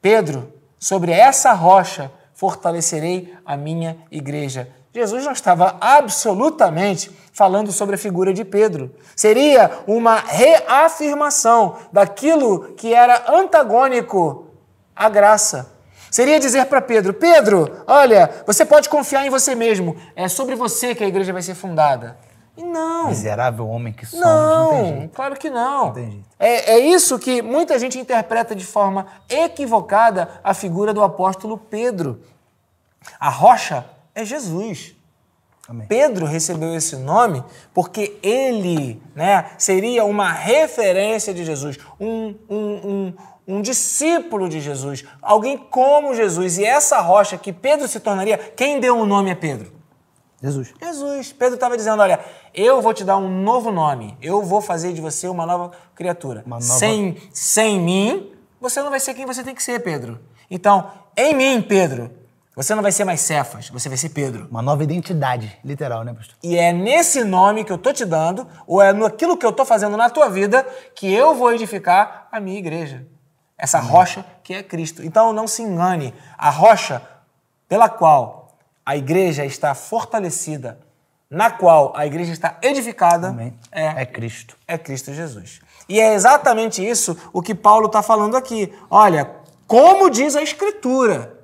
Pedro, 0.00 0.52
sobre 0.78 1.12
essa 1.12 1.52
rocha 1.52 2.10
fortalecerei 2.34 3.32
a 3.46 3.56
minha 3.56 3.96
igreja. 4.10 4.68
Jesus 4.92 5.24
não 5.24 5.32
estava 5.32 5.76
absolutamente 5.80 7.10
falando 7.32 7.72
sobre 7.72 7.94
a 7.94 7.98
figura 7.98 8.34
de 8.34 8.44
Pedro. 8.44 8.94
Seria 9.16 9.70
uma 9.86 10.16
reafirmação 10.16 11.76
daquilo 11.92 12.74
que 12.74 12.92
era 12.92 13.32
antagônico 13.32 14.48
à 14.94 15.08
graça. 15.08 15.71
Seria 16.12 16.38
dizer 16.38 16.66
para 16.66 16.82
Pedro: 16.82 17.14
Pedro, 17.14 17.82
olha, 17.86 18.30
você 18.46 18.66
pode 18.66 18.86
confiar 18.90 19.26
em 19.26 19.30
você 19.30 19.54
mesmo. 19.54 19.96
É 20.14 20.28
sobre 20.28 20.54
você 20.54 20.94
que 20.94 21.02
a 21.02 21.08
igreja 21.08 21.32
vai 21.32 21.40
ser 21.40 21.54
fundada. 21.54 22.18
E 22.54 22.62
não. 22.62 23.08
Miserável 23.08 23.66
homem 23.66 23.94
que 23.94 24.04
somos. 24.04 24.22
Não, 24.22 24.92
não 24.92 25.08
claro 25.08 25.36
que 25.36 25.48
não. 25.48 25.94
não 25.94 26.22
é, 26.38 26.72
é 26.72 26.78
isso 26.80 27.18
que 27.18 27.40
muita 27.40 27.78
gente 27.78 27.98
interpreta 27.98 28.54
de 28.54 28.66
forma 28.66 29.06
equivocada 29.26 30.28
a 30.44 30.52
figura 30.52 30.92
do 30.92 31.02
apóstolo 31.02 31.56
Pedro. 31.56 32.20
A 33.18 33.30
rocha 33.30 33.86
é 34.14 34.22
Jesus. 34.22 34.94
Amém. 35.66 35.86
Pedro 35.86 36.26
recebeu 36.26 36.74
esse 36.74 36.96
nome 36.96 37.42
porque 37.72 38.18
ele 38.22 39.00
né, 39.14 39.52
seria 39.56 40.04
uma 40.04 40.30
referência 40.30 41.32
de 41.32 41.42
Jesus, 41.42 41.78
um, 41.98 42.34
um, 42.50 42.56
um 42.58 43.14
um 43.56 43.62
discípulo 43.62 44.48
de 44.48 44.60
Jesus, 44.60 45.04
alguém 45.20 45.56
como 45.56 46.14
Jesus. 46.14 46.58
E 46.58 46.64
essa 46.64 47.00
rocha 47.00 47.36
que 47.36 47.52
Pedro 47.52 47.86
se 47.86 48.00
tornaria, 48.00 48.38
quem 48.38 48.80
deu 48.80 48.96
o 48.96 49.02
um 49.02 49.06
nome 49.06 49.30
a 49.30 49.36
Pedro? 49.36 49.72
Jesus. 50.42 50.74
Jesus. 50.80 51.32
Pedro 51.32 51.54
estava 51.54 51.76
dizendo: 51.76 52.02
Olha, 52.02 52.18
eu 52.52 52.82
vou 52.82 52.92
te 52.92 53.04
dar 53.04 53.16
um 53.16 53.28
novo 53.28 53.70
nome, 53.70 54.16
eu 54.20 54.42
vou 54.42 54.60
fazer 54.60 54.92
de 54.92 55.00
você 55.00 55.28
uma 55.28 55.46
nova 55.46 55.70
criatura. 55.94 56.42
Uma 56.44 56.56
nova... 56.56 56.78
Sem, 56.78 57.16
sem 57.32 57.80
mim, 57.80 58.32
você 58.60 58.82
não 58.82 58.90
vai 58.90 58.98
ser 58.98 59.14
quem 59.14 59.24
você 59.24 59.44
tem 59.44 59.54
que 59.54 59.62
ser, 59.62 59.80
Pedro. 59.80 60.20
Então, 60.50 60.90
em 61.16 61.34
mim, 61.34 61.62
Pedro, 61.62 62.10
você 62.54 62.74
não 62.74 62.82
vai 62.82 62.92
ser 62.92 63.04
mais 63.04 63.20
Cefas, 63.20 63.70
você 63.70 63.88
vai 63.88 63.96
ser 63.96 64.10
Pedro. 64.10 64.46
Uma 64.50 64.60
nova 64.60 64.82
identidade, 64.82 65.58
literal, 65.64 66.04
né, 66.04 66.12
pastor? 66.12 66.36
E 66.42 66.58
é 66.58 66.72
nesse 66.72 67.24
nome 67.24 67.64
que 67.64 67.72
eu 67.72 67.78
tô 67.78 67.92
te 67.92 68.04
dando, 68.04 68.46
ou 68.66 68.82
é 68.82 68.92
naquilo 68.92 69.38
que 69.38 69.46
eu 69.46 69.52
tô 69.52 69.64
fazendo 69.64 69.96
na 69.96 70.10
tua 70.10 70.28
vida, 70.28 70.66
que 70.94 71.10
eu 71.10 71.34
vou 71.34 71.52
edificar 71.52 72.28
a 72.30 72.38
minha 72.38 72.58
igreja. 72.58 73.06
Essa 73.62 73.78
rocha 73.78 74.24
que 74.42 74.52
é 74.52 74.60
Cristo. 74.60 75.04
Então 75.04 75.32
não 75.32 75.46
se 75.46 75.62
engane, 75.62 76.12
a 76.36 76.50
rocha 76.50 77.00
pela 77.68 77.88
qual 77.88 78.48
a 78.84 78.96
igreja 78.96 79.44
está 79.44 79.72
fortalecida, 79.72 80.80
na 81.30 81.48
qual 81.48 81.92
a 81.94 82.04
igreja 82.04 82.32
está 82.32 82.58
edificada, 82.60 83.54
é, 83.70 84.02
é 84.02 84.04
Cristo. 84.04 84.56
É 84.66 84.76
Cristo 84.76 85.14
Jesus. 85.14 85.60
E 85.88 86.00
é 86.00 86.12
exatamente 86.12 86.84
isso 86.84 87.16
o 87.32 87.40
que 87.40 87.54
Paulo 87.54 87.86
está 87.86 88.02
falando 88.02 88.36
aqui. 88.36 88.76
Olha, 88.90 89.30
como 89.68 90.10
diz 90.10 90.34
a 90.34 90.42
Escritura. 90.42 91.38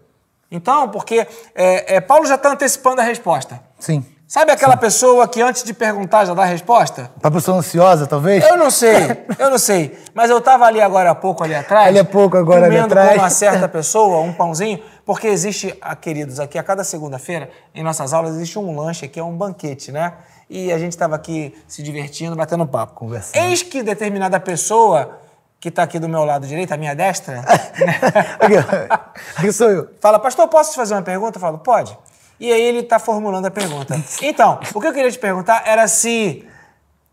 Então, 0.51 0.89
porque 0.89 1.25
é, 1.55 1.95
é, 1.95 2.01
Paulo 2.01 2.27
já 2.27 2.35
está 2.35 2.51
antecipando 2.51 3.01
a 3.01 3.05
resposta. 3.05 3.63
Sim. 3.79 4.05
Sabe 4.29 4.53
aquela 4.53 4.75
Sim. 4.75 4.81
pessoa 4.81 5.27
que 5.27 5.41
antes 5.41 5.65
de 5.65 5.73
perguntar 5.73 6.27
já 6.27 6.35
dá 6.35 6.43
a 6.43 6.45
resposta? 6.45 7.11
Uma 7.25 7.31
pessoa 7.31 7.57
ansiosa, 7.57 8.07
talvez? 8.07 8.45
Eu 8.45 8.59
não 8.59 8.71
sei, 8.71 9.25
eu 9.39 9.49
não 9.49 9.57
sei. 9.57 9.99
Mas 10.13 10.29
eu 10.29 10.37
estava 10.37 10.67
ali 10.67 10.83
agora 10.83 11.13
há 11.13 11.15
pouco, 11.15 11.43
ali 11.43 11.55
atrás. 11.55 11.87
Ali 11.89 11.99
há 11.99 12.05
pouco, 12.05 12.37
agora 12.37 12.67
ali 12.67 12.77
atrás. 12.77 13.13
com 13.13 13.21
uma 13.21 13.31
certa 13.31 13.67
pessoa, 13.71 14.21
um 14.21 14.35
pãozinho, 14.35 14.83
porque 15.07 15.29
existe, 15.29 15.75
ah, 15.81 15.97
queridos, 15.97 16.39
aqui 16.39 16.59
a 16.59 16.63
cada 16.63 16.85
segunda-feira, 16.85 17.49
em 17.75 17.83
nossas 17.83 18.13
aulas, 18.13 18.35
existe 18.35 18.59
um 18.59 18.79
lanche 18.79 19.09
que 19.09 19.19
é 19.19 19.25
um 19.25 19.35
banquete, 19.35 19.91
né? 19.91 20.13
E 20.51 20.71
a 20.71 20.79
gente 20.79 20.93
estava 20.93 21.17
aqui 21.17 21.57
se 21.67 21.83
divertindo, 21.83 22.37
batendo 22.37 22.67
papo. 22.67 22.93
Conversando. 22.93 23.43
Eis 23.43 23.63
que 23.63 23.83
determinada 23.83 24.39
pessoa 24.39 25.21
que 25.59 25.71
está 25.71 25.85
aqui 25.85 25.99
do 25.99 26.09
meu 26.09 26.25
lado 26.25 26.47
direito, 26.47 26.73
à 26.73 26.77
minha 26.77 26.95
destra. 26.95 27.43
aqui 29.37 29.53
sou 29.53 29.71
eu. 29.71 29.89
Fala, 30.03 30.19
pastor, 30.19 30.47
posso 30.49 30.73
te 30.73 30.77
fazer 30.77 30.93
uma 30.93 31.03
pergunta? 31.03 31.39
Eu 31.39 31.41
falo, 31.41 31.59
pode. 31.59 31.97
E 32.41 32.53
aí 32.53 32.63
ele 32.63 32.81
está 32.81 32.99
formulando 32.99 33.47
a 33.47 33.51
pergunta. 33.51 34.01
Então, 34.23 34.61
o 34.75 34.81
que 34.81 34.87
eu 34.87 34.93
queria 34.93 35.11
te 35.11 35.19
perguntar 35.19 35.63
era 35.67 35.89
se. 35.89 36.47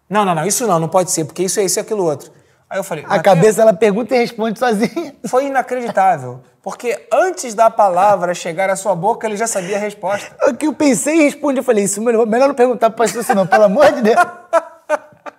Não, 0.09 0.23
não, 0.23 0.35
não, 0.35 0.45
isso 0.45 0.67
não, 0.67 0.79
não 0.79 0.87
pode 0.87 1.11
ser, 1.11 1.25
porque 1.25 1.43
isso 1.43 1.59
é 1.59 1.63
isso 1.63 1.79
e 1.79 1.81
aquilo 1.81 2.03
outro. 2.03 2.31
Aí 2.69 2.77
eu 2.79 2.83
falei. 2.83 3.05
A 3.07 3.19
cabeça 3.19 3.61
ela 3.61 3.73
pergunta 3.73 4.15
e 4.15 4.19
responde 4.19 4.59
sozinha. 4.59 5.15
Foi 5.27 5.45
inacreditável. 5.45 6.41
Porque 6.61 7.07
antes 7.13 7.53
da 7.53 7.69
palavra 7.69 8.33
chegar 8.33 8.69
à 8.69 8.75
sua 8.75 8.95
boca, 8.95 9.27
ele 9.27 9.37
já 9.37 9.45
sabia 9.45 9.77
a 9.77 9.79
resposta. 9.79 10.35
O 10.47 10.53
que 10.55 10.65
eu 10.65 10.73
pensei 10.73 11.15
e 11.15 11.23
respondi, 11.23 11.59
eu 11.59 11.63
falei, 11.63 11.83
isso 11.83 12.01
melhor, 12.01 12.25
melhor 12.25 12.47
não 12.47 12.55
perguntar 12.55 12.89
para 12.89 13.05
pastor, 13.05 13.35
não, 13.35 13.45
pelo 13.45 13.65
amor 13.65 13.91
de 13.91 14.01
Deus. 14.01 14.17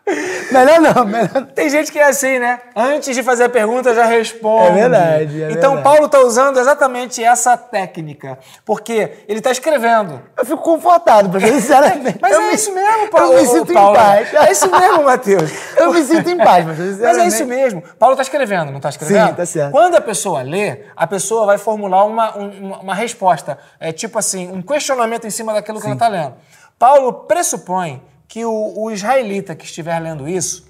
Melhor 0.53 0.81
não, 0.81 1.05
melhor 1.05 1.29
Tem 1.53 1.69
gente 1.69 1.91
que 1.91 1.99
é 1.99 2.05
assim, 2.05 2.39
né? 2.39 2.61
Antes 2.77 3.15
de 3.15 3.23
fazer 3.25 3.45
a 3.45 3.49
pergunta, 3.49 3.93
já 3.93 4.05
responde. 4.05 4.79
É 4.79 4.83
verdade. 4.83 5.43
É 5.43 5.51
então, 5.51 5.75
verdade. 5.75 5.83
Paulo 5.83 6.07
está 6.07 6.21
usando 6.21 6.61
exatamente 6.61 7.23
essa 7.23 7.57
técnica. 7.57 8.39
Porque 8.65 9.25
ele 9.27 9.39
está 9.39 9.51
escrevendo. 9.51 10.23
Eu 10.37 10.45
fico 10.45 10.63
confortado, 10.63 11.29
para 11.29 11.41
sinceramente. 11.41 12.19
Mas 12.23 12.37
é 12.37 12.39
me, 12.39 12.55
isso 12.55 12.73
mesmo, 12.73 13.11
Paulo. 13.11 13.33
Eu 13.33 13.41
me 13.41 13.49
sinto 13.49 13.73
Paulo. 13.73 13.97
em 13.97 14.01
paz. 14.01 14.35
É 14.35 14.53
isso 14.53 14.71
mesmo, 14.71 15.05
Matheus. 15.05 15.51
eu 15.77 15.93
me 15.93 16.05
sinto 16.05 16.31
em 16.31 16.37
paz, 16.37 16.65
mas 16.65 16.77
sinceramente. 16.77 17.03
Mas 17.03 17.19
é 17.19 17.27
isso 17.27 17.47
mesmo. 17.47 17.83
Paulo 17.99 18.13
está 18.13 18.23
escrevendo, 18.23 18.71
não 18.71 18.77
está 18.77 18.91
escrevendo? 18.91 19.29
Sim, 19.29 19.35
tá 19.35 19.47
certo. 19.47 19.73
Quando 19.73 19.97
a 19.97 20.01
pessoa 20.01 20.43
lê, 20.43 20.85
a 20.97 21.07
pessoa 21.07 21.47
vai 21.47 21.59
formular 21.59 22.05
uma, 22.05 22.35
uma, 22.37 22.79
uma 22.79 22.95
resposta. 22.95 23.59
É 23.81 23.93
tipo 23.93 24.19
assim, 24.19 24.51
um 24.53 24.63
questionamento 24.63 25.27
em 25.27 25.31
cima 25.31 25.53
daquilo 25.53 25.79
que 25.79 25.85
Sim. 25.85 25.91
ela 25.91 25.97
está 25.97 26.09
lendo. 26.09 26.35
Paulo 26.79 27.13
pressupõe 27.25 28.03
que 28.29 28.45
o, 28.45 28.73
o 28.77 28.91
israelita 28.91 29.55
que 29.55 29.65
estiver 29.65 29.99
lendo 29.99 30.29
isso, 30.29 30.69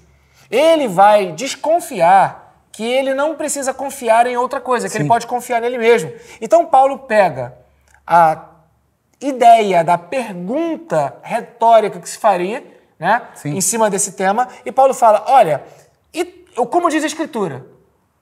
ele 0.49 0.87
vai 0.87 1.31
desconfiar 1.31 2.47
que 2.71 2.83
ele 2.83 3.13
não 3.13 3.35
precisa 3.35 3.73
confiar 3.73 4.27
em 4.27 4.37
outra 4.37 4.61
coisa, 4.61 4.87
que 4.87 4.93
Sim. 4.93 4.99
ele 4.99 5.07
pode 5.07 5.25
confiar 5.25 5.59
nele 5.59 5.77
mesmo. 5.77 6.13
Então 6.39 6.65
Paulo 6.65 6.99
pega 6.99 7.57
a 8.05 8.45
ideia 9.19 9.83
da 9.83 9.97
pergunta 9.97 11.15
retórica 11.23 11.99
que 11.99 12.07
se 12.07 12.19
faria, 12.19 12.63
né, 12.99 13.23
em 13.45 13.61
cima 13.61 13.89
desse 13.89 14.11
tema, 14.11 14.47
e 14.65 14.71
Paulo 14.71 14.93
fala: 14.93 15.25
olha, 15.27 15.63
e, 16.13 16.23
como 16.69 16.89
diz 16.89 17.03
a 17.03 17.07
Escritura? 17.07 17.65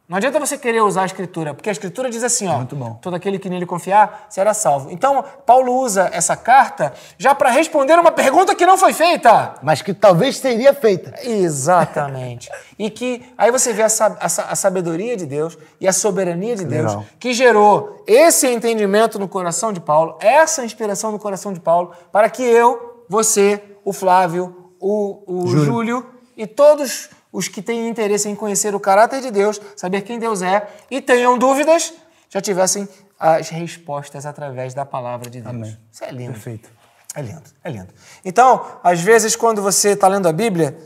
Não 0.08 0.18
adianta 0.18 0.39
você 0.39 0.56
querer 0.56 0.82
usar 0.82 1.01
a 1.01 1.06
escritura, 1.06 1.56
porque 1.56 1.68
a 1.68 1.72
escritura 1.72 2.12
diz 2.12 2.24
assim, 2.24 2.47
ó, 2.47 2.58
Muito 2.58 2.76
bom. 2.76 2.99
todo 3.01 3.16
aquele 3.16 3.39
que 3.39 3.49
nele 3.49 3.66
confiar 3.66 4.28
será 4.30 4.53
salvo. 4.53 4.91
Então, 4.91 5.26
Paulo 5.47 5.74
usa 5.74 6.12
essa 6.14 6.38
carta 6.38 6.93
já 7.18 7.34
para 7.34 7.49
responder 7.49 7.97
uma 7.97 8.12
pergunta 8.12 8.53
que 8.53 8.68
não 8.68 8.78
foi 8.78 8.93
feita. 8.93 9.56
Mas 9.64 9.82
que 9.82 9.95
talvez 9.95 10.38
seria 10.38 10.76
feita. 10.76 11.16
Exatamente. 11.24 12.51
e 12.78 12.91
que 12.91 13.34
aí 13.36 13.49
você 13.49 13.74
vê 13.74 13.82
a, 13.82 13.88
a, 13.88 14.26
a, 14.26 14.56
sabedoria 14.56 15.18
de 15.18 15.26
Deus 15.26 15.58
e 15.82 15.88
a 15.88 15.93
soberania 15.93 16.56
de 16.56 16.66
Deus 16.66 16.91
Legal. 16.91 17.06
que 17.20 17.34
gerou 17.34 18.03
esse 18.06 18.47
entendimento 18.47 19.18
no 19.18 19.28
coração 19.28 19.74
de 19.74 19.80
Paulo, 19.80 20.18
essa 20.20 20.64
inspiração 20.64 21.12
no 21.12 21.18
coração 21.18 21.51
de 21.51 21.60
Paulo, 21.60 21.91
para 22.12 22.30
que 22.30 22.43
eu, 22.43 23.03
você, 23.10 23.60
o 23.84 23.91
Flávio, 23.91 24.72
o, 24.80 25.24
o 25.26 25.47
Júlio. 25.47 25.66
Júlio 25.66 26.06
e 26.38 26.45
todos 26.45 27.10
os 27.36 27.50
que 27.50 27.62
têm 27.62 27.90
interesse 27.90 28.30
em 28.30 28.36
conhecer 28.36 28.74
o 28.74 28.80
caráter 28.80 29.20
de 29.20 29.30
Deus, 29.30 29.60
saber 29.76 30.04
quem 30.04 30.18
Deus 30.18 30.42
é 30.42 30.66
e 30.90 31.02
tenham 31.02 31.38
dúvidas, 31.38 31.94
já 32.30 32.40
tivessem 32.40 32.88
as 33.20 33.50
respostas 33.50 34.26
através 34.26 34.74
da 34.74 34.86
palavra 34.86 35.30
de 35.30 35.42
Deus. 35.42 35.54
Amém. 35.54 35.78
Isso 35.92 36.04
é 36.06 36.12
lindo. 36.12 36.32
Perfeito. 36.32 36.70
É 37.14 37.22
lindo, 37.22 37.44
é 37.62 37.70
lindo. 37.70 37.90
Então, 38.24 38.66
às 38.82 39.02
vezes, 39.02 39.36
quando 39.36 39.62
você 39.62 39.90
está 39.90 40.08
lendo 40.08 40.30
a 40.30 40.32
Bíblia, 40.32 40.78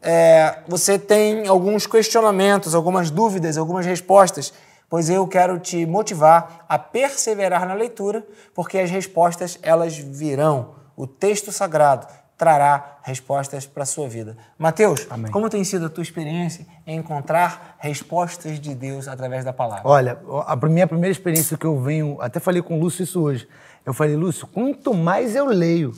é, 0.00 0.60
você 0.66 0.98
tem 0.98 1.46
alguns 1.46 1.86
questionamentos, 1.86 2.74
algumas 2.74 3.10
dúvidas, 3.10 3.58
algumas 3.58 3.84
respostas, 3.84 4.54
pois 4.88 5.10
eu 5.10 5.26
quero 5.28 5.58
te 5.58 5.84
motivar 5.84 6.64
a 6.66 6.78
perseverar 6.78 7.66
na 7.66 7.74
leitura, 7.74 8.26
porque 8.54 8.78
as 8.78 8.90
respostas 8.90 9.58
elas 9.62 9.98
virão. 9.98 10.74
O 10.96 11.06
texto 11.06 11.52
sagrado 11.52 12.06
trará 12.40 12.96
respostas 13.02 13.66
para 13.66 13.82
a 13.82 13.86
sua 13.86 14.08
vida. 14.08 14.34
Mateus, 14.58 15.06
Amém. 15.10 15.30
como 15.30 15.50
tem 15.50 15.62
sido 15.62 15.84
a 15.84 15.88
tua 15.90 16.02
experiência 16.02 16.66
em 16.86 16.96
encontrar 16.96 17.76
respostas 17.78 18.58
de 18.58 18.74
Deus 18.74 19.06
através 19.06 19.44
da 19.44 19.52
palavra? 19.52 19.82
Olha, 19.84 20.18
a 20.46 20.56
minha 20.66 20.86
primeira 20.86 21.12
experiência 21.12 21.58
que 21.58 21.66
eu 21.66 21.78
venho, 21.78 22.16
até 22.18 22.40
falei 22.40 22.62
com 22.62 22.78
o 22.78 22.80
Lúcio 22.80 23.02
isso 23.02 23.20
hoje. 23.20 23.46
Eu 23.84 23.92
falei, 23.92 24.16
Lúcio, 24.16 24.46
quanto 24.46 24.94
mais 24.94 25.36
eu 25.36 25.44
leio, 25.44 25.92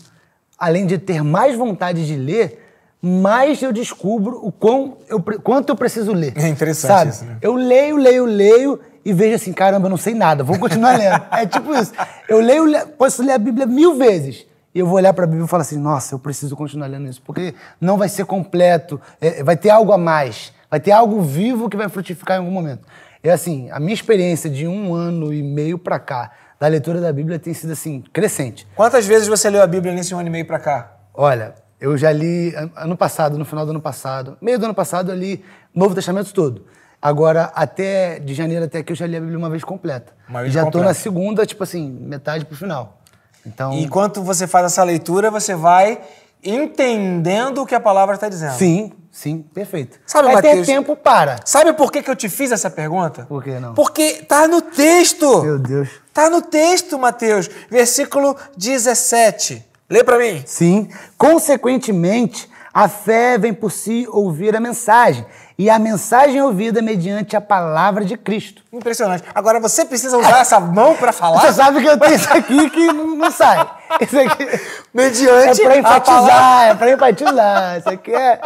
além 0.59 0.85
de 0.85 0.99
ter 0.99 1.23
mais 1.23 1.57
vontade 1.57 2.05
de 2.05 2.17
ler, 2.17 2.61
mais 3.01 3.63
eu 3.63 3.73
descubro 3.73 4.45
o 4.45 4.51
quão 4.51 4.99
eu, 5.09 5.23
quanto 5.23 5.69
eu 5.69 5.77
preciso 5.77 6.13
ler. 6.13 6.33
É 6.37 6.49
interessante 6.49 6.89
sabe? 6.89 7.11
isso, 7.13 7.25
né? 7.25 7.37
Eu 7.41 7.55
leio, 7.55 7.97
leio, 7.97 8.25
leio 8.25 8.81
e 9.05 9.13
vejo 9.13 9.37
assim, 9.37 9.53
caramba, 9.53 9.87
eu 9.87 9.91
não 9.91 9.97
sei 9.97 10.13
nada, 10.13 10.43
vou 10.43 10.59
continuar 10.59 10.99
lendo. 10.99 11.23
é 11.31 11.47
tipo 11.47 11.73
isso. 11.73 11.93
Eu 12.29 12.41
leio, 12.41 12.89
posso 12.99 13.23
ler 13.23 13.35
a 13.35 13.39
Bíblia 13.39 13.65
mil 13.65 13.95
vezes 13.95 14.51
e 14.75 14.79
eu 14.79 14.87
vou 14.87 14.97
olhar 14.97 15.13
para 15.13 15.25
a 15.25 15.27
Bíblia 15.27 15.45
e 15.45 15.49
falar 15.49 15.63
assim: 15.63 15.79
nossa, 15.79 16.15
eu 16.15 16.19
preciso 16.19 16.57
continuar 16.57 16.87
lendo 16.87 17.09
isso, 17.09 17.23
porque 17.23 17.55
não 17.81 17.97
vai 17.97 18.09
ser 18.09 18.25
completo, 18.25 19.01
é, 19.21 19.43
vai 19.43 19.57
ter 19.57 19.71
algo 19.71 19.93
a 19.93 19.99
mais, 19.99 20.53
vai 20.71 20.81
ter 20.81 20.93
algo 20.93 21.21
vivo 21.21 21.69
que 21.69 21.77
vai 21.77 21.89
frutificar 21.89 22.37
em 22.37 22.41
algum 22.41 22.51
momento. 22.51 22.87
É 23.23 23.31
assim, 23.31 23.71
a 23.71 23.79
minha 23.79 23.95
experiência 23.95 24.51
de 24.51 24.67
um 24.67 24.95
ano 24.95 25.33
e 25.33 25.43
meio 25.43 25.79
para 25.79 25.99
cá 25.99 26.33
da 26.59 26.67
leitura 26.67 27.01
da 27.01 27.13
Bíblia 27.13 27.39
tem 27.39 27.55
sido 27.55 27.73
assim, 27.73 28.03
crescente. 28.13 28.67
Quantas 28.75 29.07
vezes 29.07 29.29
você 29.29 29.49
leu 29.49 29.63
a 29.63 29.67
Bíblia 29.67 29.93
nesse 29.93 30.15
um 30.15 30.19
ano 30.19 30.29
e 30.29 30.31
meio 30.31 30.45
para 30.45 30.59
cá? 30.59 30.97
Olha, 31.15 31.55
eu 31.81 31.97
já 31.97 32.11
li 32.11 32.55
ano 32.77 32.97
passado, 32.97 33.37
no 33.37 33.45
final 33.45 33.65
do 33.65 33.71
ano 33.71 33.81
passado, 33.81 34.37
meio 34.41 34.59
do 34.59 34.65
ano 34.65 34.75
passado, 34.75 35.11
eu 35.11 35.17
li 35.17 35.45
Novo 35.75 35.95
Testamento 35.95 36.33
todo. 36.33 36.65
Agora, 37.01 37.51
até 37.55 38.21
de 38.21 38.33
janeiro 38.33 38.65
até 38.65 38.79
aqui, 38.79 38.93
eu 38.93 38.97
já 38.97 39.07
li 39.07 39.17
a 39.17 39.21
Bíblia 39.21 39.37
uma 39.37 39.51
vez 39.51 39.65
completa. 39.65 40.13
Uma 40.29 40.43
vez 40.43 40.53
já 40.53 40.63
completa. 40.63 40.85
tô 40.85 40.89
na 40.89 40.95
segunda, 40.95 41.45
tipo 41.45 41.65
assim, 41.65 41.91
metade 41.91 42.45
pro 42.45 42.57
final. 42.57 43.02
Então... 43.47 43.73
Enquanto 43.73 44.23
você 44.23 44.47
faz 44.47 44.67
essa 44.67 44.83
leitura, 44.83 45.31
você 45.31 45.55
vai 45.55 46.01
entendendo 46.43 47.63
o 47.63 47.67
que 47.67 47.75
a 47.75 47.81
palavra 47.81 48.15
está 48.15 48.29
dizendo. 48.29 48.55
Sim, 48.55 48.93
sim, 49.11 49.43
perfeito. 49.55 49.99
Sabe, 50.07 50.27
Vai 50.27 50.37
Mateus, 50.37 50.67
ter 50.67 50.73
tempo 50.73 50.97
para. 50.97 51.41
Sabe 51.45 51.73
por 51.73 51.93
que, 51.93 52.03
que 52.03 52.11
eu 52.11 52.17
te 52.17 52.29
fiz 52.29 52.51
essa 52.51 52.69
pergunta? 52.69 53.25
Por 53.29 53.43
que 53.43 53.59
não? 53.59 53.75
Porque 53.75 54.25
tá 54.25 54.49
no 54.49 54.61
texto. 54.61 55.43
Meu 55.43 55.59
Deus. 55.59 55.89
Tá 56.13 56.29
no 56.29 56.43
texto, 56.43 56.99
Mateus. 56.99 57.49
Versículo 57.71 58.37
17. 58.57 59.65
Lê 59.89 60.03
para 60.03 60.19
mim. 60.19 60.43
Sim. 60.47 60.89
Consequentemente, 61.17 62.51
a 62.73 62.89
fé 62.89 63.39
vem 63.39 63.53
por 63.53 63.71
si 63.71 64.07
ouvir 64.11 64.57
a 64.57 64.61
mensagem, 64.61 65.25
e 65.63 65.71
a 65.71 65.79
mensagem 65.79 66.43
ouvida 66.43 66.83
mediante 66.83 67.37
a 67.37 67.41
palavra 67.41 68.05
de 68.05 68.17
Cristo. 68.17 68.65
Impressionante. 68.73 69.23
Agora 69.33 69.61
você 69.61 69.85
precisa 69.85 70.19
usar 70.19 70.41
essa 70.41 70.59
mão 70.59 70.97
para 70.97 71.13
falar? 71.15 71.41
Você 71.41 71.53
sabe 71.53 71.81
que 71.81 71.87
eu 71.87 71.97
tenho 71.97 72.17
isso 72.17 72.33
aqui 72.33 72.69
que 72.69 72.93
não 72.93 73.31
sai. 73.31 73.71
Isso 74.01 74.19
aqui 74.19 74.45
mediante 74.93 75.63
é 75.63 75.65
para 75.65 75.79
enfatizar, 75.79 76.65
é 76.65 76.75
para 76.75 76.91
enfatizar. 76.91 77.79
Isso 77.79 77.89
aqui 77.91 78.13
é 78.13 78.41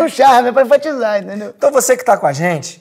um 0.00 0.08
charme, 0.08 0.50
é 0.50 0.52
para 0.52 0.62
enfatizar, 0.62 1.20
entendeu? 1.20 1.52
Então 1.58 1.72
você 1.72 1.96
que 1.96 2.02
está 2.02 2.16
com 2.16 2.28
a 2.28 2.32
gente, 2.32 2.80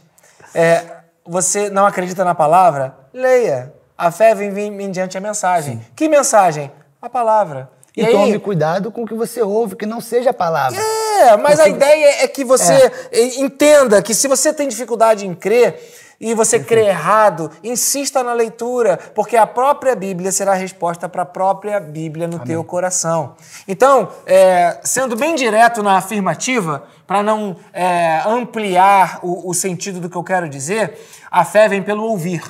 é, 0.54 0.84
você 1.26 1.72
não 1.72 1.88
acredita 1.88 2.24
na 2.24 2.36
palavra? 2.36 2.96
Leia. 3.12 3.74
A 3.98 4.12
fé 4.12 4.36
vem, 4.36 4.52
vem 4.52 4.70
mediante 4.70 5.18
a 5.18 5.22
mensagem. 5.22 5.78
Sim. 5.78 5.86
Que 5.96 6.08
mensagem? 6.08 6.72
A 7.02 7.10
palavra. 7.10 7.72
E, 7.98 8.04
e 8.04 8.12
tome 8.12 8.38
cuidado 8.38 8.92
com 8.92 9.02
o 9.02 9.08
que 9.08 9.16
você 9.16 9.42
ouve, 9.42 9.76
que 9.76 9.88
não 9.88 10.00
seja 10.00 10.30
a 10.30 10.34
palavra. 10.34 10.80
É, 11.20 11.38
mas 11.38 11.59
a 11.59 11.67
ideia 11.67 12.24
é 12.24 12.28
que 12.28 12.45
você 12.45 12.91
é. 13.11 13.39
entenda 13.39 14.01
que 14.01 14.13
se 14.13 14.28
você 14.28 14.53
tem 14.53 14.67
dificuldade 14.67 15.28
em 15.28 15.36
crer 15.36 15.80
e 16.20 16.34
você 16.34 16.59
crê 16.59 16.88
errado, 16.88 17.49
insista 17.63 18.22
na 18.22 18.34
leitura, 18.34 18.99
porque 19.15 19.38
a 19.38 19.47
própria 19.47 19.95
Bíblia 19.95 20.32
será 20.32 20.51
a 20.51 20.55
resposta 20.55 21.07
para 21.07 21.22
a 21.22 21.26
própria 21.26 21.80
Bíblia 21.80 22.28
no 22.28 22.36
Amém. 22.36 22.47
teu 22.47 22.63
coração. 22.63 23.36
Então, 23.67 24.09
é, 24.26 24.80
sendo 24.84 25.15
bem 25.15 25.34
direto 25.36 25.82
na 25.82 25.97
afirmativa, 25.97 26.84
para 27.07 27.24
não 27.24 27.55
é, 27.72 28.22
ampliar 28.26 29.20
o, 29.24 29.49
o, 29.49 29.53
sentido 29.53 29.99
do 29.99 30.09
que 30.09 30.15
eu 30.15 30.24
quero 30.24 30.49
dizer, 30.49 30.99
a 31.32 31.45
fé 31.45 31.70
vem 31.70 31.82
pelo 31.82 32.03
ouvir. 32.03 32.43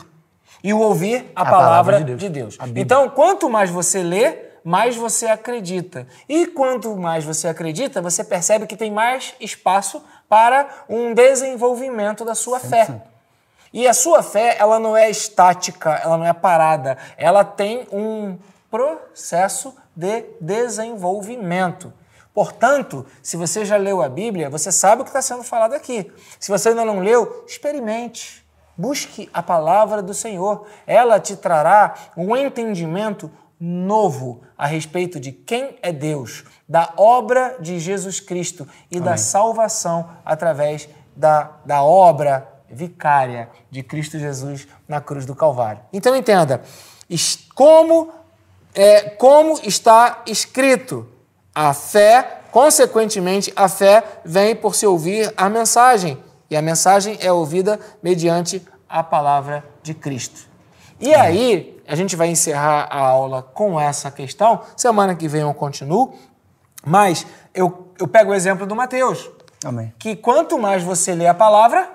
E 0.63 0.73
o 0.73 0.79
ouvir 0.79 1.31
a, 1.35 1.43
a 1.43 1.45
palavra, 1.45 1.93
palavra, 1.93 1.97
de 1.99 2.03
Deus. 2.05 2.19
De 2.19 2.29
Deus. 2.29 2.57
Então, 2.75 3.07
quanto 3.09 3.49
mais 3.49 3.69
você 3.69 4.03
lê, 4.03 4.48
mais 4.63 4.95
você 4.95 5.27
acredita. 5.27 6.07
E 6.27 6.47
quanto 6.47 6.95
mais 6.95 7.23
você 7.23 7.47
acredita, 7.47 8.01
você 8.01 8.23
percebe 8.23 8.67
que 8.67 8.77
tem 8.77 8.91
mais 8.91 9.33
espaço 9.39 10.03
para 10.27 10.85
um 10.87 11.13
desenvolvimento 11.13 12.23
da 12.23 12.35
sua 12.35 12.59
fé. 12.59 13.01
E 13.71 13.87
a 13.87 13.93
sua 13.93 14.23
fé, 14.23 14.57
ela 14.59 14.79
não 14.79 14.97
é 14.97 15.09
estática, 15.09 15.91
ela 16.03 16.17
não 16.17 16.25
é 16.25 16.33
parada, 16.33 16.97
ela 17.17 17.43
tem 17.43 17.87
um 17.91 18.37
processo 18.69 19.75
de 19.95 20.25
desenvolvimento. 20.39 21.93
Portanto, 22.33 23.05
se 23.21 23.35
você 23.35 23.65
já 23.65 23.75
leu 23.75 24.01
a 24.01 24.09
Bíblia, 24.09 24.49
você 24.49 24.71
sabe 24.71 25.01
o 25.01 25.03
que 25.03 25.09
está 25.09 25.21
sendo 25.21 25.43
falado 25.43 25.73
aqui. 25.73 26.11
Se 26.39 26.49
você 26.49 26.69
ainda 26.69 26.85
não 26.85 26.99
leu, 26.99 27.43
experimente. 27.47 28.45
Busque 28.77 29.29
a 29.33 29.43
palavra 29.43 30.01
do 30.01 30.13
Senhor. 30.13 30.65
Ela 30.87 31.19
te 31.19 31.35
trará 31.35 31.95
um 32.15 32.35
entendimento 32.37 33.29
novo 33.59 34.41
a 34.57 34.65
respeito 34.65 35.19
de 35.19 35.31
quem 35.31 35.77
é 35.81 35.91
Deus, 35.91 36.45
da 36.67 36.93
obra 36.95 37.57
de 37.59 37.79
Jesus 37.79 38.19
Cristo 38.19 38.67
e 38.89 38.97
Amém. 38.97 39.09
da 39.09 39.17
salvação 39.17 40.09
através 40.23 40.87
da, 41.15 41.51
da 41.65 41.83
obra 41.83 42.47
vicária 42.69 43.49
de 43.69 43.83
Cristo 43.83 44.17
Jesus 44.17 44.67
na 44.87 45.01
cruz 45.01 45.25
do 45.25 45.35
Calvário. 45.35 45.81
Então 45.91 46.15
entenda, 46.15 46.61
como, 47.55 48.09
é, 48.73 49.01
como 49.01 49.59
está 49.63 50.23
escrito, 50.25 51.07
a 51.53 51.73
fé, 51.73 52.41
consequentemente, 52.51 53.51
a 53.55 53.67
fé 53.67 54.03
vem 54.23 54.55
por 54.55 54.75
se 54.75 54.85
ouvir 54.85 55.33
a 55.35 55.49
mensagem, 55.49 56.17
e 56.49 56.55
a 56.55 56.61
mensagem 56.61 57.17
é 57.19 57.31
ouvida 57.31 57.79
mediante 58.01 58.65
a 58.87 59.03
palavra 59.03 59.63
de 59.83 59.93
Cristo. 59.93 60.47
E 60.99 61.13
aí, 61.13 61.78
a 61.89 61.95
gente 61.95 62.15
vai 62.15 62.29
encerrar 62.29 62.87
a 62.91 62.99
aula 62.99 63.41
com 63.41 63.81
essa 63.81 64.11
questão. 64.11 64.61
Semana 64.77 65.15
que 65.15 65.27
vem 65.27 65.41
eu 65.41 65.53
continuo. 65.55 66.13
Mas 66.85 67.25
eu, 67.53 67.91
eu 67.99 68.07
pego 68.07 68.31
o 68.31 68.33
exemplo 68.35 68.67
do 68.67 68.75
Mateus. 68.75 69.27
Amém. 69.65 69.91
Que 69.97 70.15
quanto 70.15 70.57
mais 70.59 70.83
você 70.83 71.15
lê 71.15 71.25
a 71.25 71.33
palavra... 71.33 71.91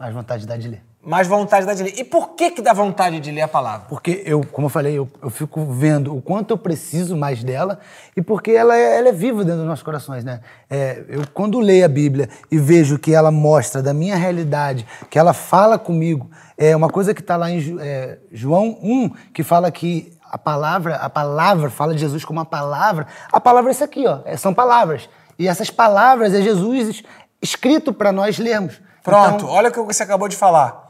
Mais 0.00 0.14
vontade 0.14 0.46
dá 0.46 0.56
de 0.56 0.68
ler. 0.68 0.87
Mais 1.08 1.26
vontade 1.26 1.64
dá 1.64 1.72
de 1.72 1.84
ler. 1.84 1.94
E 1.96 2.04
por 2.04 2.34
que 2.34 2.50
que 2.50 2.60
dá 2.60 2.74
vontade 2.74 3.18
de 3.18 3.30
ler 3.30 3.40
a 3.40 3.48
palavra? 3.48 3.86
Porque 3.88 4.22
eu, 4.26 4.44
como 4.52 4.66
eu 4.66 4.68
falei, 4.70 4.98
eu, 4.98 5.08
eu 5.22 5.30
fico 5.30 5.64
vendo 5.64 6.14
o 6.14 6.20
quanto 6.20 6.50
eu 6.50 6.58
preciso 6.58 7.16
mais 7.16 7.42
dela 7.42 7.80
e 8.14 8.20
porque 8.20 8.50
ela 8.50 8.76
é, 8.76 8.98
ela 8.98 9.08
é 9.08 9.12
viva 9.12 9.42
dentro 9.42 9.60
dos 9.60 9.66
nossos 9.66 9.82
corações, 9.82 10.22
né? 10.22 10.40
É, 10.68 11.02
eu, 11.08 11.22
quando 11.32 11.60
leio 11.60 11.86
a 11.86 11.88
Bíblia 11.88 12.28
e 12.50 12.58
vejo 12.58 12.98
que 12.98 13.14
ela 13.14 13.30
mostra 13.30 13.82
da 13.82 13.94
minha 13.94 14.16
realidade, 14.16 14.86
que 15.08 15.18
ela 15.18 15.32
fala 15.32 15.78
comigo, 15.78 16.30
é 16.58 16.76
uma 16.76 16.90
coisa 16.90 17.14
que 17.14 17.22
está 17.22 17.38
lá 17.38 17.50
em 17.50 17.78
é, 17.80 18.18
João 18.30 18.78
1, 18.82 19.10
que 19.32 19.42
fala 19.42 19.70
que 19.70 20.12
a 20.30 20.36
palavra, 20.36 20.96
a 20.96 21.08
palavra, 21.08 21.70
fala 21.70 21.94
de 21.94 22.00
Jesus 22.00 22.22
como 22.22 22.38
uma 22.38 22.44
palavra. 22.44 23.06
A 23.32 23.40
palavra 23.40 23.70
é 23.70 23.72
isso 23.72 23.82
aqui, 23.82 24.06
ó, 24.06 24.18
é, 24.26 24.36
são 24.36 24.52
palavras. 24.52 25.08
E 25.38 25.48
essas 25.48 25.70
palavras 25.70 26.34
é 26.34 26.42
Jesus 26.42 27.02
escrito 27.40 27.94
para 27.94 28.12
nós 28.12 28.38
lermos. 28.38 28.78
Pronto, 29.02 29.36
Então, 29.36 29.48
olha 29.48 29.70
o 29.70 29.72
que 29.72 29.80
você 29.80 30.02
acabou 30.02 30.28
de 30.28 30.36
falar. 30.36 30.87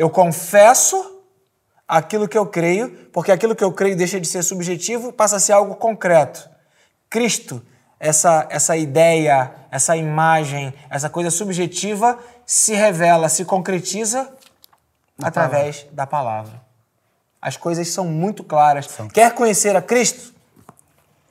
Eu 0.00 0.08
confesso 0.08 1.20
aquilo 1.86 2.26
que 2.26 2.38
eu 2.38 2.46
creio, 2.46 2.88
porque 3.12 3.30
aquilo 3.30 3.54
que 3.54 3.62
eu 3.62 3.70
creio 3.70 3.94
deixa 3.94 4.18
de 4.18 4.26
ser 4.26 4.42
subjetivo, 4.42 5.12
passa 5.12 5.36
a 5.36 5.38
ser 5.38 5.52
algo 5.52 5.74
concreto. 5.74 6.48
Cristo, 7.10 7.62
essa, 7.98 8.46
essa 8.48 8.74
ideia, 8.78 9.52
essa 9.70 9.94
imagem, 9.98 10.72
essa 10.88 11.10
coisa 11.10 11.30
subjetiva 11.30 12.18
se 12.46 12.72
revela, 12.72 13.28
se 13.28 13.44
concretiza 13.44 14.26
através 15.22 15.86
da 15.92 16.06
palavra. 16.06 16.62
As 17.38 17.58
coisas 17.58 17.86
são 17.88 18.06
muito 18.06 18.42
claras. 18.42 18.88
Quer 19.12 19.34
conhecer 19.34 19.76
a 19.76 19.82
Cristo? 19.82 20.32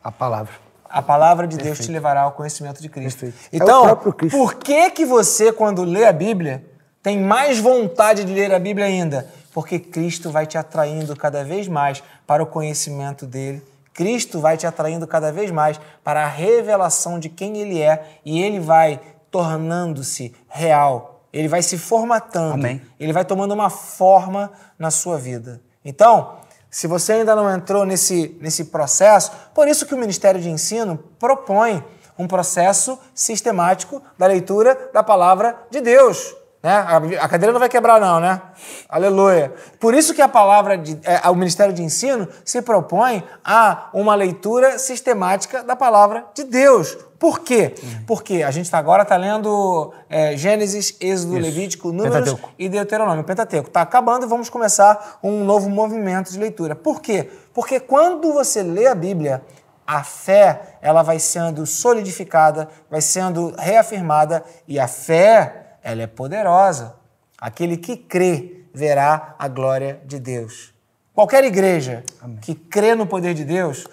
a 0.03 0.11
palavra. 0.11 0.53
A 0.87 1.01
palavra 1.01 1.47
de 1.47 1.57
Deus 1.57 1.79
te 1.79 1.91
levará 1.91 2.21
ao 2.21 2.33
conhecimento 2.33 2.83
de 2.83 2.89
Cristo. 2.89 3.21
Perfeito. 3.21 3.49
É 3.51 3.57
Então, 3.57 3.81
próprio 3.81 4.13
Cristo. 4.13 4.37
por 4.37 4.53
que 4.55 4.91
que 4.91 5.05
você, 5.05 5.51
quando 5.51 5.83
lê 5.83 6.05
a 6.05 6.13
Bíblia, 6.13 6.63
tem 7.01 7.19
mais 7.19 7.59
vontade 7.59 8.23
de 8.23 8.33
ler 8.33 8.53
a 8.53 8.59
Bíblia 8.59 8.85
ainda? 8.85 9.27
Porque 9.53 9.79
Cristo 9.79 10.29
vai 10.31 10.45
te 10.45 10.57
atraindo 10.57 11.15
cada 11.15 11.43
vez 11.43 11.67
mais 11.67 12.03
para 12.27 12.43
o 12.43 12.47
conhecimento 12.47 13.25
dele. 13.25 13.61
Cristo 13.93 14.39
vai 14.39 14.57
te 14.57 14.67
atraindo 14.67 15.07
cada 15.07 15.31
vez 15.31 15.51
mais 15.51 15.79
para 16.03 16.23
a 16.23 16.27
revelação 16.27 17.19
de 17.19 17.29
quem 17.29 17.57
ele 17.57 17.81
é 17.81 18.17
e 18.23 18.41
ele 18.41 18.59
vai 18.59 18.99
tornando-se 19.31 20.33
real. 20.47 21.21
Ele 21.31 21.47
vai 21.47 21.61
se 21.61 21.77
formatando. 21.77 22.53
Amém. 22.53 22.81
Ele 22.99 23.13
vai 23.13 23.23
tomando 23.25 23.53
uma 23.53 23.69
forma 23.69 24.51
na 24.77 24.91
sua 24.91 25.17
vida. 25.17 25.61
Então, 25.83 26.37
se 26.69 26.87
você 26.87 27.13
ainda 27.13 27.35
não 27.35 27.49
entrou 27.53 27.85
nesse, 27.85 28.37
nesse 28.41 28.65
processo, 28.65 29.31
por 29.53 29.67
isso 29.67 29.85
que 29.85 29.93
o 29.93 29.97
Ministério 29.97 30.39
de 30.39 30.49
Ensino 30.49 30.97
propõe 31.19 31.83
um 32.17 32.27
processo 32.27 32.99
sistemático 33.13 34.01
da 34.17 34.27
leitura 34.27 34.89
da 34.93 35.01
palavra 35.01 35.55
de 35.71 35.81
Deus. 35.81 36.35
Né? 36.61 36.75
A, 37.21 37.29
cadeira 37.29 37.53
não 37.53 37.59
vai 37.59 37.69
quebrar, 37.69 38.01
não, 38.01 38.19
né? 38.19 38.41
Aleluia. 38.89 39.53
Por 39.79 39.93
isso 39.93 40.13
que 40.13 40.21
a 40.21 40.27
palavra 40.27 40.77
de, 40.77 40.99
é, 41.03 41.29
o 41.29 41.35
Ministério 41.35 41.73
de 41.73 41.81
Ensino 41.81 42.27
se 42.43 42.61
propõe 42.61 43.23
a 43.45 43.89
uma 43.93 44.13
leitura 44.13 44.77
sistemática 44.77 45.63
da 45.63 45.73
palavra 45.73 46.25
de 46.33 46.43
Deus. 46.43 46.97
Por 47.17 47.39
quê? 47.39 47.75
Porque 48.05 48.43
a 48.43 48.51
gente 48.51 48.69
tá, 48.69 48.77
agora 48.77 49.03
está 49.03 49.15
lendo 49.15 49.93
é, 50.09 50.35
Gênesis, 50.35 50.95
Êxodo, 50.99 51.37
Levítico, 51.37 51.93
Números 51.93 52.29
Pentateuco. 52.29 52.51
e 52.59 52.67
Deuteronômio, 52.67 53.23
Pentateuco. 53.23 53.69
Está 53.69 53.81
acabando 53.81 54.25
e 54.25 54.29
vamos 54.29 54.49
começar 54.49 55.19
um 55.23 55.45
novo 55.45 55.69
movimento 55.69 56.29
de 56.29 56.39
leitura. 56.39 56.75
Por 56.75 57.01
quê? 57.01 57.29
Porque 57.53 57.79
quando 57.79 58.33
você 58.33 58.63
lê 58.63 58.87
a 58.87 58.95
Bíblia, 58.95 59.41
a 59.87 60.03
fé 60.03 60.77
ela 60.81 61.03
vai 61.03 61.19
sendo 61.19 61.65
solidificada, 61.65 62.69
vai 62.89 63.01
sendo 63.01 63.53
reafirmada 63.57 64.43
e 64.67 64.77
a 64.77 64.87
fé 64.87 65.68
ela 65.91 66.03
é 66.03 66.07
poderosa. 66.07 66.95
Aquele 67.39 67.77
que 67.77 67.95
crê 67.95 68.63
verá 68.73 69.35
a 69.37 69.47
glória 69.47 69.99
de 70.05 70.19
Deus. 70.19 70.73
Qualquer 71.13 71.43
igreja 71.43 72.03
que 72.41 72.55
crê 72.55 72.95
no 72.95 73.05
poder 73.05 73.33
de 73.33 73.43
Deus 73.43 73.85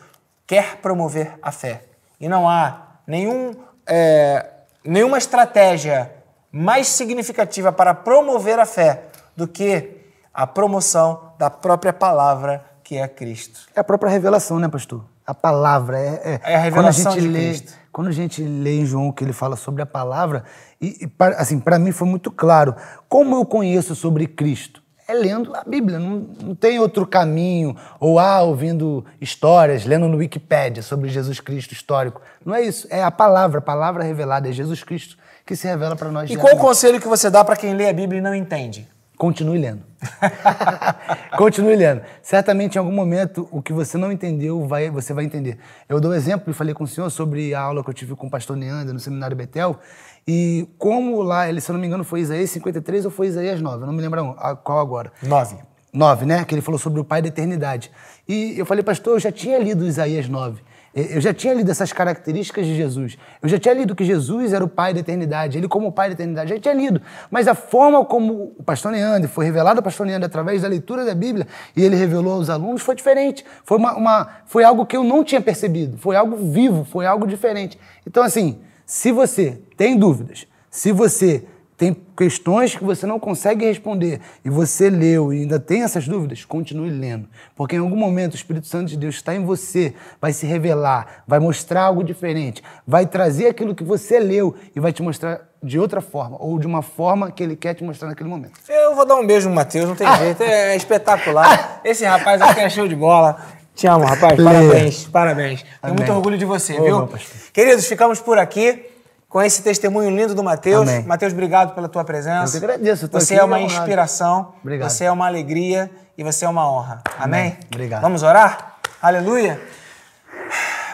quer 0.46 0.76
promover 0.76 1.38
a 1.42 1.50
fé. 1.50 1.82
E 2.20 2.28
não 2.28 2.48
há 2.48 2.98
nenhum, 3.06 3.54
é, 3.86 4.46
nenhuma 4.84 5.18
estratégia 5.18 6.12
mais 6.52 6.86
significativa 6.86 7.72
para 7.72 7.94
promover 7.94 8.58
a 8.58 8.66
fé 8.66 9.04
do 9.34 9.46
que 9.46 9.96
a 10.32 10.46
promoção 10.46 11.32
da 11.38 11.50
própria 11.50 11.92
palavra 11.92 12.64
que 12.82 12.96
é 12.96 13.08
Cristo. 13.08 13.60
É 13.74 13.80
a 13.80 13.84
própria 13.84 14.10
revelação, 14.10 14.58
né, 14.60 14.68
pastor? 14.68 15.04
A 15.26 15.34
palavra. 15.34 15.98
É, 15.98 16.08
é, 16.24 16.40
É 16.44 16.54
a 16.54 16.58
revelação 16.60 17.12
quando 17.12 17.18
a 17.18 17.20
gente 17.20 17.28
de 17.28 17.32
lê, 17.32 17.48
Cristo. 17.48 17.72
Quando 17.96 18.08
a 18.08 18.12
gente 18.12 18.42
lê 18.42 18.80
em 18.80 18.84
João 18.84 19.10
que 19.10 19.24
ele 19.24 19.32
fala 19.32 19.56
sobre 19.56 19.80
a 19.80 19.86
palavra, 19.86 20.44
e, 20.78 21.06
e 21.06 21.10
assim, 21.38 21.58
para 21.58 21.78
mim 21.78 21.92
foi 21.92 22.06
muito 22.06 22.30
claro. 22.30 22.74
Como 23.08 23.34
eu 23.34 23.46
conheço 23.46 23.94
sobre 23.94 24.26
Cristo? 24.26 24.82
É 25.08 25.14
lendo 25.14 25.56
a 25.56 25.64
Bíblia, 25.64 25.98
não, 25.98 26.28
não 26.42 26.54
tem 26.54 26.78
outro 26.78 27.06
caminho, 27.06 27.74
ou 27.98 28.18
ah, 28.18 28.42
ouvindo 28.42 29.02
histórias, 29.18 29.86
lendo 29.86 30.08
no 30.08 30.18
Wikipédia 30.18 30.82
sobre 30.82 31.08
Jesus 31.08 31.40
Cristo 31.40 31.72
histórico. 31.72 32.20
Não 32.44 32.54
é 32.54 32.60
isso, 32.60 32.86
é 32.90 33.02
a 33.02 33.10
palavra, 33.10 33.60
a 33.60 33.62
palavra 33.62 34.04
revelada, 34.04 34.46
é 34.46 34.52
Jesus 34.52 34.84
Cristo 34.84 35.16
que 35.46 35.56
se 35.56 35.66
revela 35.66 35.96
para 35.96 36.10
nós. 36.10 36.30
E 36.30 36.36
qual 36.36 36.54
o 36.54 36.58
conselho 36.58 37.00
que 37.00 37.08
você 37.08 37.30
dá 37.30 37.42
para 37.42 37.56
quem 37.56 37.72
lê 37.72 37.88
a 37.88 37.94
Bíblia 37.94 38.18
e 38.18 38.22
não 38.22 38.34
entende? 38.34 38.86
Continue 39.16 39.58
lendo. 39.58 39.82
Continue 41.36 41.76
lendo. 41.76 42.02
Certamente, 42.22 42.76
em 42.76 42.78
algum 42.78 42.92
momento, 42.92 43.48
o 43.50 43.62
que 43.62 43.72
você 43.72 43.96
não 43.96 44.10
entendeu, 44.12 44.66
vai, 44.66 44.90
você 44.90 45.12
vai 45.12 45.24
entender. 45.24 45.58
Eu 45.88 46.00
dou 46.00 46.14
exemplo, 46.14 46.50
e 46.50 46.54
falei 46.54 46.74
com 46.74 46.84
o 46.84 46.86
senhor 46.86 47.10
sobre 47.10 47.54
a 47.54 47.60
aula 47.60 47.82
que 47.82 47.90
eu 47.90 47.94
tive 47.94 48.14
com 48.14 48.26
o 48.26 48.30
pastor 48.30 48.56
Neander 48.56 48.92
no 48.92 49.00
seminário 49.00 49.36
Betel, 49.36 49.78
e 50.26 50.68
como 50.78 51.22
lá, 51.22 51.48
ele, 51.48 51.60
se 51.60 51.70
eu 51.70 51.74
não 51.74 51.80
me 51.80 51.86
engano, 51.86 52.04
foi 52.04 52.20
Isaías 52.20 52.50
53 52.50 53.04
ou 53.04 53.10
foi 53.10 53.28
Isaías 53.28 53.60
9, 53.60 53.82
eu 53.82 53.86
não 53.86 53.94
me 53.94 54.02
lembro 54.02 54.34
a- 54.38 54.56
qual 54.56 54.80
agora. 54.80 55.12
Nove. 55.22 55.56
9, 55.92 56.26
né? 56.26 56.44
Que 56.44 56.54
ele 56.54 56.60
falou 56.62 56.78
sobre 56.78 57.00
o 57.00 57.04
Pai 57.04 57.22
da 57.22 57.28
Eternidade. 57.28 57.90
E 58.28 58.58
eu 58.58 58.66
falei, 58.66 58.84
pastor, 58.84 59.14
eu 59.14 59.20
já 59.20 59.32
tinha 59.32 59.58
lido 59.58 59.86
Isaías 59.86 60.28
9. 60.28 60.60
Eu 60.96 61.20
já 61.20 61.34
tinha 61.34 61.52
lido 61.52 61.70
essas 61.70 61.92
características 61.92 62.64
de 62.64 62.74
Jesus. 62.74 63.18
Eu 63.42 63.48
já 63.50 63.58
tinha 63.58 63.74
lido 63.74 63.94
que 63.94 64.02
Jesus 64.02 64.54
era 64.54 64.64
o 64.64 64.68
Pai 64.68 64.94
da 64.94 65.00
eternidade, 65.00 65.58
ele 65.58 65.68
como 65.68 65.88
o 65.88 65.92
Pai 65.92 66.08
da 66.08 66.14
eternidade, 66.14 66.48
já 66.48 66.58
tinha 66.58 66.72
lido. 66.72 67.02
Mas 67.30 67.46
a 67.46 67.54
forma 67.54 68.02
como 68.02 68.54
o 68.58 68.62
pastor 68.62 68.92
Neander 68.92 69.28
foi 69.28 69.44
revelado 69.44 69.78
ao 69.80 69.82
pastor 69.82 70.06
Neander 70.06 70.26
através 70.26 70.62
da 70.62 70.68
leitura 70.68 71.04
da 71.04 71.14
Bíblia 71.14 71.46
e 71.76 71.84
ele 71.84 71.96
revelou 71.96 72.32
aos 72.32 72.48
alunos 72.48 72.80
foi 72.80 72.94
diferente. 72.94 73.44
Foi, 73.62 73.76
uma, 73.76 73.94
uma- 73.94 74.28
foi 74.46 74.64
algo 74.64 74.86
que 74.86 74.96
eu 74.96 75.04
não 75.04 75.22
tinha 75.22 75.40
percebido. 75.42 75.98
Foi 75.98 76.16
algo 76.16 76.34
vivo, 76.50 76.82
foi 76.84 77.04
algo 77.04 77.26
diferente. 77.26 77.78
Então, 78.06 78.22
assim, 78.22 78.58
se 78.86 79.12
você 79.12 79.60
tem 79.76 79.98
dúvidas, 79.98 80.46
se 80.70 80.92
você 80.92 81.44
tem 81.76 81.94
questões 82.16 82.74
que 82.74 82.82
você 82.82 83.06
não 83.06 83.20
consegue 83.20 83.66
responder 83.66 84.20
e 84.44 84.48
você 84.48 84.88
leu 84.88 85.32
e 85.32 85.42
ainda 85.42 85.60
tem 85.60 85.82
essas 85.82 86.08
dúvidas, 86.08 86.44
continue 86.44 86.88
lendo. 86.88 87.28
Porque 87.54 87.76
em 87.76 87.80
algum 87.80 87.96
momento 87.96 88.32
o 88.32 88.36
Espírito 88.36 88.66
Santo 88.66 88.88
de 88.88 88.96
Deus 88.96 89.16
está 89.16 89.34
em 89.34 89.44
você, 89.44 89.92
vai 90.20 90.32
se 90.32 90.46
revelar, 90.46 91.22
vai 91.26 91.38
mostrar 91.38 91.82
algo 91.82 92.02
diferente, 92.02 92.62
vai 92.86 93.04
trazer 93.04 93.48
aquilo 93.48 93.74
que 93.74 93.84
você 93.84 94.18
leu 94.18 94.54
e 94.74 94.80
vai 94.80 94.92
te 94.92 95.02
mostrar 95.02 95.42
de 95.62 95.78
outra 95.78 96.00
forma, 96.00 96.36
ou 96.40 96.58
de 96.58 96.66
uma 96.66 96.80
forma 96.80 97.30
que 97.30 97.42
ele 97.42 97.56
quer 97.56 97.74
te 97.74 97.84
mostrar 97.84 98.08
naquele 98.08 98.28
momento. 98.28 98.58
Eu 98.68 98.94
vou 98.94 99.04
dar 99.04 99.16
um 99.16 99.26
beijo 99.26 99.48
no 99.48 99.54
Matheus, 99.54 99.86
não 99.86 99.96
tem 99.96 100.06
jeito, 100.16 100.42
é 100.42 100.76
espetacular. 100.76 101.80
Esse 101.84 102.04
rapaz 102.04 102.40
aqui 102.40 102.60
é 102.60 102.70
show 102.70 102.88
de 102.88 102.96
bola. 102.96 103.36
Te 103.74 103.86
amo, 103.86 104.04
rapaz. 104.04 104.42
Parabéns, 104.42 105.04
parabéns. 105.08 105.66
Tenho 105.82 105.94
muito 105.94 106.10
orgulho 106.10 106.38
de 106.38 106.46
você, 106.46 106.78
Ô, 106.78 106.84
viu? 106.84 107.18
Queridos, 107.52 107.86
ficamos 107.86 108.20
por 108.20 108.38
aqui 108.38 108.95
com 109.28 109.42
esse 109.42 109.62
testemunho 109.62 110.10
lindo 110.10 110.34
do 110.34 110.42
Matheus. 110.42 110.88
Amém. 110.88 111.04
Matheus, 111.04 111.32
obrigado 111.32 111.74
pela 111.74 111.88
tua 111.88 112.04
presença. 112.04 112.56
Eu 112.56 112.60
que 112.60 112.64
agradeço, 112.66 113.08
Você 113.10 113.34
aqui 113.34 113.42
é 113.42 113.44
uma 113.44 113.56
honrado. 113.58 113.72
inspiração, 113.80 114.54
Obrigado. 114.62 114.88
você 114.90 115.04
é 115.04 115.10
uma 115.12 115.26
alegria 115.26 115.90
e 116.16 116.22
você 116.24 116.44
é 116.44 116.48
uma 116.48 116.70
honra. 116.70 117.02
Amém? 117.18 117.40
Amém. 117.40 117.58
Obrigado. 117.72 118.02
Vamos 118.02 118.22
orar? 118.22 118.76
Aleluia. 119.02 119.60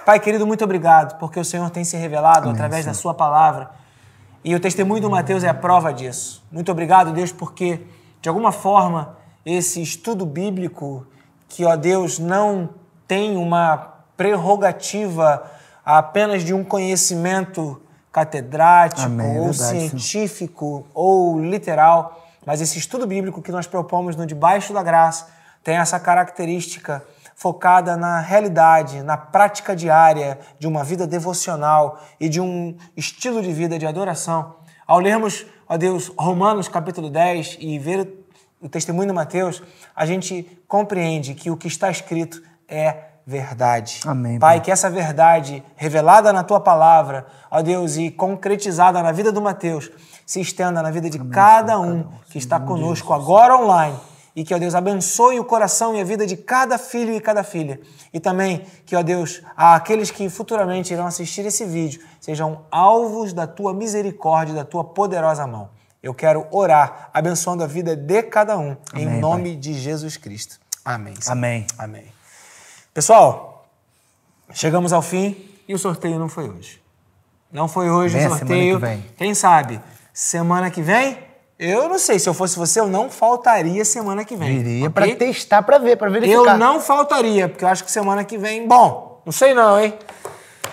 Pai 0.05 0.19
querido, 0.19 0.47
muito 0.47 0.65
obrigado, 0.65 1.19
porque 1.19 1.39
o 1.39 1.45
Senhor 1.45 1.69
tem 1.71 1.85
se 1.85 1.97
revelado 1.97 2.51
através 2.51 2.85
da 2.85 2.95
Sua 2.95 3.15
palavra. 3.15 3.71
E 4.45 4.55
o 4.55 4.59
testemunho 4.59 5.01
do 5.01 5.11
Mateus 5.11 5.45
é 5.45 5.49
a 5.49 5.55
prova 5.55 5.93
disso. 5.93 6.43
Muito 6.51 6.73
obrigado, 6.73 7.13
Deus, 7.13 7.31
porque, 7.31 7.81
de 8.21 8.29
alguma 8.29 8.51
forma, 8.51 9.17
esse 9.47 9.81
estudo 9.81 10.27
bíblico, 10.27 11.07
que, 11.49 11.65
ó 11.65 11.77
Deus, 11.77 12.19
não 12.19 12.71
tem 13.07 13.37
uma 13.37 13.93
prerrogativa 14.17 15.45
apenas 15.85 16.43
de 16.43 16.53
um 16.53 16.65
conhecimento 16.65 17.81
catedrático 18.13 19.01
Amém, 19.03 19.37
é 19.37 19.41
ou 19.41 19.53
verdade, 19.53 19.89
científico 19.89 20.87
ou 20.93 21.41
literal, 21.41 22.23
mas 22.45 22.61
esse 22.61 22.79
estudo 22.79 23.07
bíblico 23.07 23.41
que 23.41 23.51
nós 23.51 23.67
propomos 23.67 24.15
no 24.15 24.27
Debaixo 24.27 24.75
da 24.75 24.83
Graça 24.83 25.29
tem 25.65 25.77
essa 25.77 25.99
característica 25.99 27.03
focada 27.35 27.97
na 27.97 28.21
realidade, 28.21 29.03
na 29.03 29.17
prática 29.17 29.75
diária 29.75 30.39
de 30.59 30.67
uma 30.67 30.85
vida 30.85 31.07
devocional 31.07 32.01
e 32.21 32.29
de 32.29 32.41
um 32.41 32.77
estilo 32.97 33.43
de 33.43 33.53
vida 33.53 33.79
de 33.79 33.87
adoração. 33.87 34.57
Ao 34.87 34.99
lermos, 34.99 35.47
ó 35.69 35.77
Deus, 35.77 36.13
Romanos 36.19 36.69
capítulo 36.69 37.09
10 37.09 37.57
e 37.61 37.79
ver 37.79 38.27
o 38.61 38.69
testemunho 38.69 39.09
de 39.09 39.15
Mateus, 39.15 39.63
a 39.97 40.05
gente 40.05 40.63
compreende 40.69 41.35
que 41.35 41.51
o 41.51 41.57
que 41.57 41.67
está 41.67 41.91
escrito 41.91 42.43
é 42.69 43.12
verdade. 43.27 44.01
Amém, 44.05 44.39
Pai, 44.39 44.57
Pai. 44.57 44.65
que 44.65 44.71
essa 44.71 44.91
verdade 44.91 45.63
revelada 45.77 46.33
na 46.33 46.43
tua 46.43 46.61
palavra, 46.61 47.27
ó 47.51 47.63
Deus, 47.63 47.97
e 47.97 48.11
concretizada 48.11 49.03
na 49.03 49.13
vida 49.13 49.31
do 49.31 49.41
Mateus, 49.41 49.91
se 50.27 50.41
estenda 50.41 50.83
na 50.83 50.91
vida 50.91 51.09
de 51.09 51.19
cada 51.19 51.79
um 51.79 52.07
que 52.31 52.39
está 52.39 52.59
conosco 52.59 53.13
agora 53.13 53.57
online. 53.57 53.99
E 54.35 54.45
que, 54.45 54.55
ó 54.55 54.59
Deus, 54.59 54.75
abençoe 54.75 55.39
o 55.39 55.45
coração 55.45 55.95
e 55.95 56.01
a 56.01 56.05
vida 56.05 56.27
de 56.27 56.39
cada 56.39 56.79
filho 56.79 57.15
e 57.15 57.21
cada 57.21 57.45
filha. 57.45 57.79
E 58.15 58.19
também 58.19 58.65
que, 58.87 58.97
ó 58.97 59.03
Deus, 59.03 59.43
aqueles 59.55 60.11
que 60.11 60.29
futuramente 60.31 60.93
irão 60.93 61.07
assistir 61.07 61.45
esse 61.45 61.67
vídeo 61.67 62.01
sejam 62.19 62.63
alvos 62.71 63.35
da 63.35 63.47
tua 63.47 63.75
misericórdia 63.75 64.55
da 64.55 64.65
tua 64.65 64.85
poderosa 64.85 65.47
mão. 65.47 65.69
Eu 66.03 66.15
quero 66.15 66.47
orar, 66.51 67.11
abençoando 67.13 67.63
a 67.63 67.67
vida 67.67 67.95
de 67.95 68.23
cada 68.23 68.59
um, 68.59 68.75
em 68.95 69.07
Amém, 69.07 69.21
nome 69.21 69.55
de 69.55 69.75
Jesus 69.75 70.17
Cristo. 70.17 70.59
Amém. 70.83 71.15
Senhor. 71.21 71.37
Amém. 71.37 71.67
Amém. 71.79 72.12
Pessoal, 72.95 73.65
chegamos 74.53 74.93
ao 74.93 75.01
fim 75.03 75.49
e 75.67 75.75
o 75.75 75.79
sorteio 75.79 76.19
não 76.19 76.29
foi 76.29 76.49
hoje. 76.49 76.81
Não 77.51 77.69
foi 77.69 77.91
hoje 77.91 78.17
Vem 78.17 78.27
o 78.27 78.31
sorteio. 78.31 78.75
semana 78.79 78.97
que 78.97 79.03
vem. 79.03 79.15
Quem 79.17 79.35
sabe? 79.35 79.81
Semana 80.13 80.71
que 80.71 80.83
vem? 80.83 81.19
Eu 81.59 81.89
não 81.89 81.99
sei. 81.99 82.19
Se 82.19 82.29
eu 82.29 82.35
fosse 82.35 82.59
você, 82.59 82.81
eu 82.81 82.89
não 82.89 83.11
faltaria 83.11 83.85
semana 83.85 84.25
que 84.25 84.37
vem. 84.37 84.59
Viria 84.63 84.89
ok? 84.89 84.91
pra 85.15 85.27
testar, 85.27 85.63
pra 85.63 85.79
ver, 85.79 85.97
pra 85.97 86.09
Eu 86.09 86.13
verificar. 86.13 86.59
não 86.59 86.81
faltaria, 86.81 87.49
porque 87.49 87.65
eu 87.65 87.69
acho 87.69 87.85
que 87.85 87.91
semana 87.91 88.25
que 88.25 88.37
vem. 88.37 88.67
Bom, 88.67 89.23
não 89.25 89.33
sei 89.33 89.55
não, 89.55 89.79
hein? 89.81 89.95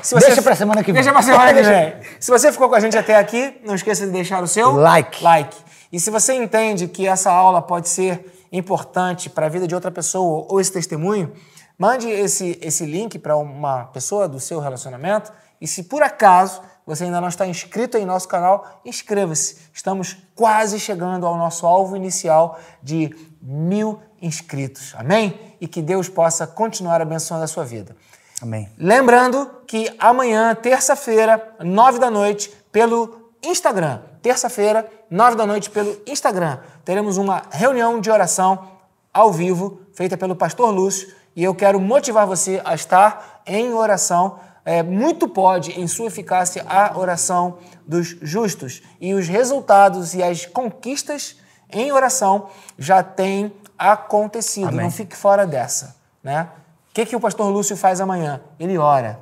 Se 0.02 0.16
Deixa 0.16 0.42
pra 0.42 0.56
semana 0.56 0.82
que 0.84 0.92
vem. 0.92 1.02
Deixa 1.02 1.12
pra 1.12 1.22
semana 1.22 1.54
que 1.54 1.62
vem. 1.64 1.94
Se 2.20 2.32
você 2.32 2.52
ficou 2.52 2.70
com 2.70 2.76
a 2.76 2.80
gente 2.80 2.98
até 2.98 3.18
aqui, 3.18 3.60
não 3.66 3.76
esqueça 3.76 4.06
de 4.06 4.12
deixar 4.12 4.42
o 4.42 4.48
seu 4.48 4.72
Like. 4.74 5.24
like. 5.24 5.56
E 5.92 6.00
se 6.00 6.10
você 6.10 6.34
entende 6.34 6.88
que 6.88 7.08
essa 7.08 7.32
aula 7.32 7.62
pode 7.62 7.90
ser 7.90 8.26
importante 8.52 9.30
para 9.30 9.46
a 9.46 9.50
vida 9.50 9.68
de 9.68 9.76
outra 9.76 9.92
pessoa 9.92 10.46
ou 10.50 10.60
esse 10.62 10.72
testemunho, 10.72 11.32
mande 11.80 12.10
esse, 12.10 12.60
esse 12.62 12.86
link 12.86 13.18
para 13.18 13.38
uma 13.38 13.86
pessoa 13.86 14.28
do 14.28 14.40
seu 14.40 14.60
relacionamento. 14.60 15.32
E 15.62 15.68
se 15.68 15.84
por 15.84 16.04
acaso 16.04 16.62
você 16.86 17.06
ainda 17.06 17.22
não 17.22 17.30
está 17.30 17.48
inscrito 17.48 17.98
em 17.98 18.06
nosso 18.06 18.28
canal, 18.28 18.82
inscreva-se. 18.84 19.58
Estamos 19.74 20.18
quase 20.36 20.80
chegando 20.80 21.26
ao 21.26 21.38
nosso 21.38 21.66
alvo 21.66 21.96
inicial 21.96 22.60
de 22.84 23.16
mil 23.42 24.00
inscritos. 24.22 24.94
Amém? 24.98 25.56
E 25.62 25.68
que 25.68 25.82
Deus 25.82 26.10
possa 26.10 26.46
continuar 26.46 27.02
abençoando 27.02 27.44
a 27.44 27.48
sua 27.48 27.64
vida. 27.64 27.96
Amém. 28.42 28.70
Lembrando 28.78 29.50
que 29.68 29.94
amanhã, 30.00 30.56
terça-feira, 30.56 31.56
nove 31.60 32.00
da 32.00 32.10
noite, 32.10 32.50
pelo 32.72 33.32
Instagram. 33.44 34.02
Terça-feira, 34.22 34.90
nove 35.10 35.36
da 35.36 35.46
noite, 35.46 35.70
pelo 35.70 36.02
Instagram. 36.08 36.60
Teremos 36.84 37.18
uma 37.18 37.44
reunião 37.52 38.02
de 38.02 38.10
oração 38.10 38.80
ao 39.14 39.32
vivo, 39.32 39.82
feita 39.94 40.18
pelo 40.18 40.36
pastor 40.36 40.72
Lúcio, 40.72 41.14
e 41.36 41.44
eu 41.44 41.54
quero 41.56 41.80
motivar 41.80 42.26
você 42.26 42.62
a 42.64 42.74
estar 42.74 43.42
em 43.46 43.74
oração. 43.74 44.40
É, 44.66 44.84
muito 44.84 45.28
pode, 45.28 45.72
em 45.80 45.88
sua 45.88 46.08
eficácia, 46.08 46.66
a 46.68 46.98
oração 46.98 47.58
dos 47.88 48.18
justos. 48.22 48.82
E 49.00 49.14
os 49.14 49.28
resultados 49.28 50.14
e 50.14 50.22
as 50.22 50.46
conquistas 50.46 51.38
em 51.72 51.92
oração 51.92 52.50
já 52.78 53.02
têm 53.02 53.52
acontecido. 53.78 54.68
Amém. 54.68 54.82
Não 54.82 54.92
fique 54.92 55.16
fora 55.16 55.48
dessa, 55.48 55.96
né? 56.24 56.50
O 56.90 56.94
que, 56.94 57.06
que 57.06 57.16
o 57.16 57.20
pastor 57.20 57.50
Lúcio 57.52 57.78
faz 57.78 58.02
amanhã? 58.02 58.42
Ele 58.60 58.78
ora. 58.78 59.20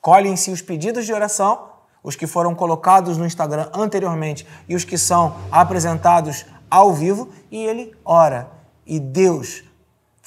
Colhe 0.00 0.28
em 0.28 0.36
si 0.36 0.50
os 0.50 0.62
pedidos 0.62 1.04
de 1.04 1.12
oração, 1.12 1.68
os 2.02 2.16
que 2.16 2.26
foram 2.26 2.54
colocados 2.54 3.18
no 3.18 3.26
Instagram 3.26 3.68
anteriormente 3.74 4.46
e 4.68 4.74
os 4.74 4.84
que 4.84 4.96
são 4.96 5.36
apresentados 5.50 6.46
ao 6.70 6.92
vivo, 6.92 7.28
e 7.50 7.64
ele 7.64 7.94
ora. 8.04 8.48
E 8.86 9.00
Deus 9.00 9.64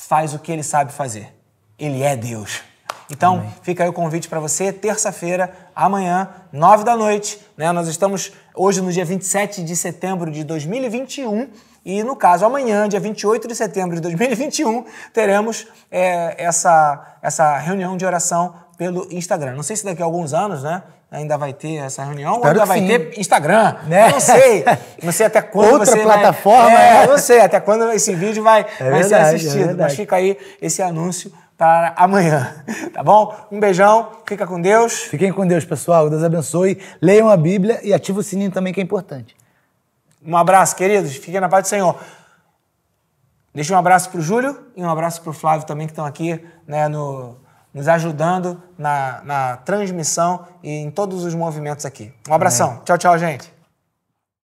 faz 0.08 0.34
o 0.34 0.40
que 0.40 0.52
ele 0.52 0.64
sabe 0.64 0.92
fazer. 0.92 1.34
Ele 1.78 2.04
é 2.04 2.16
Deus. 2.16 2.62
Então, 3.10 3.52
fica 3.62 3.84
aí 3.84 3.90
o 3.90 3.94
convite 3.94 4.28
para 4.28 4.40
você, 4.40 4.72
terça-feira, 4.72 5.54
amanhã, 5.76 6.30
nove 6.52 6.84
da 6.84 6.96
noite. 6.96 7.40
Né? 7.58 7.72
Nós 7.72 7.88
estamos 7.88 8.32
hoje 8.56 8.82
no 8.82 8.92
dia 8.92 9.06
27 9.06 9.64
de 9.64 9.76
setembro 9.76 10.32
de 10.32 10.44
2021 10.44 11.50
e, 11.86 12.02
no 12.02 12.16
caso, 12.16 12.46
amanhã, 12.46 12.88
dia 12.88 13.00
28 13.00 13.48
de 13.48 13.56
setembro 13.56 13.96
de 13.96 14.02
2021, 14.02 14.86
teremos 15.14 15.68
é, 15.92 16.44
essa, 16.44 17.18
essa 17.22 17.58
reunião 17.58 17.98
de 17.98 18.06
oração 18.06 18.56
pelo 18.78 19.08
Instagram. 19.12 19.56
Não 19.56 19.64
sei 19.64 19.76
se 19.76 19.86
daqui 19.86 20.02
a 20.02 20.06
alguns 20.06 20.34
anos, 20.34 20.64
né? 20.64 20.82
Ainda 21.14 21.38
vai 21.38 21.54
ter 21.54 21.76
essa 21.76 22.04
reunião, 22.04 22.38
Espero 22.38 22.56
ou 22.56 22.62
ainda 22.62 22.66
vai 22.66 22.80
sim. 22.80 22.88
ter 22.88 23.20
Instagram, 23.20 23.76
Né? 23.86 24.10
Não 24.10 24.20
sei. 24.20 24.66
Não 25.04 25.12
sei 25.12 25.26
até 25.28 25.42
quando 25.44 25.74
Outra 25.74 25.86
você 25.86 26.04
vai- 26.04 26.18
plataforma, 26.18 26.72
É, 26.72 27.02
né? 27.02 27.08
não 27.08 27.18
sei 27.20 27.40
até 27.42 27.60
quando 27.60 27.92
esse 27.92 28.16
vídeo 28.16 28.42
vai, 28.44 28.64
vai 28.64 28.74
ser 28.74 28.84
verdade, 29.10 29.14
é 29.14 29.20
assistido. 29.36 29.58
Mas 29.58 29.66
verdade. 29.68 29.96
fica 29.96 30.16
aí 30.16 30.38
esse 30.62 30.82
anúncio 30.82 31.32
para 31.56 31.94
amanhã, 31.98 32.56
tá 32.92 33.04
bom? 33.04 33.36
Um 33.52 33.60
beijão, 33.60 34.10
fica 34.26 34.48
com 34.48 34.60
Deus. 34.60 34.94
Fiquem 35.04 35.32
com 35.32 35.46
Deus, 35.46 35.64
pessoal. 35.64 36.10
Deus 36.10 36.24
abençoe. 36.24 36.82
Leiam 37.00 37.30
a 37.30 37.38
Bíblia 37.38 37.80
e 37.84 37.94
ativem 37.94 38.20
o 38.20 38.24
sininho 38.24 38.50
também, 38.52 38.74
que 38.74 38.80
é 38.80 38.84
importante. 38.84 39.36
Um 40.26 40.36
abraço, 40.36 40.76
queridos. 40.76 41.16
Fiquem 41.16 41.40
na 41.40 41.48
paz 41.48 41.64
do 41.66 41.68
Senhor. 41.68 41.96
Deixa 43.54 43.76
um 43.76 43.78
abraço 43.78 44.10
para 44.10 44.20
o 44.20 44.22
Júlio 44.24 44.58
e 44.76 44.84
um 44.84 44.90
abraço 44.90 45.22
para 45.22 45.30
o 45.30 45.34
Flávio 45.34 45.68
também, 45.68 45.86
que 45.86 45.92
estão 45.92 46.06
aqui 46.06 46.44
né, 46.66 46.88
no- 46.88 47.38
nos 47.74 47.88
ajudando 47.88 48.62
na, 48.78 49.22
na 49.24 49.58
transmissão 49.58 50.46
e 50.62 50.70
em 50.70 50.92
todos 50.92 51.24
os 51.24 51.34
movimentos 51.34 51.86
aqui. 51.86 52.12
Um 52.30 52.34
abração. 52.34 52.82
Tchau, 52.86 52.98
tchau, 52.98 53.18
gente. 53.18 53.53